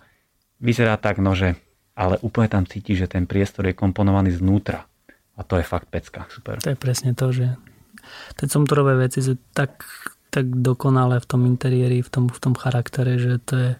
Vyzerá 0.63 0.95
tak, 0.95 1.19
no 1.19 1.35
že, 1.35 1.59
ale 1.99 2.17
úplne 2.23 2.49
tam 2.49 2.65
cíti, 2.65 2.95
že 2.95 3.11
ten 3.11 3.27
priestor 3.27 3.67
je 3.67 3.75
komponovaný 3.75 4.31
znútra. 4.39 4.89
A 5.39 5.47
to 5.47 5.55
je 5.57 5.65
fakt 5.65 5.87
pecka, 5.87 6.27
super. 6.29 6.59
To 6.59 6.75
je 6.75 6.79
presne 6.79 7.15
to, 7.15 7.31
že 7.31 7.55
tie 8.35 8.47
cumtorové 8.51 8.99
veci 8.99 9.23
sú 9.23 9.39
tak 9.55 9.87
tak 10.29 10.47
dokonale 10.61 11.21
v 11.21 11.27
tom 11.27 11.43
interiéri, 11.49 12.05
v 12.05 12.11
tom, 12.13 12.25
v 12.29 12.39
tom 12.39 12.55
charaktere, 12.55 13.17
že 13.17 13.41
to 13.41 13.55
je... 13.57 13.71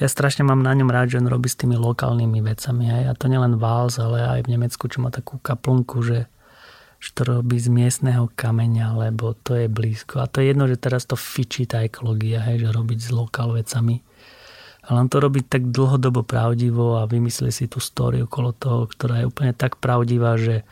Ja 0.00 0.08
strašne 0.08 0.46
mám 0.46 0.64
na 0.64 0.72
ňom 0.72 0.88
rád, 0.88 1.14
že 1.14 1.20
on 1.20 1.28
robí 1.28 1.52
s 1.52 1.58
tými 1.58 1.76
lokálnymi 1.76 2.40
vecami. 2.40 2.88
Hej. 2.88 3.04
A 3.10 3.18
to 3.18 3.28
nielen 3.28 3.60
Vals, 3.60 4.00
ale 4.00 4.24
aj 4.24 4.48
v 4.48 4.52
Nemecku, 4.56 4.88
čo 4.88 5.04
má 5.04 5.12
takú 5.12 5.36
kaplnku, 5.42 6.00
že, 6.00 6.32
že 6.96 7.10
to 7.12 7.28
robí 7.28 7.60
z 7.60 7.68
miestneho 7.68 8.32
kameňa, 8.32 8.96
lebo 8.96 9.36
to 9.36 9.58
je 9.58 9.68
blízko. 9.68 10.24
A 10.24 10.30
to 10.30 10.40
je 10.40 10.54
jedno, 10.54 10.64
že 10.64 10.80
teraz 10.80 11.04
to 11.04 11.18
fičí 11.18 11.68
tá 11.68 11.84
ekológia, 11.84 12.40
hej, 12.40 12.64
že 12.64 12.68
robiť 12.72 12.98
s 12.98 13.10
lokál 13.12 13.52
vecami. 13.52 14.00
Ale 14.82 15.06
on 15.06 15.08
to 15.08 15.22
robí 15.22 15.46
tak 15.46 15.70
dlhodobo 15.70 16.26
pravdivo 16.26 16.98
a 16.98 17.06
vymyslí 17.06 17.54
si 17.54 17.70
tú 17.70 17.78
story 17.78 18.26
okolo 18.26 18.50
toho, 18.50 18.90
ktorá 18.90 19.22
je 19.22 19.28
úplne 19.30 19.54
tak 19.54 19.78
pravdivá, 19.78 20.34
že, 20.34 20.66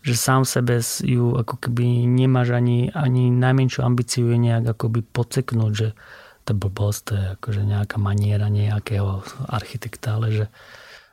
že 0.00 0.16
sám 0.16 0.48
sebe 0.48 0.80
ju 1.04 1.36
ako 1.36 1.60
keby 1.60 2.08
nemáš 2.08 2.56
ani, 2.56 2.88
ani 2.96 3.28
najmenšiu 3.28 3.84
ambíciu 3.84 4.32
je 4.32 4.38
nejak 4.40 4.72
akoby 4.72 5.04
podseknúť, 5.04 5.72
že 5.76 5.88
to 6.48 6.56
blbosť, 6.56 7.00
to 7.04 7.12
je 7.12 7.24
akože 7.36 7.62
nejaká 7.68 8.00
maniera 8.00 8.48
nejakého 8.48 9.20
architekta, 9.52 10.16
ale 10.16 10.28
že 10.32 10.44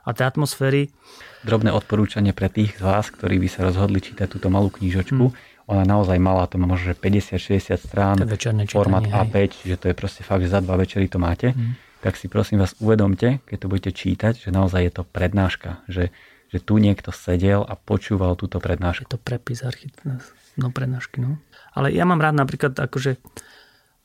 a 0.06 0.14
tie 0.14 0.24
atmosféry... 0.30 0.94
Drobné 1.42 1.74
odporúčanie 1.74 2.30
pre 2.30 2.46
tých 2.48 2.78
z 2.78 2.82
vás, 2.86 3.10
ktorí 3.10 3.42
by 3.42 3.50
sa 3.50 3.66
rozhodli 3.66 3.98
čítať 3.98 4.30
túto 4.30 4.54
malú 4.54 4.70
knižočku. 4.70 5.34
Hmm. 5.34 5.38
Ona 5.66 5.82
naozaj 5.82 6.22
malá, 6.22 6.46
to 6.46 6.62
má 6.62 6.70
možno 6.70 6.94
50-60 6.94 7.74
strán, 7.82 8.22
formát 8.70 9.02
A5, 9.02 9.66
že 9.66 9.76
to 9.82 9.90
je 9.90 9.96
proste 9.98 10.22
fakt, 10.22 10.46
že 10.46 10.54
za 10.54 10.62
dva 10.62 10.78
večery 10.78 11.10
to 11.10 11.18
máte. 11.18 11.58
Hmm. 11.58 11.74
Tak 12.06 12.22
si 12.22 12.30
prosím 12.30 12.62
vás 12.62 12.78
uvedomte, 12.78 13.42
keď 13.50 13.58
to 13.58 13.66
budete 13.66 13.92
čítať, 13.98 14.34
že 14.38 14.54
naozaj 14.54 14.82
je 14.86 14.94
to 14.94 15.04
prednáška, 15.10 15.82
že 15.90 16.14
že 16.56 16.64
tu 16.64 16.78
niekto 16.80 17.10
sedel 17.12 17.66
a 17.66 17.76
počúval 17.76 18.38
túto 18.40 18.62
prednášku. 18.62 19.10
Je 19.10 19.12
to 19.12 19.20
prepis 19.20 19.66
architekta, 19.66 20.22
no 20.56 20.72
prednášky, 20.72 21.20
no. 21.20 21.42
Ale 21.76 21.92
ja 21.92 22.08
mám 22.08 22.22
rád 22.22 22.40
napríklad 22.40 22.78
akože 22.78 23.20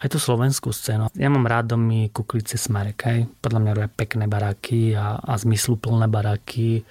aj 0.00 0.08
tú 0.08 0.18
slovenskú 0.18 0.72
scénu. 0.72 1.12
Ja 1.14 1.28
mám 1.28 1.44
rád 1.44 1.76
domy 1.76 2.08
Kuklice 2.10 2.56
Smerek, 2.56 3.06
hej. 3.06 3.30
Podľa 3.38 3.60
mňa 3.60 3.70
robia 3.76 3.90
pekné 3.92 4.24
baráky 4.26 4.96
a, 4.96 5.20
a 5.20 5.32
zmysluplné 5.36 6.08
baráky 6.08 6.82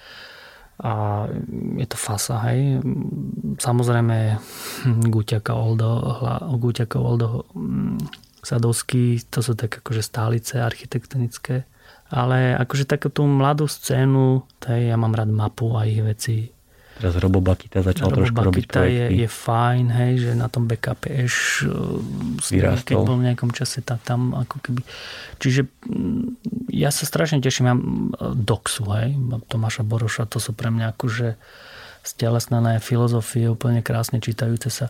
a 0.80 1.26
je 1.76 1.88
to 1.89 1.97
fasa, 1.99 2.39
hej. 2.47 2.80
Samozrejme 3.60 4.39
Guťaka 5.12 5.51
Oldo, 5.57 5.91
Guťaka 6.55 6.97
Oldo 7.01 7.49
mm, 7.51 8.28
Sadovský, 8.50 9.22
to 9.30 9.45
sú 9.45 9.54
tak 9.54 9.78
akože 9.86 10.02
stálice 10.02 10.58
architektonické 10.58 11.70
ale 12.10 12.58
akože 12.58 12.89
takú 12.89 13.14
tú 13.14 13.30
mladú 13.30 13.70
scénu, 13.70 14.41
taj, 14.58 14.89
ja 14.89 14.97
mám 14.97 15.14
rád 15.14 15.30
mapu 15.30 15.78
a 15.78 15.86
ich 15.86 16.02
veci. 16.02 16.50
Teraz 17.00 17.16
Robo 17.16 17.39
Bakita 17.39 17.80
začal 17.80 18.12
Robo 18.12 18.18
trošku 18.26 18.36
Bakita 18.36 18.50
robiť 18.50 18.66
projekty. 18.68 19.14
Je, 19.16 19.24
je 19.24 19.28
fajn, 19.30 19.86
hej, 19.88 20.12
že 20.20 20.32
na 20.36 20.52
tom 20.52 20.68
backup 20.68 21.00
eš 21.08 21.64
keď 22.43 22.97
bol 22.97 23.22
v 23.22 23.32
nejakom 23.32 23.54
čase, 23.56 23.86
tak 23.86 24.04
tam 24.04 24.36
ako 24.36 24.58
keby... 24.60 24.82
Čiže 25.39 25.62
mm, 25.64 26.26
ja 26.76 26.89
sa 26.91 27.08
strašne 27.08 27.39
teším, 27.39 27.66
ja 27.72 27.76
uh, 27.78 28.34
Doxu, 28.36 28.84
hej, 29.00 29.16
Tomáša 29.47 29.86
Boroša, 29.86 30.28
to 30.28 30.41
sú 30.41 30.52
pre 30.58 30.74
mňa 30.74 30.97
akože 30.97 31.39
stelesnené 32.04 32.82
filozofie, 32.82 33.47
úplne 33.47 33.86
krásne 33.86 34.18
čítajúce 34.20 34.74
sa. 34.74 34.89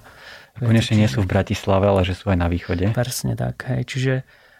Konečne 0.59 0.99
nie 0.99 1.09
sú 1.09 1.23
v 1.23 1.31
Bratislave, 1.31 1.87
ale 1.87 2.03
že 2.03 2.13
sú 2.13 2.29
aj 2.29 2.37
na 2.39 2.47
východe. 2.51 2.91
Presne 2.91 3.33
tak, 3.39 3.65
hej, 3.71 3.87
čiže 3.87 4.13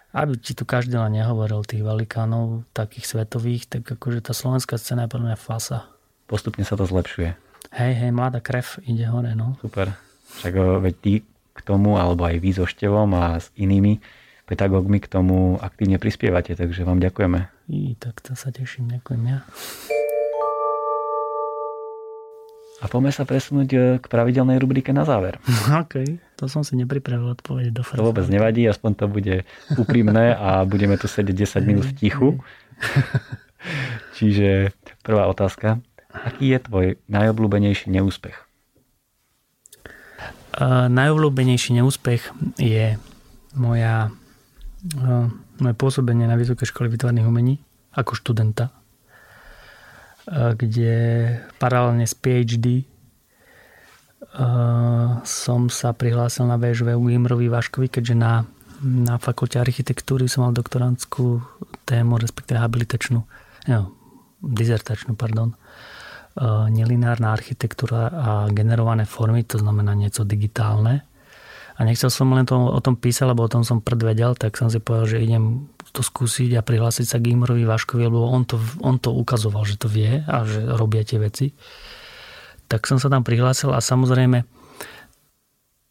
aby 0.10 0.34
ti 0.42 0.58
tu 0.58 0.66
každý 0.66 0.98
len 0.98 1.22
nehovoril 1.22 1.62
tých 1.62 1.86
velikánov, 1.86 2.66
takých 2.74 3.06
svetových, 3.06 3.70
tak 3.70 3.86
akože 3.86 4.26
tá 4.26 4.34
slovenská 4.34 4.82
scéna 4.82 5.06
je 5.06 5.14
podľa 5.14 5.28
mňa 5.34 5.38
fasa. 5.38 5.86
Postupne 6.26 6.66
sa 6.66 6.74
to 6.74 6.90
zlepšuje. 6.90 7.38
Hej, 7.78 7.94
hej, 7.94 8.10
mladá 8.10 8.42
krev 8.42 8.82
ide 8.90 9.06
hore, 9.06 9.38
no. 9.38 9.54
Super. 9.62 9.94
Však 10.42 10.82
veď 10.82 10.96
ty 10.98 11.14
k 11.54 11.60
tomu, 11.62 12.02
alebo 12.02 12.26
aj 12.26 12.42
vy 12.42 12.50
so 12.58 12.66
Števom 12.66 13.14
a 13.14 13.38
s 13.38 13.54
inými 13.54 14.02
pedagógmi 14.50 14.98
k 14.98 15.12
tomu 15.12 15.62
aktívne 15.62 16.02
prispievate, 16.02 16.58
takže 16.58 16.82
vám 16.82 16.98
ďakujeme. 16.98 17.46
I, 17.70 17.94
tak 18.02 18.26
to 18.26 18.34
sa 18.34 18.50
teším, 18.50 18.90
ďakujem 18.90 19.22
ja. 19.30 19.46
A 22.80 22.88
poďme 22.88 23.12
sa 23.12 23.28
presunúť 23.28 23.70
e, 23.76 23.78
k 24.00 24.06
pravidelnej 24.08 24.56
rubrike 24.56 24.96
na 24.96 25.04
záver. 25.04 25.36
OK, 25.84 26.00
to 26.40 26.48
som 26.48 26.64
si 26.64 26.80
nepripravil 26.80 27.36
odpovedať 27.36 27.72
do 27.76 27.84
To 27.84 28.08
vôbec 28.08 28.24
nevadí, 28.32 28.64
aspoň 28.64 28.92
to 28.96 29.06
bude 29.12 29.36
úprimné 29.76 30.32
a 30.32 30.64
budeme 30.64 30.96
tu 30.96 31.12
sedieť 31.12 31.60
10 31.60 31.68
minút 31.68 31.86
v 31.92 31.96
tichu. 32.00 32.30
Čiže 34.18 34.72
prvá 35.04 35.28
otázka. 35.28 35.84
Aký 36.10 36.56
je 36.56 36.60
tvoj 36.64 36.86
najobľúbenejší 37.12 37.92
neúspech? 37.92 38.34
Uh, 40.60 40.90
najobľúbenejší 40.90 41.78
neúspech 41.78 42.34
je 42.58 42.98
moja, 43.54 44.10
uh, 44.98 45.28
moje 45.62 45.76
pôsobenie 45.78 46.26
na 46.26 46.34
Vysokej 46.40 46.66
škole 46.74 46.90
výtvarných 46.90 47.30
umení 47.30 47.62
ako 47.94 48.18
študenta 48.18 48.79
kde 50.30 50.94
paralelne 51.58 52.06
s 52.06 52.14
PhD 52.14 52.86
som 55.26 55.62
sa 55.74 55.90
prihlásil 55.92 56.46
na 56.46 56.62
VŽV 56.62 56.94
u 56.94 57.10
Imrovi 57.10 57.50
Vaškovi, 57.50 57.90
keďže 57.90 58.16
na, 58.16 58.46
na 58.86 59.18
fakulte 59.18 59.58
architektúry 59.58 60.30
som 60.30 60.46
mal 60.46 60.54
doktorantskú 60.54 61.42
tému, 61.90 62.22
respektíve 62.22 62.62
habilitačnú, 62.62 63.20
no, 63.74 63.82
dizertačnú, 64.46 65.18
pardon, 65.18 65.58
nelinárna 66.70 67.34
architektúra 67.34 68.14
a 68.14 68.32
generované 68.54 69.10
formy, 69.10 69.44
to 69.44 69.58
znamená 69.58 69.98
niečo 69.98 70.24
digitálne. 70.24 71.04
A 71.80 71.88
nechcel 71.88 72.12
som 72.12 72.30
len 72.36 72.44
to, 72.44 72.60
o 72.60 72.80
tom 72.84 73.00
písať, 73.00 73.34
lebo 73.34 73.48
o 73.48 73.52
tom 73.52 73.64
som 73.64 73.80
predvedel, 73.80 74.36
tak 74.36 74.60
som 74.60 74.68
si 74.68 74.84
povedal, 74.84 75.16
že 75.16 75.24
idem 75.24 75.72
to 75.92 76.06
skúsiť 76.06 76.58
a 76.58 76.66
prihlásiť 76.66 77.06
sa 77.06 77.18
k 77.18 77.34
Imrovi 77.34 77.66
Váškovi, 77.66 78.06
lebo 78.06 78.30
on 78.30 78.46
to, 78.46 78.62
on 78.86 79.02
to 79.02 79.10
ukazoval, 79.14 79.66
že 79.66 79.82
to 79.82 79.90
vie 79.90 80.22
a 80.24 80.46
že 80.46 80.62
robia 80.78 81.02
tie 81.02 81.18
veci. 81.18 81.52
Tak 82.70 82.86
som 82.86 83.02
sa 83.02 83.10
tam 83.10 83.26
prihlásil 83.26 83.74
a 83.74 83.82
samozrejme 83.82 84.46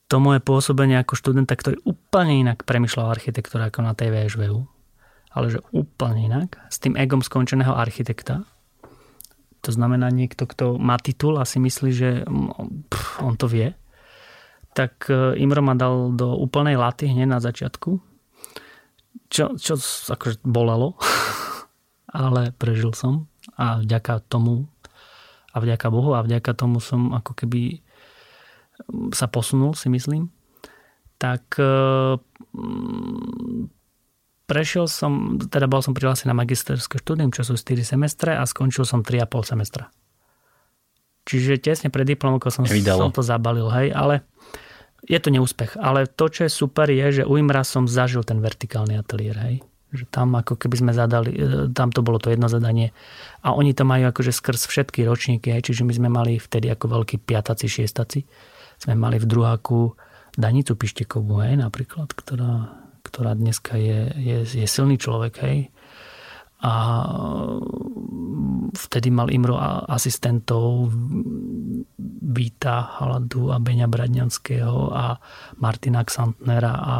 to 0.08 0.16
moje 0.22 0.40
pôsobenie 0.40 0.96
ako 0.96 1.20
študenta, 1.20 1.52
ktorý 1.52 1.84
úplne 1.84 2.40
inak 2.48 2.64
premyšľal 2.64 3.12
architektúra 3.12 3.68
ako 3.68 3.84
na 3.84 3.92
tej 3.92 4.08
VŠVU, 4.14 4.64
ale 5.36 5.46
že 5.52 5.60
úplne 5.74 6.24
inak, 6.24 6.56
s 6.72 6.80
tým 6.80 6.96
egom 6.96 7.20
skončeného 7.20 7.76
architekta, 7.76 8.48
to 9.60 9.70
znamená 9.74 10.08
niekto, 10.08 10.48
kto 10.48 10.80
má 10.80 10.96
titul 10.96 11.36
a 11.36 11.44
si 11.44 11.60
myslí, 11.60 11.90
že 11.92 12.24
pff, 12.88 13.20
on 13.20 13.36
to 13.36 13.50
vie, 13.50 13.74
tak 14.72 15.10
e, 15.10 15.34
Imro 15.42 15.60
ma 15.60 15.74
dal 15.74 16.14
do 16.14 16.38
úplnej 16.38 16.78
laty 16.78 17.10
hneď 17.10 17.28
na 17.28 17.40
začiatku 17.42 18.07
čo, 19.26 19.58
čo 19.58 19.74
akože 20.14 20.46
bolelo, 20.46 20.94
ale 22.22 22.54
prežil 22.54 22.94
som 22.94 23.26
a 23.58 23.82
vďaka 23.82 24.22
tomu 24.30 24.70
a 25.52 25.56
vďaka 25.58 25.86
Bohu 25.90 26.14
a 26.14 26.22
vďaka 26.22 26.54
tomu 26.54 26.78
som 26.78 27.10
ako 27.10 27.34
keby 27.34 27.82
sa 29.10 29.26
posunul, 29.26 29.74
si 29.74 29.90
myslím. 29.90 30.30
Tak 31.18 31.58
mm, 32.54 33.66
prešiel 34.46 34.86
som, 34.86 35.36
teda 35.36 35.66
bol 35.66 35.82
som 35.82 35.92
prihlásený 35.92 36.30
na 36.30 36.38
magisterské 36.38 37.02
štúdium, 37.02 37.34
čo 37.34 37.42
sú 37.42 37.58
4 37.58 37.82
semestre 37.82 38.38
a 38.38 38.46
skončil 38.46 38.86
som 38.86 39.02
3,5 39.02 39.50
semestra. 39.50 39.90
Čiže 41.28 41.60
tesne 41.60 41.92
pred 41.92 42.08
diplomkou 42.08 42.48
som, 42.48 42.64
som 42.64 43.12
to 43.12 43.20
zabalil, 43.20 43.68
hej, 43.68 43.92
ale 43.92 44.24
je 45.06 45.18
to 45.22 45.28
neúspech. 45.30 45.78
Ale 45.78 46.10
to, 46.10 46.26
čo 46.26 46.48
je 46.48 46.50
super, 46.50 46.90
je, 46.90 47.22
že 47.22 47.28
u 47.28 47.38
Imra 47.38 47.62
som 47.62 47.86
zažil 47.86 48.26
ten 48.26 48.42
vertikálny 48.42 48.98
ateliér, 48.98 49.36
hej. 49.46 49.56
Že 49.88 50.04
tam 50.12 50.36
ako 50.36 50.60
keby 50.60 50.76
sme 50.76 50.92
zadali, 50.92 51.32
e, 51.32 51.70
tam 51.72 51.88
to 51.94 52.04
bolo 52.04 52.20
to 52.20 52.28
jedno 52.28 52.44
zadanie 52.50 52.92
a 53.40 53.56
oni 53.56 53.72
to 53.72 53.88
majú 53.88 54.12
akože 54.12 54.36
skrz 54.36 54.68
všetky 54.68 55.08
ročníky, 55.08 55.48
hej, 55.48 55.64
čiže 55.64 55.86
my 55.86 55.92
sme 55.96 56.08
mali 56.12 56.36
vtedy 56.36 56.68
ako 56.68 56.92
veľkí 56.92 57.24
piataci, 57.24 57.64
šiestaci, 57.64 58.20
sme 58.76 58.94
mali 59.00 59.16
v 59.16 59.24
druháku 59.24 59.96
Danicu 60.36 60.76
Pištekovú, 60.76 61.40
hej, 61.40 61.56
napríklad, 61.56 62.12
ktorá, 62.12 62.76
ktorá 63.00 63.32
dneska 63.32 63.80
je, 63.80 64.12
je, 64.12 64.36
je 64.44 64.66
silný 64.68 65.00
človek, 65.00 65.40
hej, 65.40 65.72
a 66.58 66.74
vtedy 68.74 69.14
mal 69.14 69.30
Imro 69.30 69.54
asistentov 69.86 70.90
Víta 72.28 72.98
Haladu 72.98 73.54
a 73.54 73.62
Beňa 73.62 73.86
Bradňanského 73.86 74.90
a 74.90 75.22
Martina 75.62 76.02
Xantnera 76.02 76.74
a 76.74 76.96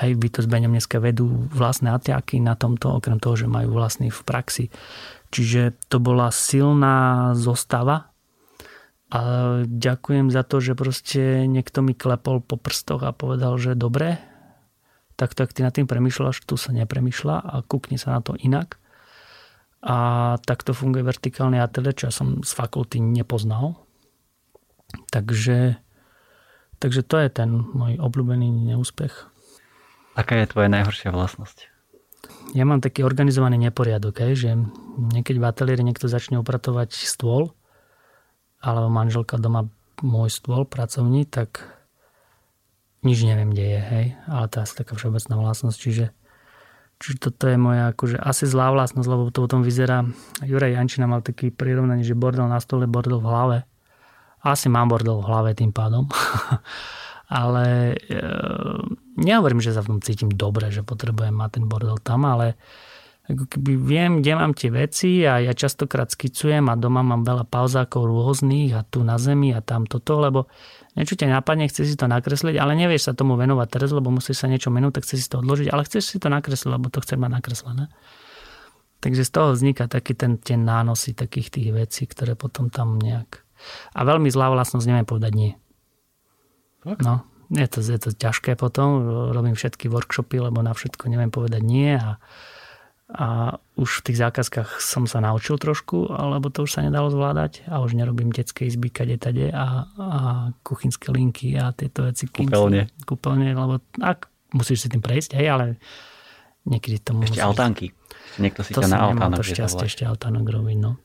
hej, 0.00 0.16
Vito 0.16 0.40
s 0.40 0.48
Beňom 0.48 0.72
dneska 0.72 1.00
vedú 1.00 1.28
vlastné 1.52 1.92
atiaky 1.92 2.40
na 2.40 2.56
tomto, 2.56 2.96
okrem 2.96 3.20
toho, 3.20 3.36
že 3.36 3.46
majú 3.48 3.76
vlastný 3.76 4.08
v 4.08 4.20
praxi. 4.24 4.64
Čiže 5.32 5.76
to 5.92 6.00
bola 6.00 6.32
silná 6.32 7.32
zostava 7.36 8.16
a 9.06 9.20
ďakujem 9.64 10.34
za 10.34 10.42
to, 10.42 10.58
že 10.58 10.74
proste 10.74 11.46
niekto 11.46 11.84
mi 11.84 11.94
klepol 11.94 12.42
po 12.42 12.58
prstoch 12.58 13.06
a 13.06 13.14
povedal, 13.14 13.54
že 13.60 13.78
dobre, 13.78 14.18
tak 15.14 15.32
tak 15.32 15.54
ty 15.54 15.62
nad 15.62 15.72
tým 15.72 15.86
premyšľaš, 15.86 16.42
tu 16.42 16.58
sa 16.58 16.74
nepremýšľa 16.74 17.36
a 17.38 17.54
kúkni 17.62 17.96
sa 17.96 18.18
na 18.18 18.20
to 18.20 18.34
inak. 18.36 18.80
A 19.86 19.96
takto 20.42 20.74
funguje 20.74 21.06
vertikálny 21.06 21.62
ateliér, 21.62 21.94
čo 21.94 22.10
ja 22.10 22.14
som 22.14 22.42
z 22.42 22.50
fakulty 22.50 22.98
nepoznal. 22.98 23.78
Takže, 25.14 25.78
takže 26.82 27.06
to 27.06 27.16
je 27.22 27.28
ten 27.30 27.50
môj 27.54 28.02
obľúbený 28.02 28.50
neúspech. 28.74 29.14
Aká 30.18 30.42
je 30.42 30.50
tvoja 30.50 30.66
najhoršia 30.66 31.14
vlastnosť? 31.14 31.70
Ja 32.58 32.66
mám 32.66 32.82
taký 32.82 33.06
organizovaný 33.06 33.62
neporiadok, 33.62 34.26
aj, 34.26 34.32
že 34.34 34.50
niekedy 34.98 35.38
v 35.38 35.46
ateliéri 35.46 35.86
niekto 35.86 36.10
začne 36.10 36.42
upratovať 36.42 36.90
stôl, 36.90 37.54
alebo 38.58 38.90
manželka 38.90 39.38
doma 39.38 39.70
môj 40.02 40.34
stôl 40.34 40.66
pracovní, 40.66 41.30
tak 41.30 41.62
nič 43.06 43.22
neviem, 43.22 43.54
kde 43.54 43.64
je, 43.70 43.80
hej. 43.80 44.06
Ale 44.26 44.50
to 44.50 44.58
je 44.58 44.64
asi 44.66 44.74
taká 44.74 44.98
všeobecná 44.98 45.34
vlastnosť, 45.38 45.78
čiže 45.78 46.04
Čiže 46.96 47.28
toto 47.28 47.44
je 47.46 47.60
moja 47.60 47.92
akože 47.92 48.16
asi 48.16 48.48
zlá 48.48 48.72
vlastnosť, 48.72 49.08
lebo 49.08 49.28
to 49.28 49.44
potom 49.44 49.60
vyzerá, 49.60 50.08
Juraj 50.40 50.80
Jančina 50.80 51.04
mal 51.04 51.20
taký 51.20 51.52
prirovnanie, 51.52 52.00
že 52.00 52.16
bordel 52.16 52.48
na 52.48 52.56
stole, 52.56 52.88
bordel 52.88 53.20
v 53.20 53.28
hlave. 53.28 53.58
Asi 54.40 54.72
mám 54.72 54.88
bordel 54.88 55.20
v 55.20 55.28
hlave 55.28 55.50
tým 55.52 55.76
pádom. 55.76 56.08
ale 57.26 57.98
e, 57.98 58.22
nehovorím, 59.18 59.58
že 59.58 59.74
sa 59.74 59.82
v 59.82 59.98
tom 59.98 60.00
cítim 60.00 60.30
dobre, 60.30 60.70
že 60.70 60.86
potrebujem 60.86 61.34
mať 61.34 61.50
ten 61.58 61.64
bordel 61.66 61.98
tam, 61.98 62.22
ale 62.24 62.54
ako 63.26 63.50
keby 63.50 63.72
viem, 63.74 64.12
kde 64.22 64.32
mám 64.38 64.54
tie 64.54 64.70
veci 64.70 65.26
a 65.26 65.42
ja 65.42 65.50
častokrát 65.50 66.06
skicujem 66.06 66.62
a 66.70 66.78
doma 66.78 67.02
mám 67.02 67.26
veľa 67.26 67.42
pauzákov 67.50 68.06
rôznych 68.06 68.70
a 68.78 68.86
tu 68.86 69.02
na 69.02 69.18
zemi 69.18 69.50
a 69.50 69.58
tam 69.58 69.82
toto, 69.82 70.22
lebo 70.22 70.46
niečo 70.96 71.14
ťa 71.14 71.28
napadne, 71.28 71.68
chce 71.68 71.84
si 71.84 71.94
to 71.94 72.08
nakresliť, 72.08 72.56
ale 72.56 72.72
nevieš 72.72 73.08
sa 73.08 73.12
tomu 73.12 73.36
venovať 73.36 73.68
teraz, 73.68 73.92
lebo 73.92 74.08
musíš 74.08 74.40
sa 74.40 74.48
niečo 74.48 74.72
menúť, 74.72 75.00
tak 75.00 75.04
chceš 75.04 75.18
si 75.24 75.28
to 75.28 75.44
odložiť, 75.44 75.68
ale 75.68 75.84
chceš 75.84 76.04
si 76.04 76.16
to 76.16 76.32
nakresliť, 76.32 76.70
lebo 76.72 76.88
to 76.88 77.04
chce 77.04 77.20
mať 77.20 77.30
nakreslené. 77.30 77.92
Takže 79.04 79.22
z 79.22 79.30
toho 79.30 79.52
vzniká 79.52 79.86
taký 79.86 80.16
ten, 80.16 80.40
tie 80.40 80.56
nánosy 80.56 81.12
takých 81.12 81.52
tých 81.52 81.68
vecí, 81.70 82.08
ktoré 82.08 82.32
potom 82.32 82.72
tam 82.72 82.96
nejak... 82.96 83.44
A 83.92 84.00
veľmi 84.08 84.32
zlá 84.32 84.48
vlastnosť, 84.48 84.88
neviem 84.88 85.06
povedať 85.06 85.32
nie. 85.36 85.52
Tak? 86.80 87.04
No, 87.04 87.28
je 87.52 87.66
to, 87.68 87.78
je 87.84 87.98
to 88.00 88.10
ťažké 88.16 88.56
potom, 88.56 89.04
robím 89.30 89.54
všetky 89.54 89.92
workshopy, 89.92 90.40
lebo 90.40 90.64
na 90.64 90.72
všetko 90.72 91.12
neviem 91.12 91.28
povedať 91.30 91.62
nie 91.62 91.94
a 91.94 92.16
a 93.06 93.54
už 93.78 94.02
v 94.02 94.04
tých 94.10 94.18
zákazkách 94.18 94.82
som 94.82 95.06
sa 95.06 95.22
naučil 95.22 95.62
trošku, 95.62 96.10
alebo 96.10 96.50
to 96.50 96.66
už 96.66 96.74
sa 96.74 96.82
nedalo 96.82 97.06
zvládať 97.06 97.62
a 97.70 97.78
už 97.78 97.94
nerobím 97.94 98.34
detské 98.34 98.66
izby 98.66 98.90
kade 98.90 99.14
tade 99.22 99.54
a, 99.54 99.86
a 99.94 100.18
kuchynské 100.66 101.14
linky 101.14 101.54
a 101.54 101.70
tieto 101.70 102.02
veci. 102.02 102.26
Kúpeľne. 102.26 102.90
Kúpeľne, 103.06 103.54
lebo 103.54 103.78
ak 104.02 104.26
musíš 104.58 104.86
si 104.86 104.88
tým 104.90 105.06
prejsť, 105.06 105.38
hej, 105.38 105.46
ale 105.54 105.66
niekedy 106.66 106.98
to 106.98 107.14
Ešte 107.22 107.38
musíš... 107.38 107.46
altánky. 107.46 107.86
Niekto 108.42 108.66
si 108.66 108.74
to 108.74 108.82
ťa 108.82 108.90
na 108.90 108.98
altánok 109.06 109.38
to 109.38 109.54
šťastie 109.54 109.86
ešte 109.86 110.02
altánok 110.02 110.44
robiť, 110.50 110.78
no. 110.82 110.98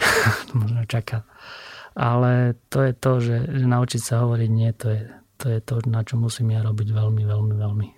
Možno 0.58 0.80
čaká. 0.88 1.28
Ale 1.92 2.56
to 2.72 2.88
je 2.88 2.92
to, 2.96 3.12
že, 3.20 3.38
že 3.52 3.64
naučiť 3.68 4.00
sa 4.00 4.24
hovoriť 4.24 4.50
nie, 4.50 4.72
to 4.72 4.96
je, 4.96 5.02
to 5.36 5.46
je 5.52 5.60
to, 5.60 5.74
na 5.92 6.00
čo 6.08 6.16
musím 6.16 6.56
ja 6.56 6.64
robiť 6.64 6.88
veľmi, 6.88 7.22
veľmi, 7.22 7.54
veľmi. 7.54 7.88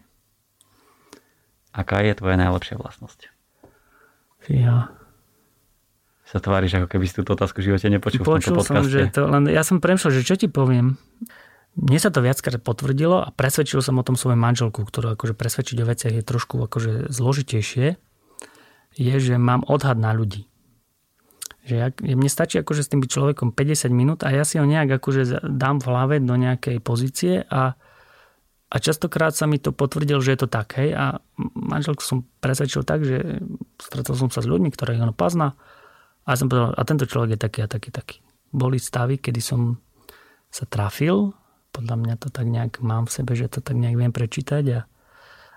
Aká 1.79 2.03
je 2.03 2.13
tvoja 2.19 2.37
najlepšia 2.37 2.75
vlastnosť? 2.75 3.36
Fíha. 4.43 4.93
Sa 6.27 6.43
tváriš, 6.43 6.83
ako 6.83 6.91
keby 6.91 7.05
si 7.07 7.15
túto 7.15 7.39
otázku 7.39 7.63
v 7.63 7.71
živote 7.71 7.87
nepočul 7.87 8.27
Počul 8.27 8.59
v 8.59 8.67
som, 8.67 8.83
že 8.83 9.15
to, 9.15 9.31
len 9.31 9.47
ja 9.47 9.63
som 9.63 9.79
premšľal, 9.79 10.11
že 10.11 10.27
čo 10.27 10.35
ti 10.35 10.51
poviem. 10.51 10.99
Mne 11.77 11.99
sa 12.01 12.11
to 12.11 12.25
viackrát 12.25 12.59
potvrdilo 12.59 13.21
a 13.21 13.31
presvedčil 13.31 13.85
som 13.85 14.01
o 14.01 14.07
tom 14.07 14.19
svoju 14.19 14.35
manželku, 14.35 14.83
ktorú 14.83 15.15
akože 15.15 15.39
presvedčiť 15.39 15.77
o 15.85 15.87
veciach 15.87 16.15
je 16.19 16.25
trošku 16.25 16.59
akože 16.67 17.13
zložitejšie, 17.13 18.01
je, 18.97 19.15
že 19.21 19.35
mám 19.37 19.63
odhad 19.69 20.01
na 20.01 20.17
ľudí. 20.17 20.49
Že 21.69 21.75
ja, 21.77 21.89
mne 21.95 22.31
stačí 22.33 22.59
akože 22.59 22.83
s 22.83 22.91
tým 22.91 23.05
byť 23.05 23.11
človekom 23.13 23.53
50 23.53 23.93
minút 23.93 24.25
a 24.25 24.33
ja 24.33 24.43
si 24.43 24.57
ho 24.57 24.67
nejak 24.67 24.99
akože 24.99 25.47
dám 25.47 25.79
v 25.79 25.87
hlave 25.87 26.15
do 26.25 26.35
nejakej 26.35 26.81
pozície 26.81 27.45
a 27.47 27.79
a 28.67 28.83
častokrát 28.83 29.31
sa 29.31 29.47
mi 29.47 29.63
to 29.63 29.71
potvrdil, 29.71 30.19
že 30.19 30.35
je 30.35 30.41
to 30.43 30.49
tak. 30.51 30.75
Hej? 30.83 30.99
A 30.99 31.05
manželku 31.55 32.03
som 32.03 32.27
presvedčil 32.43 32.83
tak, 32.83 33.07
že 33.07 33.39
stretol 33.79 34.19
som 34.19 34.27
sa 34.27 34.43
s 34.43 34.51
ľuďmi, 34.51 34.75
ktorých 34.75 35.07
ono 35.07 35.15
pozná. 35.15 35.55
A 36.27 36.35
som 36.35 36.51
povedal, 36.51 36.75
a 36.75 36.83
tento 36.83 37.07
človek 37.07 37.39
je 37.39 37.41
taký 37.47 37.59
a 37.63 37.71
taký, 37.71 37.95
taký. 37.95 38.17
Boli 38.51 38.83
stavy, 38.83 39.23
kedy 39.23 39.39
som 39.39 39.79
sa 40.51 40.67
trafil. 40.67 41.31
Podľa 41.71 41.95
mňa 41.95 42.15
to 42.19 42.29
tak 42.35 42.51
nejak 42.51 42.83
mám 42.83 43.07
v 43.07 43.15
sebe, 43.15 43.39
že 43.39 43.47
to 43.47 43.63
tak 43.63 43.79
nejak 43.79 43.95
viem 43.95 44.11
prečítať. 44.11 44.65
A, 44.75 44.81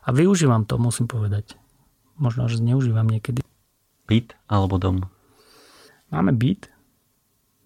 a 0.05 0.09
využívam 0.13 0.69
to, 0.69 0.77
musím 0.77 1.09
povedať. 1.09 1.57
Možno, 2.21 2.45
že 2.45 2.61
zneužívam 2.61 3.09
niekedy. 3.09 3.41
Byt 4.05 4.37
alebo 4.45 4.77
dom? 4.77 5.09
Máme 6.13 6.37
byt. 6.37 6.69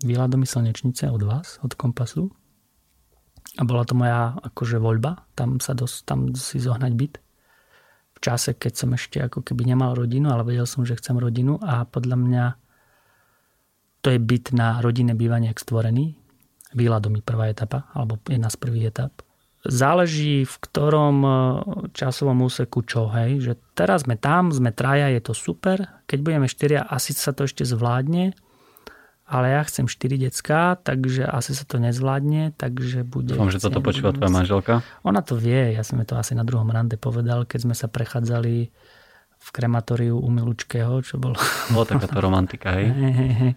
Výla 0.07 0.31
do 0.31 0.39
slnečnice 0.39 1.11
od 1.11 1.23
vás, 1.23 1.59
od 1.63 1.75
kompasu 1.75 2.31
a 3.53 3.63
bola 3.65 3.85
to 3.85 3.93
moja 3.93 4.33
akože 4.41 4.81
voľba, 4.81 5.29
tam, 5.37 5.61
sa 5.61 5.77
dos, 5.77 6.01
tam 6.03 6.33
si 6.33 6.57
zohnať 6.57 6.93
byt. 6.97 7.13
V 8.17 8.19
čase, 8.23 8.57
keď 8.57 8.73
som 8.73 8.89
ešte 8.97 9.21
ako 9.21 9.45
keby 9.45 9.69
nemal 9.69 9.93
rodinu, 9.93 10.33
ale 10.33 10.47
vedel 10.47 10.65
som, 10.65 10.81
že 10.81 10.97
chcem 10.97 11.19
rodinu 11.19 11.61
a 11.61 11.85
podľa 11.85 12.17
mňa 12.17 12.45
to 14.03 14.11
je 14.11 14.19
byt 14.19 14.51
na 14.51 14.81
rodinné 14.81 15.13
bývanie 15.13 15.53
stvorený. 15.53 16.17
Výla 16.73 16.97
domy 16.97 17.21
prvá 17.21 17.53
etapa, 17.53 17.87
alebo 17.93 18.17
jedna 18.25 18.49
z 18.49 18.57
prvých 18.57 18.89
etap. 18.89 19.21
Záleží 19.63 20.43
v 20.43 20.55
ktorom 20.59 21.17
e, 21.23 21.29
časovom 21.95 22.43
úseku 22.43 22.83
čo, 22.83 23.07
hej, 23.15 23.39
že 23.39 23.53
teraz 23.77 24.03
sme 24.03 24.19
tam, 24.19 24.51
sme 24.51 24.75
traja, 24.75 25.07
je 25.07 25.21
to 25.23 25.31
super, 25.31 26.03
keď 26.03 26.19
budeme 26.19 26.47
štyria, 26.51 26.83
asi 26.83 27.15
sa 27.15 27.31
to 27.31 27.47
ešte 27.47 27.63
zvládne, 27.63 28.35
ale 29.34 29.57
ja 29.57 29.61
chcem 29.65 29.89
4 29.89 30.29
decká, 30.29 30.77
takže 30.77 31.25
asi 31.25 31.57
sa 31.57 31.65
to 31.65 31.81
nezvládne, 31.81 32.53
takže 32.53 33.01
bude... 33.01 33.34
Dúfam, 33.34 33.49
že 33.49 33.57
toto 33.57 33.81
počúva 33.81 34.13
tvoja 34.13 34.29
manželka. 34.29 34.86
Ona 35.01 35.25
to 35.25 35.34
vie, 35.34 35.73
ja 35.73 35.81
som 35.81 35.97
to 36.05 36.13
asi 36.13 36.38
na 36.38 36.45
druhom 36.45 36.69
rande 36.69 37.01
povedal, 37.01 37.49
keď 37.49 37.59
sme 37.65 37.75
sa 37.75 37.89
prechádzali 37.89 38.69
v 39.43 39.49
krematóriu 39.51 40.15
u 40.15 40.29
Milučkého, 40.31 41.03
čo 41.03 41.19
bolo... 41.19 41.36
Bolo 41.67 41.84
takáto 41.84 42.15
romantika, 42.23 42.71
hej? 42.79 42.88
hej, 42.88 43.13
hej, 43.13 43.34
hej. 43.36 43.53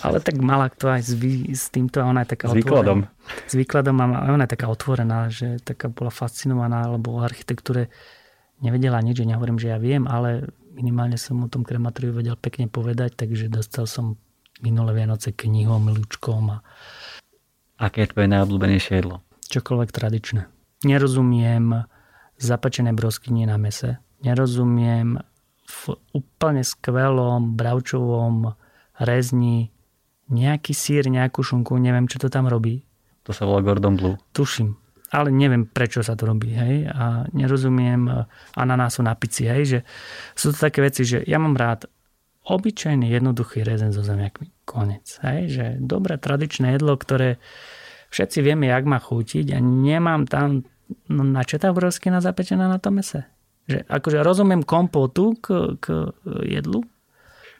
Ale 0.00 0.24
tak 0.24 0.40
mala 0.40 0.72
to 0.72 0.88
aj 0.88 1.04
s, 1.04 1.12
vý, 1.12 1.52
s 1.52 1.68
týmto 1.68 2.00
ona 2.00 2.24
je 2.24 2.32
taká 2.32 2.48
S 2.48 2.56
výkladom. 2.56 3.04
Otvorená. 3.04 3.44
S 3.44 3.54
výkladom 3.58 3.96
a 4.00 4.04
ona 4.32 4.44
je 4.48 4.52
taká 4.56 4.66
otvorená, 4.72 5.28
že 5.28 5.60
taká 5.60 5.92
bola 5.92 6.08
fascinovaná, 6.08 6.88
lebo 6.88 7.12
o 7.12 7.20
architektúre 7.20 7.92
nevedela 8.64 8.96
nič, 9.04 9.20
nehovorím, 9.20 9.60
že 9.60 9.68
ja 9.68 9.76
viem, 9.76 10.08
ale 10.08 10.48
minimálne 10.72 11.20
som 11.20 11.44
o 11.44 11.48
tom 11.52 11.60
krematóriu 11.60 12.16
vedel 12.16 12.36
pekne 12.40 12.68
povedať, 12.68 13.20
takže 13.20 13.52
dostal 13.52 13.84
som 13.84 14.16
minulé 14.64 14.96
Vianoce 14.96 15.32
knihom, 15.32 15.92
ľučkom. 15.92 16.44
A... 16.52 16.62
Aké 17.80 18.04
je 18.04 18.12
tvoje 18.12 18.28
najobľúbenejšie 18.32 18.92
jedlo? 19.00 19.20
Čokoľvek 19.52 19.90
tradičné. 19.92 20.48
Nerozumiem 20.84 21.84
zapečené 22.36 22.92
broskynie 22.92 23.48
na 23.48 23.56
mese. 23.56 24.00
nerozumiem 24.24 25.20
v 25.66 25.82
úplne 26.14 26.62
skvelom 26.62 27.58
bravčovom 27.58 28.54
rezni 29.02 29.74
nejaký 30.30 30.72
sír, 30.74 31.06
nejakú 31.06 31.42
šunku, 31.42 31.74
neviem, 31.78 32.06
čo 32.10 32.18
to 32.22 32.30
tam 32.30 32.46
robí. 32.50 32.86
To 33.26 33.34
sa 33.34 33.46
volá 33.46 33.62
Gordon 33.62 33.98
Blue. 33.98 34.16
Tuším, 34.30 34.74
ale 35.10 35.34
neviem, 35.34 35.66
prečo 35.66 36.02
sa 36.02 36.14
to 36.14 36.30
robí, 36.30 36.54
hej, 36.54 36.86
a 36.86 37.26
nerozumiem 37.34 38.06
ananásu 38.54 39.02
na 39.02 39.14
pici, 39.18 39.46
hej, 39.46 39.62
že 39.66 39.78
sú 40.38 40.54
to 40.54 40.58
také 40.58 40.82
veci, 40.82 41.02
že 41.02 41.22
ja 41.26 41.38
mám 41.42 41.58
rád 41.58 41.90
obyčajný 42.46 43.10
jednoduchý 43.10 43.66
rezen 43.66 43.90
so 43.90 44.06
zemiakmi. 44.06 44.54
Konec. 44.62 45.18
Hej, 45.26 45.40
že 45.50 45.64
dobré 45.82 46.18
tradičné 46.18 46.78
jedlo, 46.78 46.94
ktoré 46.94 47.42
všetci 48.14 48.38
vieme, 48.42 48.70
jak 48.70 48.86
má 48.86 49.02
chutiť 49.02 49.50
a 49.54 49.58
nemám 49.58 50.30
tam 50.30 50.62
no, 51.10 51.22
načetá 51.26 51.74
na 51.74 52.20
zapečená 52.22 52.70
na 52.70 52.78
tom 52.78 53.02
mese. 53.02 53.26
Že 53.66 53.82
akože 53.90 54.18
rozumiem 54.22 54.62
kompotu 54.62 55.34
k, 55.42 55.74
k 55.82 55.86
jedlu, 56.46 56.86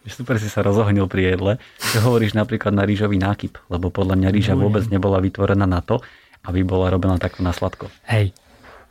Super 0.07 0.39
si 0.39 0.47
sa 0.47 0.63
rozohnil 0.63 1.11
pri 1.11 1.35
jedle. 1.35 1.53
Čo 1.83 2.07
hovoríš 2.07 2.39
napríklad 2.39 2.71
na 2.71 2.87
rýžový 2.87 3.19
nákyp, 3.19 3.59
lebo 3.67 3.91
podľa 3.91 4.15
mňa 4.15 4.29
rýža 4.31 4.55
vôbec 4.55 4.87
nebola 4.87 5.19
vytvorená 5.19 5.67
na 5.67 5.83
to, 5.83 5.99
aby 6.47 6.63
bola 6.63 6.95
robená 6.95 7.19
takto 7.19 7.43
na 7.43 7.51
sladko. 7.51 7.91
Hej, 8.07 8.31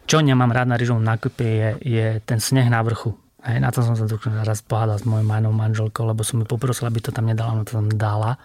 čo 0.05 0.19
nemám 0.19 0.51
rád 0.51 0.69
na 0.69 0.77
rýžovom 0.77 1.01
nákype 1.01 1.45
je, 1.47 1.69
je 1.81 2.07
ten 2.27 2.43
sneh 2.43 2.67
na 2.67 2.83
vrchu. 2.83 3.15
Hej, 3.45 3.61
na 3.61 3.69
to 3.69 3.85
som 3.85 3.93
sa 3.93 4.09
tu 4.09 4.17
raz 4.25 4.65
pohádal 4.65 4.97
s 4.97 5.05
mojou 5.05 5.21
majnou 5.21 5.53
manželkou, 5.53 6.01
lebo 6.01 6.25
som 6.25 6.41
mi 6.41 6.45
poprosil, 6.49 6.89
aby 6.89 6.97
to 6.97 7.13
tam 7.13 7.29
nedala, 7.29 7.53
no 7.53 7.61
to 7.61 7.77
tam 7.77 7.93
dala. 7.93 8.41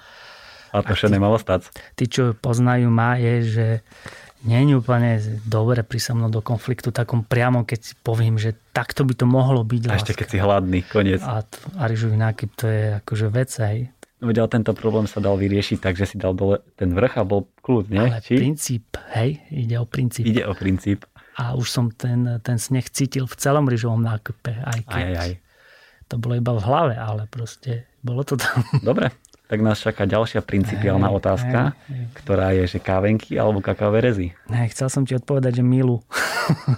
A 0.71 0.85
to 0.85 0.93
všetko 0.93 1.17
nemalo 1.17 1.41
stať. 1.41 1.73
Tí, 1.97 2.05
čo 2.07 2.37
poznajú 2.37 2.93
ma, 2.93 3.17
je, 3.17 3.35
že 3.43 3.67
nie 4.45 4.61
je 4.65 4.77
úplne 4.77 5.21
dobre 5.45 5.85
pri 5.85 6.01
so 6.01 6.13
mnou 6.17 6.33
do 6.33 6.41
konfliktu 6.41 6.93
takom 6.93 7.25
priamo, 7.25 7.65
keď 7.65 7.81
si 7.81 7.95
poviem, 8.01 8.41
že 8.41 8.57
takto 8.73 9.05
by 9.05 9.13
to 9.17 9.27
mohlo 9.29 9.65
byť. 9.65 9.83
A 9.89 10.01
ešte 10.01 10.17
keď 10.17 10.29
si 10.33 10.39
hladný, 10.41 10.81
koniec. 10.85 11.21
A, 11.21 11.45
a 11.77 11.83
rýžový 11.89 12.17
nákyp 12.17 12.51
to 12.57 12.65
je 12.69 12.83
akože 13.05 13.27
vec, 13.29 13.51
hej. 13.61 13.79
No 14.21 14.29
veď, 14.29 14.53
tento 14.53 14.77
problém 14.77 15.09
sa 15.09 15.17
dal 15.17 15.41
vyriešiť 15.41 15.81
tak, 15.81 15.97
že 15.97 16.05
si 16.05 16.17
dal 16.21 16.37
dole 16.37 16.61
ten 16.77 16.93
vrch 16.93 17.21
a 17.21 17.25
bol 17.25 17.49
kľud, 17.65 17.89
nie? 17.89 18.05
Ale 18.05 18.21
Či? 18.21 18.37
princíp, 18.37 19.01
hej, 19.17 19.41
ide 19.49 19.81
o 19.81 19.89
princíp. 19.89 20.29
Ide 20.29 20.45
o 20.45 20.53
princíp. 20.53 21.09
A 21.39 21.55
už 21.55 21.71
som 21.71 21.87
ten, 21.95 22.41
ten 22.43 22.59
sneh 22.59 22.87
cítil 22.91 23.29
v 23.31 23.35
celom 23.39 23.71
rýžovom 23.71 24.03
nákupe. 24.03 24.51
Aj, 24.51 24.81
keď 24.83 25.07
aj, 25.07 25.17
aj. 25.19 25.33
To 26.11 26.15
bolo 26.19 26.35
iba 26.35 26.53
v 26.59 26.65
hlave, 26.67 26.95
ale 26.99 27.31
proste 27.31 27.87
bolo 28.03 28.27
to 28.27 28.35
tam. 28.35 28.67
Dobre, 28.83 29.15
tak 29.51 29.67
nás 29.67 29.83
čaká 29.83 30.07
ďalšia 30.07 30.47
principiálna 30.47 31.11
hey, 31.11 31.17
otázka, 31.19 31.59
hey, 31.91 32.07
hey. 32.07 32.07
ktorá 32.15 32.55
je, 32.55 32.65
že 32.71 32.79
kávenky 32.79 33.35
alebo 33.35 33.59
kakaové 33.59 33.99
rezy. 33.99 34.31
Ne, 34.47 34.71
chcel 34.71 34.87
som 34.87 35.03
ti 35.03 35.19
odpovedať, 35.19 35.59
že 35.59 35.65
milu. 35.67 36.07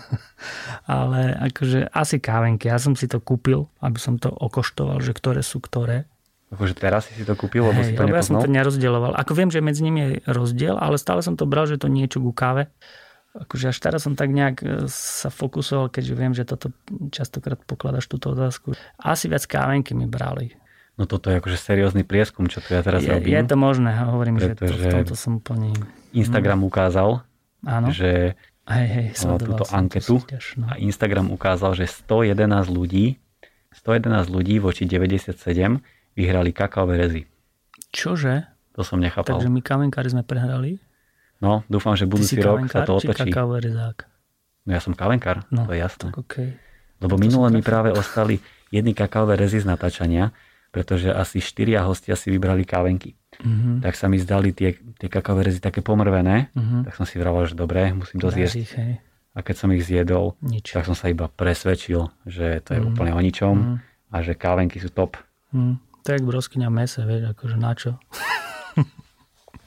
Ale 0.89 1.37
akože 1.53 1.93
asi 1.93 2.17
kávenky. 2.17 2.73
Ja 2.73 2.81
som 2.81 2.97
si 2.97 3.05
to 3.13 3.21
kúpil, 3.21 3.69
aby 3.85 4.01
som 4.01 4.17
to 4.17 4.33
okoštoval, 4.33 5.05
že 5.05 5.13
ktoré 5.13 5.45
sú 5.45 5.61
ktoré. 5.61 6.09
Akože 6.49 6.73
teraz 6.73 7.13
si 7.13 7.29
to 7.29 7.37
kúpil, 7.37 7.69
lebo 7.69 7.81
hey, 7.85 7.89
si 7.89 7.93
to 7.93 8.09
Ja 8.09 8.25
som 8.25 8.41
to 8.41 8.49
nerozdieloval. 8.49 9.21
Ako 9.21 9.37
viem, 9.37 9.53
že 9.53 9.61
medzi 9.61 9.85
nimi 9.85 10.01
je 10.01 10.11
rozdiel, 10.33 10.81
ale 10.81 10.97
stále 10.97 11.21
som 11.21 11.37
to 11.37 11.45
bral, 11.45 11.69
že 11.69 11.77
to 11.77 11.93
niečo 11.93 12.25
ku 12.25 12.33
káve. 12.33 12.73
Akože 13.33 13.73
až 13.73 13.79
teraz 13.81 14.05
som 14.05 14.13
tak 14.13 14.29
nejak 14.29 14.57
e, 14.61 14.67
sa 14.93 15.33
fokusoval, 15.33 15.89
keďže 15.89 16.15
viem, 16.15 16.33
že 16.37 16.45
toto 16.45 16.69
častokrát 17.09 17.57
pokladaš 17.65 18.05
túto 18.09 18.37
otázku. 18.37 18.77
Asi 19.01 19.29
viac 19.33 19.49
kávenky 19.49 19.97
mi 19.97 20.05
brali 20.05 20.53
No 21.01 21.09
toto 21.09 21.33
je 21.33 21.41
akože 21.41 21.57
seriózny 21.57 22.05
prieskum, 22.05 22.53
čo 22.53 22.61
tu 22.61 22.77
ja 22.77 22.85
teraz 22.85 23.01
je, 23.01 23.09
robím. 23.09 23.33
Je 23.33 23.43
to 23.49 23.57
možné, 23.57 23.97
hovorím, 23.97 24.37
že 24.37 24.53
to, 24.53 24.69
v 24.69 24.93
tomto 24.93 25.17
som 25.17 25.41
plný. 25.41 25.73
Instagram 26.13 26.61
hm. 26.61 26.69
ukázal, 26.69 27.11
Áno. 27.65 27.89
že 27.89 28.37
hej, 28.69 28.87
hej, 28.93 29.07
túto 29.41 29.65
anketu 29.73 30.21
súťaž, 30.21 30.61
no. 30.61 30.69
a 30.69 30.77
Instagram 30.77 31.33
ukázal, 31.33 31.73
že 31.81 31.89
111 31.89 32.69
ľudí 32.69 33.17
111 33.73 34.29
ľudí 34.29 34.61
voči 34.61 34.85
97 34.85 35.33
vyhrali 36.13 36.53
kakaové 36.53 37.01
rezy. 37.01 37.23
Čože? 37.89 38.53
To 38.77 38.85
som 38.85 39.01
nechápal. 39.01 39.41
Takže 39.41 39.49
my 39.49 39.61
kavenkári 39.65 40.13
sme 40.13 40.21
prehrali? 40.21 40.77
No, 41.43 41.67
dúfam, 41.67 41.99
že 41.99 42.07
budúci 42.07 42.39
rok 42.39 42.71
sa 42.71 42.87
to 42.87 43.03
otočí. 43.03 43.35
No 44.63 44.71
ja 44.71 44.79
som 44.79 44.95
kavenkár, 44.95 45.43
no, 45.51 45.67
to 45.67 45.75
je 45.75 45.83
jasné. 45.83 46.15
Okay. 46.15 46.55
Lebo 47.03 47.19
minule 47.19 47.51
mi 47.51 47.67
práve 47.67 47.91
ostali 47.91 48.39
jedny 48.71 48.95
kakaové 48.95 49.35
rezy 49.35 49.59
z 49.59 49.67
natáčania 49.67 50.31
pretože 50.73 51.13
asi 51.13 51.39
štyria 51.45 51.85
hostia 51.85 52.17
si 52.17 52.33
vybrali 52.33 52.65
kávenky. 52.65 53.13
Uh-huh. 53.45 53.85
Tak 53.85 53.93
sa 53.93 54.09
mi 54.09 54.17
zdali 54.17 54.57
tie, 54.57 54.73
tie 54.97 55.09
kakaové 55.13 55.53
rezy 55.53 55.61
také 55.61 55.85
pomrvené, 55.85 56.49
uh-huh. 56.57 56.89
tak 56.89 56.97
som 56.97 57.05
si 57.05 57.21
vraval, 57.21 57.45
že 57.45 57.53
dobre, 57.53 57.93
musím 57.93 58.25
to 58.25 58.33
zjesť. 58.33 58.73
A 59.37 59.45
keď 59.45 59.55
som 59.61 59.69
ich 59.77 59.85
zjedol, 59.85 60.37
Nič. 60.41 60.73
tak 60.73 60.89
som 60.89 60.97
sa 60.97 61.13
iba 61.13 61.29
presvedčil, 61.29 62.09
že 62.25 62.65
to 62.65 62.73
je 62.73 62.81
uh-huh. 62.81 62.89
úplne 62.89 63.13
o 63.13 63.21
ničom 63.21 63.55
uh-huh. 63.55 64.17
a 64.17 64.17
že 64.25 64.33
kávenky 64.33 64.81
sú 64.81 64.89
top. 64.89 65.21
Uh-huh. 65.53 65.77
To 66.03 66.07
je 66.09 66.17
jak 66.19 66.25
broskyňa 66.25 66.69
mese, 66.73 67.05
vieš, 67.05 67.37
akože 67.37 67.57
na 67.61 67.73
čo? 67.77 68.01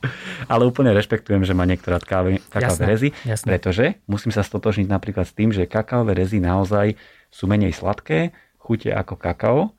Ale 0.51 0.67
úplne 0.67 0.91
rešpektujem, 0.93 1.45
že 1.45 1.53
má 1.57 1.63
niektorá 1.67 2.01
káve, 2.01 2.41
kakaové 2.49 2.83
rezy, 2.85 3.09
jasné. 3.23 3.47
pretože 3.47 3.85
musím 4.05 4.31
sa 4.31 4.41
stotožniť 4.45 4.87
napríklad 4.87 5.25
s 5.25 5.33
tým, 5.33 5.49
že 5.51 5.69
kakaové 5.69 6.15
rezy 6.15 6.39
naozaj 6.39 6.97
sú 7.29 7.45
menej 7.49 7.75
sladké, 7.75 8.33
chutia 8.59 8.97
ako 9.01 9.15
kakao 9.17 9.75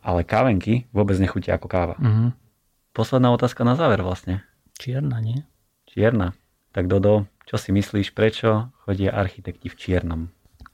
ale 0.00 0.24
kávenky 0.24 0.88
vôbec 0.90 1.16
nechutia 1.20 1.56
ako 1.56 1.68
káva. 1.68 1.96
Uh-huh. 2.00 2.32
Posledná 2.96 3.30
otázka 3.32 3.62
na 3.62 3.76
záver 3.76 4.00
vlastne. 4.00 4.42
Čierna, 4.80 5.20
nie? 5.20 5.44
Čierna. 5.86 6.32
Tak 6.72 6.88
Dodo, 6.88 7.28
čo 7.44 7.60
si 7.60 7.70
myslíš, 7.74 8.16
prečo 8.16 8.72
chodia 8.86 9.12
architekti 9.12 9.68
v 9.68 9.76
čiernom? 9.76 10.20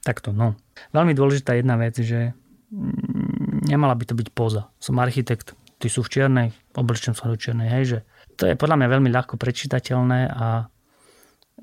Takto, 0.05 0.31
no. 0.31 0.55
Veľmi 0.95 1.11
dôležitá 1.11 1.59
jedna 1.59 1.75
vec, 1.75 1.99
že 1.99 2.31
mm, 2.71 3.67
nemala 3.67 3.97
by 3.97 4.05
to 4.07 4.15
byť 4.15 4.27
poza. 4.31 4.71
Som 4.79 5.03
architekt, 5.03 5.57
ty 5.81 5.91
sú 5.91 6.05
v 6.05 6.11
čiernej, 6.13 6.47
oblečem 6.77 7.11
sa 7.11 7.27
do 7.27 7.35
čiernej, 7.35 7.67
hej, 7.67 7.83
že 7.85 7.99
to 8.37 8.47
je 8.47 8.55
podľa 8.55 8.77
mňa 8.79 8.87
veľmi 8.87 9.09
ľahko 9.09 9.35
prečítateľné 9.41 10.29
a 10.29 10.69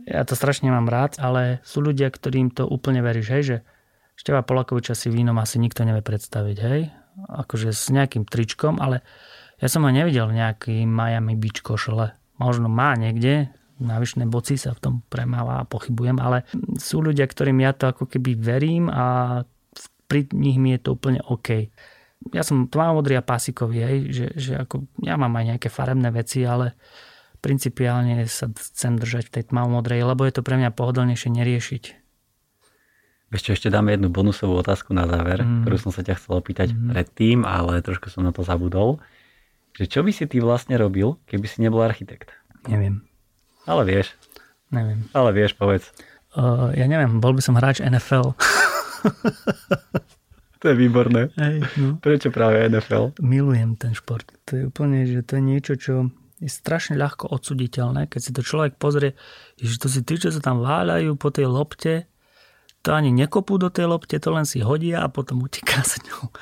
ja 0.04 0.22
to 0.26 0.34
strašne 0.34 0.68
mám 0.68 0.90
rád, 0.90 1.16
ale 1.22 1.62
sú 1.62 1.80
ľudia, 1.80 2.10
ktorým 2.10 2.50
to 2.50 2.66
úplne 2.66 3.00
veríš, 3.00 3.28
hej, 3.30 3.42
že 3.46 3.56
Števa 4.18 4.42
Polakoviča 4.42 4.98
si 4.98 5.10
vínom 5.10 5.38
asi 5.38 5.62
nikto 5.62 5.86
nevie 5.86 6.02
predstaviť, 6.02 6.58
hej 6.60 6.90
akože 7.14 7.70
s 7.70 7.90
nejakým 7.94 8.26
tričkom, 8.26 8.82
ale 8.82 9.06
ja 9.62 9.70
som 9.70 9.86
ho 9.86 9.90
nevidel 9.90 10.26
v 10.28 10.38
nejaký 10.42 10.74
Miami 10.84 11.38
Beach 11.38 11.62
košele. 11.62 12.14
Možno 12.42 12.66
má 12.66 12.98
niekde, 12.98 13.54
na 13.78 14.02
vyšné 14.02 14.26
boci 14.26 14.58
sa 14.58 14.74
v 14.74 14.82
tom 14.82 14.94
premáva 15.06 15.62
a 15.62 15.68
pochybujem, 15.68 16.18
ale 16.18 16.42
sú 16.78 17.00
ľudia, 17.02 17.30
ktorým 17.30 17.62
ja 17.62 17.70
to 17.70 17.90
ako 17.90 18.10
keby 18.10 18.34
verím 18.34 18.90
a 18.90 19.42
pri 20.10 20.26
nich 20.34 20.58
mi 20.58 20.74
je 20.74 20.80
to 20.82 20.98
úplne 20.98 21.22
OK. 21.30 21.70
Ja 22.32 22.46
som 22.46 22.70
tmavomodrý 22.70 23.20
a 23.20 23.26
pasikový, 23.26 23.84
hej, 23.84 23.98
že, 24.08 24.26
že 24.38 24.52
ako, 24.64 24.88
ja 25.04 25.18
mám 25.20 25.34
aj 25.36 25.56
nejaké 25.56 25.68
farebné 25.68 26.08
veci, 26.14 26.46
ale 26.46 26.72
principiálne 27.44 28.24
sa 28.24 28.48
chcem 28.48 28.96
držať 28.96 29.28
v 29.28 29.34
tej 29.36 29.44
tmavomodrej, 29.52 30.00
lebo 30.08 30.24
je 30.24 30.32
to 30.32 30.46
pre 30.46 30.56
mňa 30.56 30.72
pohodlnejšie 30.72 31.28
neriešiť 31.28 31.84
ešte, 33.34 33.50
ešte 33.50 33.68
dáme 33.68 33.90
jednu 33.92 34.08
bonusovú 34.14 34.54
otázku 34.62 34.94
na 34.94 35.10
záver, 35.10 35.42
mm. 35.42 35.66
ktorú 35.66 35.76
som 35.76 35.92
sa 35.92 36.06
ťa 36.06 36.14
chcel 36.16 36.38
opýtať 36.38 36.70
mm. 36.70 36.94
predtým, 36.94 37.38
ale 37.42 37.82
trošku 37.82 38.08
som 38.08 38.22
na 38.22 38.30
to 38.30 38.46
zabudol. 38.46 39.02
Že 39.74 39.84
čo 39.90 40.00
by 40.06 40.10
si 40.14 40.24
ty 40.30 40.38
vlastne 40.38 40.78
robil, 40.78 41.18
keby 41.26 41.46
si 41.50 41.58
nebol 41.58 41.82
architekt? 41.82 42.30
Neviem. 42.70 43.02
Ale 43.66 43.82
vieš. 43.82 44.14
Neviem. 44.70 45.10
Ale 45.10 45.34
vieš, 45.34 45.58
povedz. 45.58 45.90
Uh, 46.34 46.70
ja 46.78 46.86
neviem, 46.86 47.18
bol 47.18 47.34
by 47.34 47.42
som 47.42 47.58
hráč 47.58 47.82
NFL. 47.82 48.38
to 50.64 50.72
je 50.72 50.80
výborné. 50.80 51.28
Hej, 51.36 51.68
no. 51.76 52.00
Prečo 52.00 52.32
práve 52.32 52.64
NFL? 52.64 53.20
Milujem 53.20 53.76
ten 53.76 53.92
šport. 53.92 54.24
To 54.48 54.56
je 54.56 54.62
úplne, 54.72 55.04
že 55.04 55.20
to 55.20 55.36
je 55.36 55.44
niečo, 55.44 55.72
čo 55.76 56.08
je 56.40 56.48
strašne 56.48 56.96
ľahko 56.96 57.28
odsuditeľné, 57.28 58.08
keď 58.08 58.20
si 58.24 58.32
to 58.32 58.40
človek 58.40 58.80
pozrie, 58.80 59.12
že 59.60 59.76
to 59.76 59.92
si 59.92 60.00
tí, 60.00 60.16
čo 60.16 60.32
sa 60.32 60.40
tam 60.40 60.64
váľajú 60.64 61.20
po 61.20 61.28
tej 61.28 61.52
lopte, 61.52 62.08
to 62.80 62.96
ani 62.96 63.12
nekopú 63.12 63.60
do 63.60 63.68
tej 63.68 63.92
lopte, 63.92 64.16
to 64.16 64.32
len 64.32 64.48
si 64.48 64.64
hodia 64.64 65.04
a 65.04 65.12
potom 65.12 65.44
uteká 65.44 65.84
sa 65.84 66.00
ňou. 66.00 66.32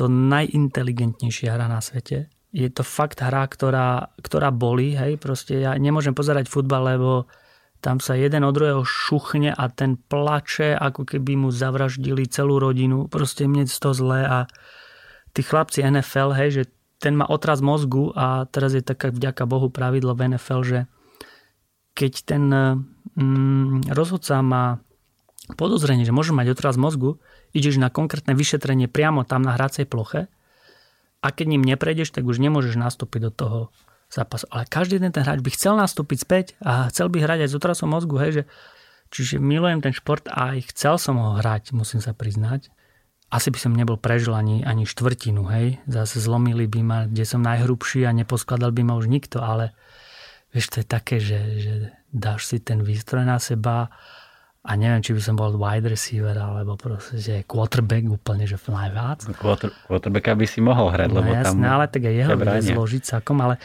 To 0.00 0.08
najinteligentnejšia 0.08 1.52
hra 1.52 1.68
na 1.68 1.84
svete. 1.84 2.32
Je 2.56 2.68
to 2.72 2.80
fakt 2.80 3.20
hra, 3.20 3.44
ktorá, 3.44 4.08
ktorá 4.24 4.48
bolí, 4.48 4.96
hej, 4.96 5.20
proste 5.20 5.60
ja 5.60 5.76
nemôžem 5.76 6.16
pozerať 6.16 6.48
futbal, 6.48 6.96
lebo 6.96 7.28
tam 7.86 8.02
sa 8.02 8.18
jeden 8.18 8.42
od 8.42 8.50
druhého 8.50 8.82
šuchne 8.82 9.54
a 9.54 9.70
ten 9.70 9.94
plače, 9.94 10.74
ako 10.74 11.06
keby 11.06 11.38
mu 11.38 11.54
zavraždili 11.54 12.26
celú 12.26 12.58
rodinu. 12.58 13.06
Proste 13.06 13.46
mne 13.46 13.70
z 13.70 13.78
toho 13.78 13.94
zlé 13.94 14.26
a 14.26 14.38
tí 15.30 15.46
chlapci 15.46 15.86
NFL, 15.86 16.34
hej, 16.34 16.50
že 16.50 16.62
ten 16.98 17.14
má 17.14 17.30
otraz 17.30 17.62
mozgu 17.62 18.10
a 18.18 18.50
teraz 18.50 18.74
je 18.74 18.82
taká 18.82 19.14
vďaka 19.14 19.46
Bohu 19.46 19.70
pravidlo 19.70 20.18
v 20.18 20.34
NFL, 20.34 20.60
že 20.66 20.78
keď 21.94 22.12
ten 22.26 22.44
mm, 23.14 23.94
rozhodca 23.94 24.42
má 24.42 24.82
podozrenie, 25.54 26.02
že 26.02 26.10
môže 26.10 26.34
mať 26.34 26.58
otraz 26.58 26.74
mozgu, 26.74 27.22
ideš 27.54 27.78
na 27.78 27.86
konkrétne 27.86 28.34
vyšetrenie 28.34 28.90
priamo 28.90 29.22
tam 29.22 29.46
na 29.46 29.54
hracej 29.54 29.86
ploche 29.86 30.26
a 31.22 31.26
keď 31.30 31.46
ním 31.54 31.62
neprejdeš, 31.62 32.10
tak 32.10 32.26
už 32.26 32.42
nemôžeš 32.42 32.74
nastúpiť 32.74 33.20
do 33.22 33.30
toho 33.30 33.58
zápasu. 34.10 34.46
Ale 34.50 34.64
každý 34.70 34.98
jeden 35.02 35.12
ten 35.12 35.26
hráč 35.26 35.42
by 35.42 35.50
chcel 35.52 35.74
nastúpiť 35.76 36.18
späť 36.22 36.46
a 36.62 36.88
chcel 36.90 37.10
by 37.10 37.18
hrať 37.22 37.38
aj 37.46 37.50
s 37.50 37.56
otrasom 37.58 37.90
mozgu, 37.90 38.16
hej, 38.22 38.30
že, 38.32 38.42
čiže 39.10 39.34
milujem 39.42 39.82
ten 39.82 39.94
šport 39.94 40.26
a 40.30 40.56
aj 40.56 40.72
chcel 40.74 40.96
som 40.98 41.18
ho 41.18 41.38
hrať, 41.38 41.74
musím 41.74 41.98
sa 41.98 42.14
priznať. 42.14 42.70
asi 43.26 43.50
by 43.50 43.58
som 43.58 43.74
nebol 43.74 43.98
prežil 43.98 44.32
ani, 44.38 44.62
ani 44.62 44.86
štvrtinu, 44.86 45.42
hej. 45.50 45.82
Zase 45.90 46.22
zlomili 46.22 46.70
by 46.70 46.80
ma, 46.86 46.98
kde 47.10 47.26
som 47.26 47.42
najhrubší 47.42 48.06
a 48.06 48.14
neposkladal 48.14 48.70
by 48.70 48.82
ma 48.86 48.94
už 48.94 49.10
nikto, 49.10 49.42
ale 49.42 49.74
vieš, 50.54 50.70
to 50.70 50.76
je 50.82 50.86
také, 50.86 51.18
že, 51.18 51.40
že 51.58 51.72
dáš 52.14 52.46
si 52.46 52.62
ten 52.62 52.86
výstroj 52.86 53.26
na 53.26 53.42
seba 53.42 53.90
a 54.66 54.70
neviem, 54.74 54.98
či 54.98 55.14
by 55.14 55.22
som 55.22 55.34
bol 55.38 55.54
wide 55.54 55.86
receiver 55.86 56.34
alebo 56.34 56.74
proste, 56.74 57.18
že 57.22 57.34
quarterback 57.46 58.06
úplne, 58.06 58.50
že 58.50 58.58
najviac. 58.58 59.26
Quarter, 59.38 59.70
quarterbacka 59.86 60.34
by 60.34 60.46
si 60.46 60.58
mohol 60.58 60.90
hrať, 60.90 61.08
no, 61.10 61.22
lebo 61.22 61.30
jasné, 61.34 61.66
tam... 61.66 61.74
ale 61.74 61.84
tak 61.86 62.02
aj 62.06 62.14
jeho 62.14 62.30
zložiť 62.74 63.02
celkom, 63.06 63.38
ale 63.42 63.62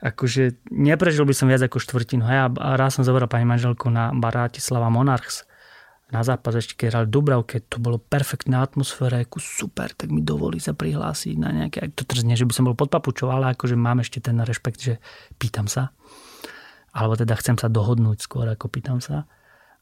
akože 0.00 0.64
neprežil 0.72 1.28
by 1.28 1.34
som 1.36 1.48
viac 1.48 1.64
ako 1.64 1.80
štvrtinu. 1.80 2.24
Hej, 2.24 2.56
a 2.56 2.68
raz 2.76 2.96
som 2.96 3.04
zobral 3.04 3.28
pani 3.28 3.44
manželku 3.44 3.88
na 3.92 4.12
Bratislava 4.16 4.88
Monarchs 4.88 5.48
na 6.10 6.26
zápas 6.26 6.58
ešte 6.58 6.74
keď 6.74 6.86
hrali 6.90 7.08
Dubravke, 7.08 7.62
to 7.62 7.78
bolo 7.78 8.02
perfektná 8.02 8.66
atmosféra, 8.66 9.22
ako 9.22 9.38
super, 9.38 9.94
tak 9.94 10.10
mi 10.10 10.20
dovolí 10.20 10.58
sa 10.58 10.74
prihlásiť 10.74 11.34
na 11.38 11.54
nejaké, 11.54 11.94
to 11.94 12.02
trzne, 12.02 12.34
že 12.34 12.44
by 12.44 12.52
som 12.52 12.66
bol 12.66 12.74
pod 12.74 12.90
papučou, 12.90 13.30
ale 13.30 13.54
akože 13.54 13.78
mám 13.78 14.02
ešte 14.02 14.18
ten 14.18 14.42
rešpekt, 14.42 14.82
že 14.82 14.94
pýtam 15.38 15.70
sa. 15.70 15.94
Alebo 16.90 17.14
teda 17.14 17.38
chcem 17.38 17.54
sa 17.54 17.70
dohodnúť 17.70 18.26
skôr, 18.26 18.50
ako 18.50 18.66
pýtam 18.66 18.98
sa. 18.98 19.30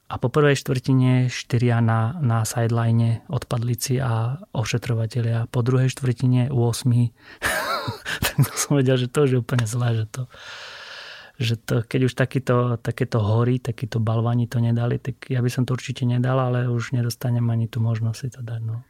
A 0.09 0.17
po 0.21 0.29
prvej 0.29 0.57
štvrtine 0.61 1.29
štyria 1.33 1.81
na, 1.81 2.17
na 2.21 2.45
sideline 2.45 3.25
odpadlici 3.29 4.01
a 4.01 4.41
ošetrovateľia. 4.57 5.49
Po 5.49 5.61
druhej 5.65 5.93
štvrtine 5.93 6.53
8. 6.53 7.68
tak 8.25 8.55
som 8.55 8.79
vedel, 8.79 8.97
že 8.97 9.09
to 9.09 9.25
je 9.25 9.41
úplne 9.41 9.65
zlé, 9.65 10.05
že 10.05 10.07
to, 10.09 10.23
že 11.39 11.55
to, 11.55 11.87
keď 11.87 12.01
už 12.11 12.13
takýto, 12.19 12.57
takéto 12.83 13.23
hory, 13.23 13.63
takýto 13.63 14.03
balvani 14.03 14.51
to 14.51 14.59
nedali, 14.59 14.99
tak 14.99 15.31
ja 15.31 15.39
by 15.39 15.47
som 15.47 15.63
to 15.63 15.79
určite 15.79 16.03
nedal, 16.03 16.35
ale 16.35 16.67
už 16.67 16.93
nedostanem 16.93 17.47
ani 17.47 17.71
tú 17.71 17.79
možnosť 17.79 18.19
si 18.19 18.29
to 18.35 18.41
dať. 18.43 18.61
No. 18.67 18.83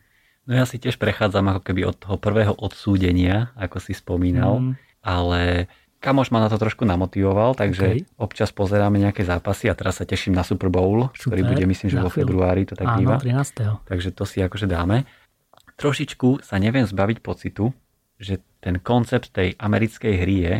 no 0.48 0.52
ja 0.56 0.64
si 0.64 0.80
tiež 0.80 0.96
prechádzam 0.96 1.44
ako 1.52 1.60
keby 1.60 1.84
od 1.84 1.96
toho 2.00 2.16
prvého 2.16 2.56
odsúdenia, 2.56 3.52
ako 3.52 3.84
si 3.84 3.92
spomínal, 3.92 4.64
mm. 4.64 4.72
ale 5.04 5.68
kamoš 6.00 6.32
ma 6.32 6.40
na 6.40 6.48
to 6.48 6.56
trošku 6.56 6.88
namotivoval, 6.88 7.52
takže 7.52 8.00
okay. 8.00 8.16
občas 8.16 8.54
pozeráme 8.54 8.96
nejaké 8.96 9.28
zápasy 9.28 9.68
a 9.68 9.76
teraz 9.76 10.00
sa 10.00 10.08
teším 10.08 10.32
na 10.32 10.46
Super 10.46 10.72
Bowl, 10.72 11.12
Super, 11.12 11.36
ktorý 11.36 11.42
bude 11.52 11.64
myslím, 11.68 11.88
že 11.92 11.98
vo 12.00 12.08
februári 12.08 12.64
to 12.64 12.78
tak 12.78 12.96
býva. 12.96 13.20
13. 13.20 13.84
Takže 13.84 14.08
to 14.14 14.24
si 14.24 14.40
akože 14.40 14.64
dáme. 14.64 15.04
Trošičku 15.78 16.42
sa 16.42 16.58
neviem 16.58 16.88
zbaviť 16.88 17.18
pocitu, 17.22 17.70
že 18.18 18.42
ten 18.58 18.82
koncept 18.82 19.30
tej 19.30 19.54
americkej 19.56 20.14
hry 20.18 20.36
je, 20.42 20.54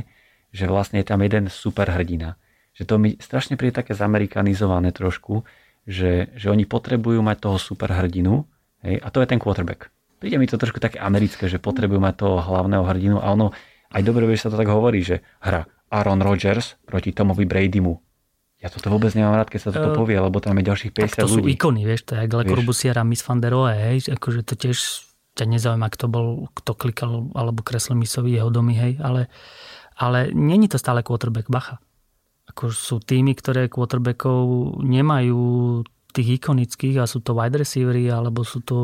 že 0.55 0.65
vlastne 0.71 1.03
je 1.03 1.07
tam 1.07 1.21
jeden 1.21 1.51
super 1.51 1.91
hrdina. 1.91 2.39
Že 2.73 2.85
to 2.87 2.95
mi 2.97 3.11
strašne 3.19 3.59
príde 3.59 3.75
také 3.75 3.93
zamerikanizované 3.93 4.95
trošku, 4.95 5.43
že, 5.85 6.31
že 6.39 6.47
oni 6.49 6.65
potrebujú 6.65 7.19
mať 7.21 7.37
toho 7.43 7.59
super 7.59 7.91
hrdinu 7.91 8.47
hej, 8.87 9.03
a 9.03 9.09
to 9.11 9.19
je 9.21 9.29
ten 9.29 9.43
quarterback. 9.43 9.91
Príde 10.19 10.39
mi 10.39 10.51
to 10.51 10.59
trošku 10.59 10.79
také 10.79 10.99
americké, 10.99 11.47
že 11.51 11.63
potrebujú 11.63 11.99
mať 11.99 12.15
toho 12.19 12.39
hlavného 12.43 12.85
hrdinu 12.87 13.17
a 13.19 13.35
ono 13.35 13.55
aj 13.91 14.03
dobre, 14.05 14.29
že 14.35 14.47
sa 14.47 14.51
to 14.53 14.61
tak 14.61 14.69
hovorí, 14.69 15.01
že 15.03 15.25
hra 15.43 15.65
Aaron 15.89 16.21
Rodgers 16.21 16.77
proti 16.85 17.17
Tomovi 17.17 17.49
Bradymu. 17.49 17.97
Ja 18.59 18.69
toto 18.69 18.91
vôbec 18.91 19.15
nemám 19.15 19.39
rád, 19.39 19.55
keď 19.55 19.61
sa 19.63 19.71
toto 19.71 19.95
povie, 19.95 20.19
lebo 20.19 20.43
tam 20.43 20.59
je 20.59 20.67
ďalších 20.67 20.91
50 20.91 20.99
ľudí. 20.99 21.23
to 21.23 21.31
sú 21.31 21.43
ikony, 21.47 21.87
vieš, 21.87 22.11
to 22.11 22.19
je 22.19 22.27
Le 22.27 22.43
Corbusier 22.43 22.99
a 22.99 23.07
Miss 23.07 23.23
van 23.23 23.39
der 23.39 23.55
Rohe, 23.55 23.75
hej, 23.79 24.11
akože 24.11 24.43
to 24.43 24.59
tiež 24.59 25.08
ťa 25.39 25.47
nezaujíma, 25.47 25.87
kto 25.95 26.11
bol, 26.11 26.51
kto 26.59 26.75
klikal 26.75 27.31
alebo 27.39 27.63
kreslil 27.63 27.95
misovi 27.95 28.35
jeho 28.35 28.51
domy, 28.51 28.75
hej, 28.75 28.93
ale 28.99 29.31
ale 29.99 30.31
není 30.31 30.71
to 30.71 30.79
stále 30.79 31.03
quarterback, 31.03 31.51
bacha. 31.51 31.83
Ako 32.55 32.71
sú 32.71 33.03
týmy, 33.03 33.35
ktoré 33.35 33.67
quarterbackov 33.67 34.79
nemajú 34.87 35.83
tých 36.15 36.41
ikonických 36.41 37.03
a 37.03 37.11
sú 37.11 37.21
to 37.21 37.35
wide 37.35 37.59
receivery, 37.59 38.09
alebo 38.09 38.47
sú 38.47 38.63
to 38.63 38.79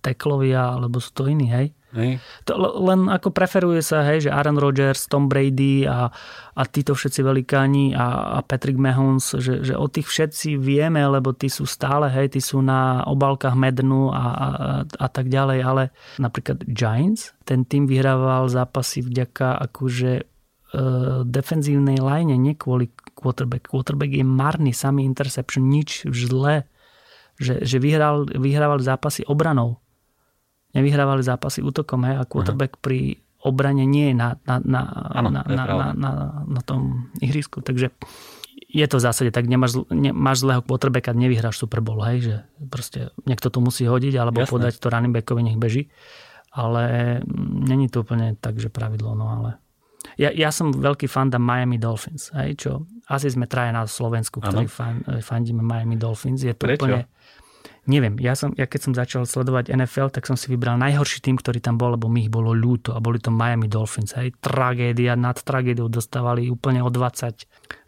teklovia, 0.00 0.72
alebo 0.78 1.02
sú 1.02 1.10
to 1.12 1.26
iní, 1.26 1.50
hej? 1.50 1.74
To 2.50 2.52
len 2.58 3.06
ako 3.06 3.30
preferuje 3.30 3.80
sa, 3.80 4.02
hej, 4.02 4.26
že 4.26 4.34
Aaron 4.34 4.58
Rodgers, 4.58 5.06
Tom 5.06 5.30
Brady 5.30 5.86
a, 5.86 6.10
a 6.58 6.62
títo 6.66 6.98
všetci 6.98 7.20
velikáni 7.22 7.94
a, 7.94 8.36
a 8.36 8.44
Patrick 8.44 8.76
Mahomes, 8.76 9.38
že, 9.38 9.62
že 9.62 9.78
o 9.78 9.86
tých 9.86 10.10
všetci 10.10 10.58
vieme, 10.58 11.00
lebo 11.06 11.30
tí 11.30 11.46
sú 11.46 11.64
stále, 11.64 12.10
hej, 12.10 12.34
tí 12.34 12.40
sú 12.42 12.60
na 12.60 13.06
obálkach 13.06 13.54
Mednu 13.54 14.10
a, 14.10 14.18
a, 14.18 14.48
a 14.84 15.06
tak 15.08 15.30
ďalej, 15.30 15.58
ale 15.62 15.82
napríklad 16.18 16.66
Giants, 16.66 17.32
ten 17.46 17.62
tým 17.62 17.86
vyhrával 17.86 18.50
zápasy 18.50 19.06
vďaka 19.06 19.54
akože 19.70 20.34
Eh, 20.74 21.22
defenzívnej 21.22 22.02
line, 22.02 22.34
nie 22.34 22.58
kvôli 22.58 22.90
quarterback. 23.14 23.70
Quarterback 23.70 24.10
je 24.10 24.26
marný, 24.26 24.74
samý 24.74 25.06
interception, 25.06 25.70
nič 25.70 26.02
zlé. 26.10 26.66
Že, 27.38 27.62
že 27.62 27.76
vyhral, 27.78 28.26
vyhrávali 28.26 28.82
zápasy 28.82 29.22
obranou. 29.30 29.78
Nevyhrávali 30.74 31.22
zápasy 31.22 31.62
útokom. 31.62 32.02
Hej? 32.04 32.20
A 32.20 32.24
quarterback 32.26 32.78
Aha. 32.78 32.82
pri 32.82 32.98
obrane 33.44 33.84
nie 33.84 34.10
je 34.10 34.14
na, 34.16 34.40
na, 34.48 34.56
na, 34.64 34.80
ano, 35.14 35.28
na, 35.28 35.42
na, 35.44 35.64
na, 35.68 35.86
na, 35.92 36.10
na 36.48 36.60
tom 36.64 37.12
ihrisku. 37.20 37.60
Takže 37.60 37.92
je 38.74 38.86
to 38.90 38.98
v 38.98 39.04
zásade 39.06 39.30
tak, 39.30 39.46
nemáš, 39.46 39.86
ne, 39.92 40.10
máš 40.10 40.42
zlého 40.42 40.64
quarterbacka, 40.64 41.14
nevyhráš 41.14 41.62
Super 41.62 41.78
Bowl, 41.78 42.02
hej, 42.02 42.18
že 42.26 42.36
proste 42.66 43.14
niekto 43.22 43.52
to 43.52 43.62
musí 43.62 43.86
hodiť 43.86 44.18
alebo 44.18 44.42
Jasné. 44.42 44.50
podať 44.50 44.72
to 44.82 44.90
running 44.90 45.14
backovi, 45.14 45.46
nech 45.46 45.60
beží. 45.60 45.92
Ale 46.54 47.18
není 47.66 47.90
to 47.90 48.02
úplne 48.02 48.34
tak, 48.38 48.58
že 48.58 48.70
pravidlo, 48.70 49.14
no 49.14 49.26
ale 49.26 49.50
ja, 50.14 50.30
ja 50.30 50.54
som 50.54 50.70
veľký 50.70 51.10
fanda 51.10 51.40
Miami 51.40 51.80
Dolphins, 51.80 52.30
hej, 52.34 52.54
čo 52.58 52.70
asi 53.10 53.30
sme 53.30 53.50
traja 53.50 53.74
na 53.74 53.84
Slovensku, 53.86 54.38
ktorí 54.38 54.70
fan, 54.70 55.02
fandíme 55.22 55.64
Miami 55.64 55.98
Dolphins. 55.98 56.44
Je 56.44 56.54
to 56.54 56.70
Prečo? 56.70 56.86
úplne... 56.86 57.10
Neviem, 57.84 58.16
ja, 58.16 58.32
som, 58.32 58.56
ja 58.56 58.64
keď 58.64 58.80
som 58.80 58.92
začal 58.96 59.22
sledovať 59.28 59.68
NFL, 59.72 60.08
tak 60.08 60.24
som 60.24 60.40
si 60.40 60.48
vybral 60.48 60.80
najhorší 60.80 61.20
tým, 61.20 61.36
ktorý 61.36 61.60
tam 61.60 61.76
bol, 61.76 61.96
lebo 61.96 62.08
mi 62.08 62.24
ich 62.24 62.32
bolo 62.32 62.56
ľúto 62.56 62.96
a 62.96 63.00
boli 63.00 63.20
to 63.20 63.28
Miami 63.28 63.68
Dolphins. 63.68 64.16
Hej. 64.16 64.36
Tragédia, 64.40 65.16
nad 65.16 65.36
tragédiou 65.36 65.92
dostávali 65.92 66.48
úplne 66.48 66.80
o 66.80 66.88
20. 66.88 67.44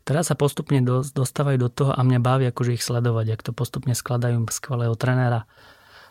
Teraz 0.06 0.30
sa 0.30 0.38
postupne 0.38 0.78
dostávajú 1.10 1.58
do 1.58 1.66
toho 1.72 1.90
a 1.90 2.00
mňa 2.04 2.20
baví 2.22 2.44
akože 2.46 2.78
ich 2.78 2.84
sledovať, 2.84 3.26
ak 3.34 3.40
to 3.42 3.50
postupne 3.50 3.90
skladajú 3.90 4.38
skvelého 4.54 4.94
trenéra 4.94 5.50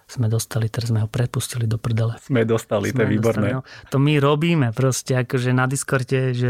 sme 0.05 0.29
dostali, 0.29 0.69
teraz 0.69 0.93
sme 0.93 1.01
ho 1.01 1.09
prepustili 1.09 1.65
do 1.65 1.81
prdele. 1.81 2.13
Sme 2.21 2.45
dostali, 2.45 2.93
sme 2.93 2.97
to 2.97 3.01
je 3.01 3.09
výborné. 3.09 3.49
Dostali, 3.49 3.57
no, 3.57 3.89
to 3.89 3.97
my 3.97 4.13
robíme 4.21 4.67
proste, 4.69 5.17
akože 5.17 5.49
na 5.49 5.65
Discorde, 5.65 6.21
že 6.37 6.49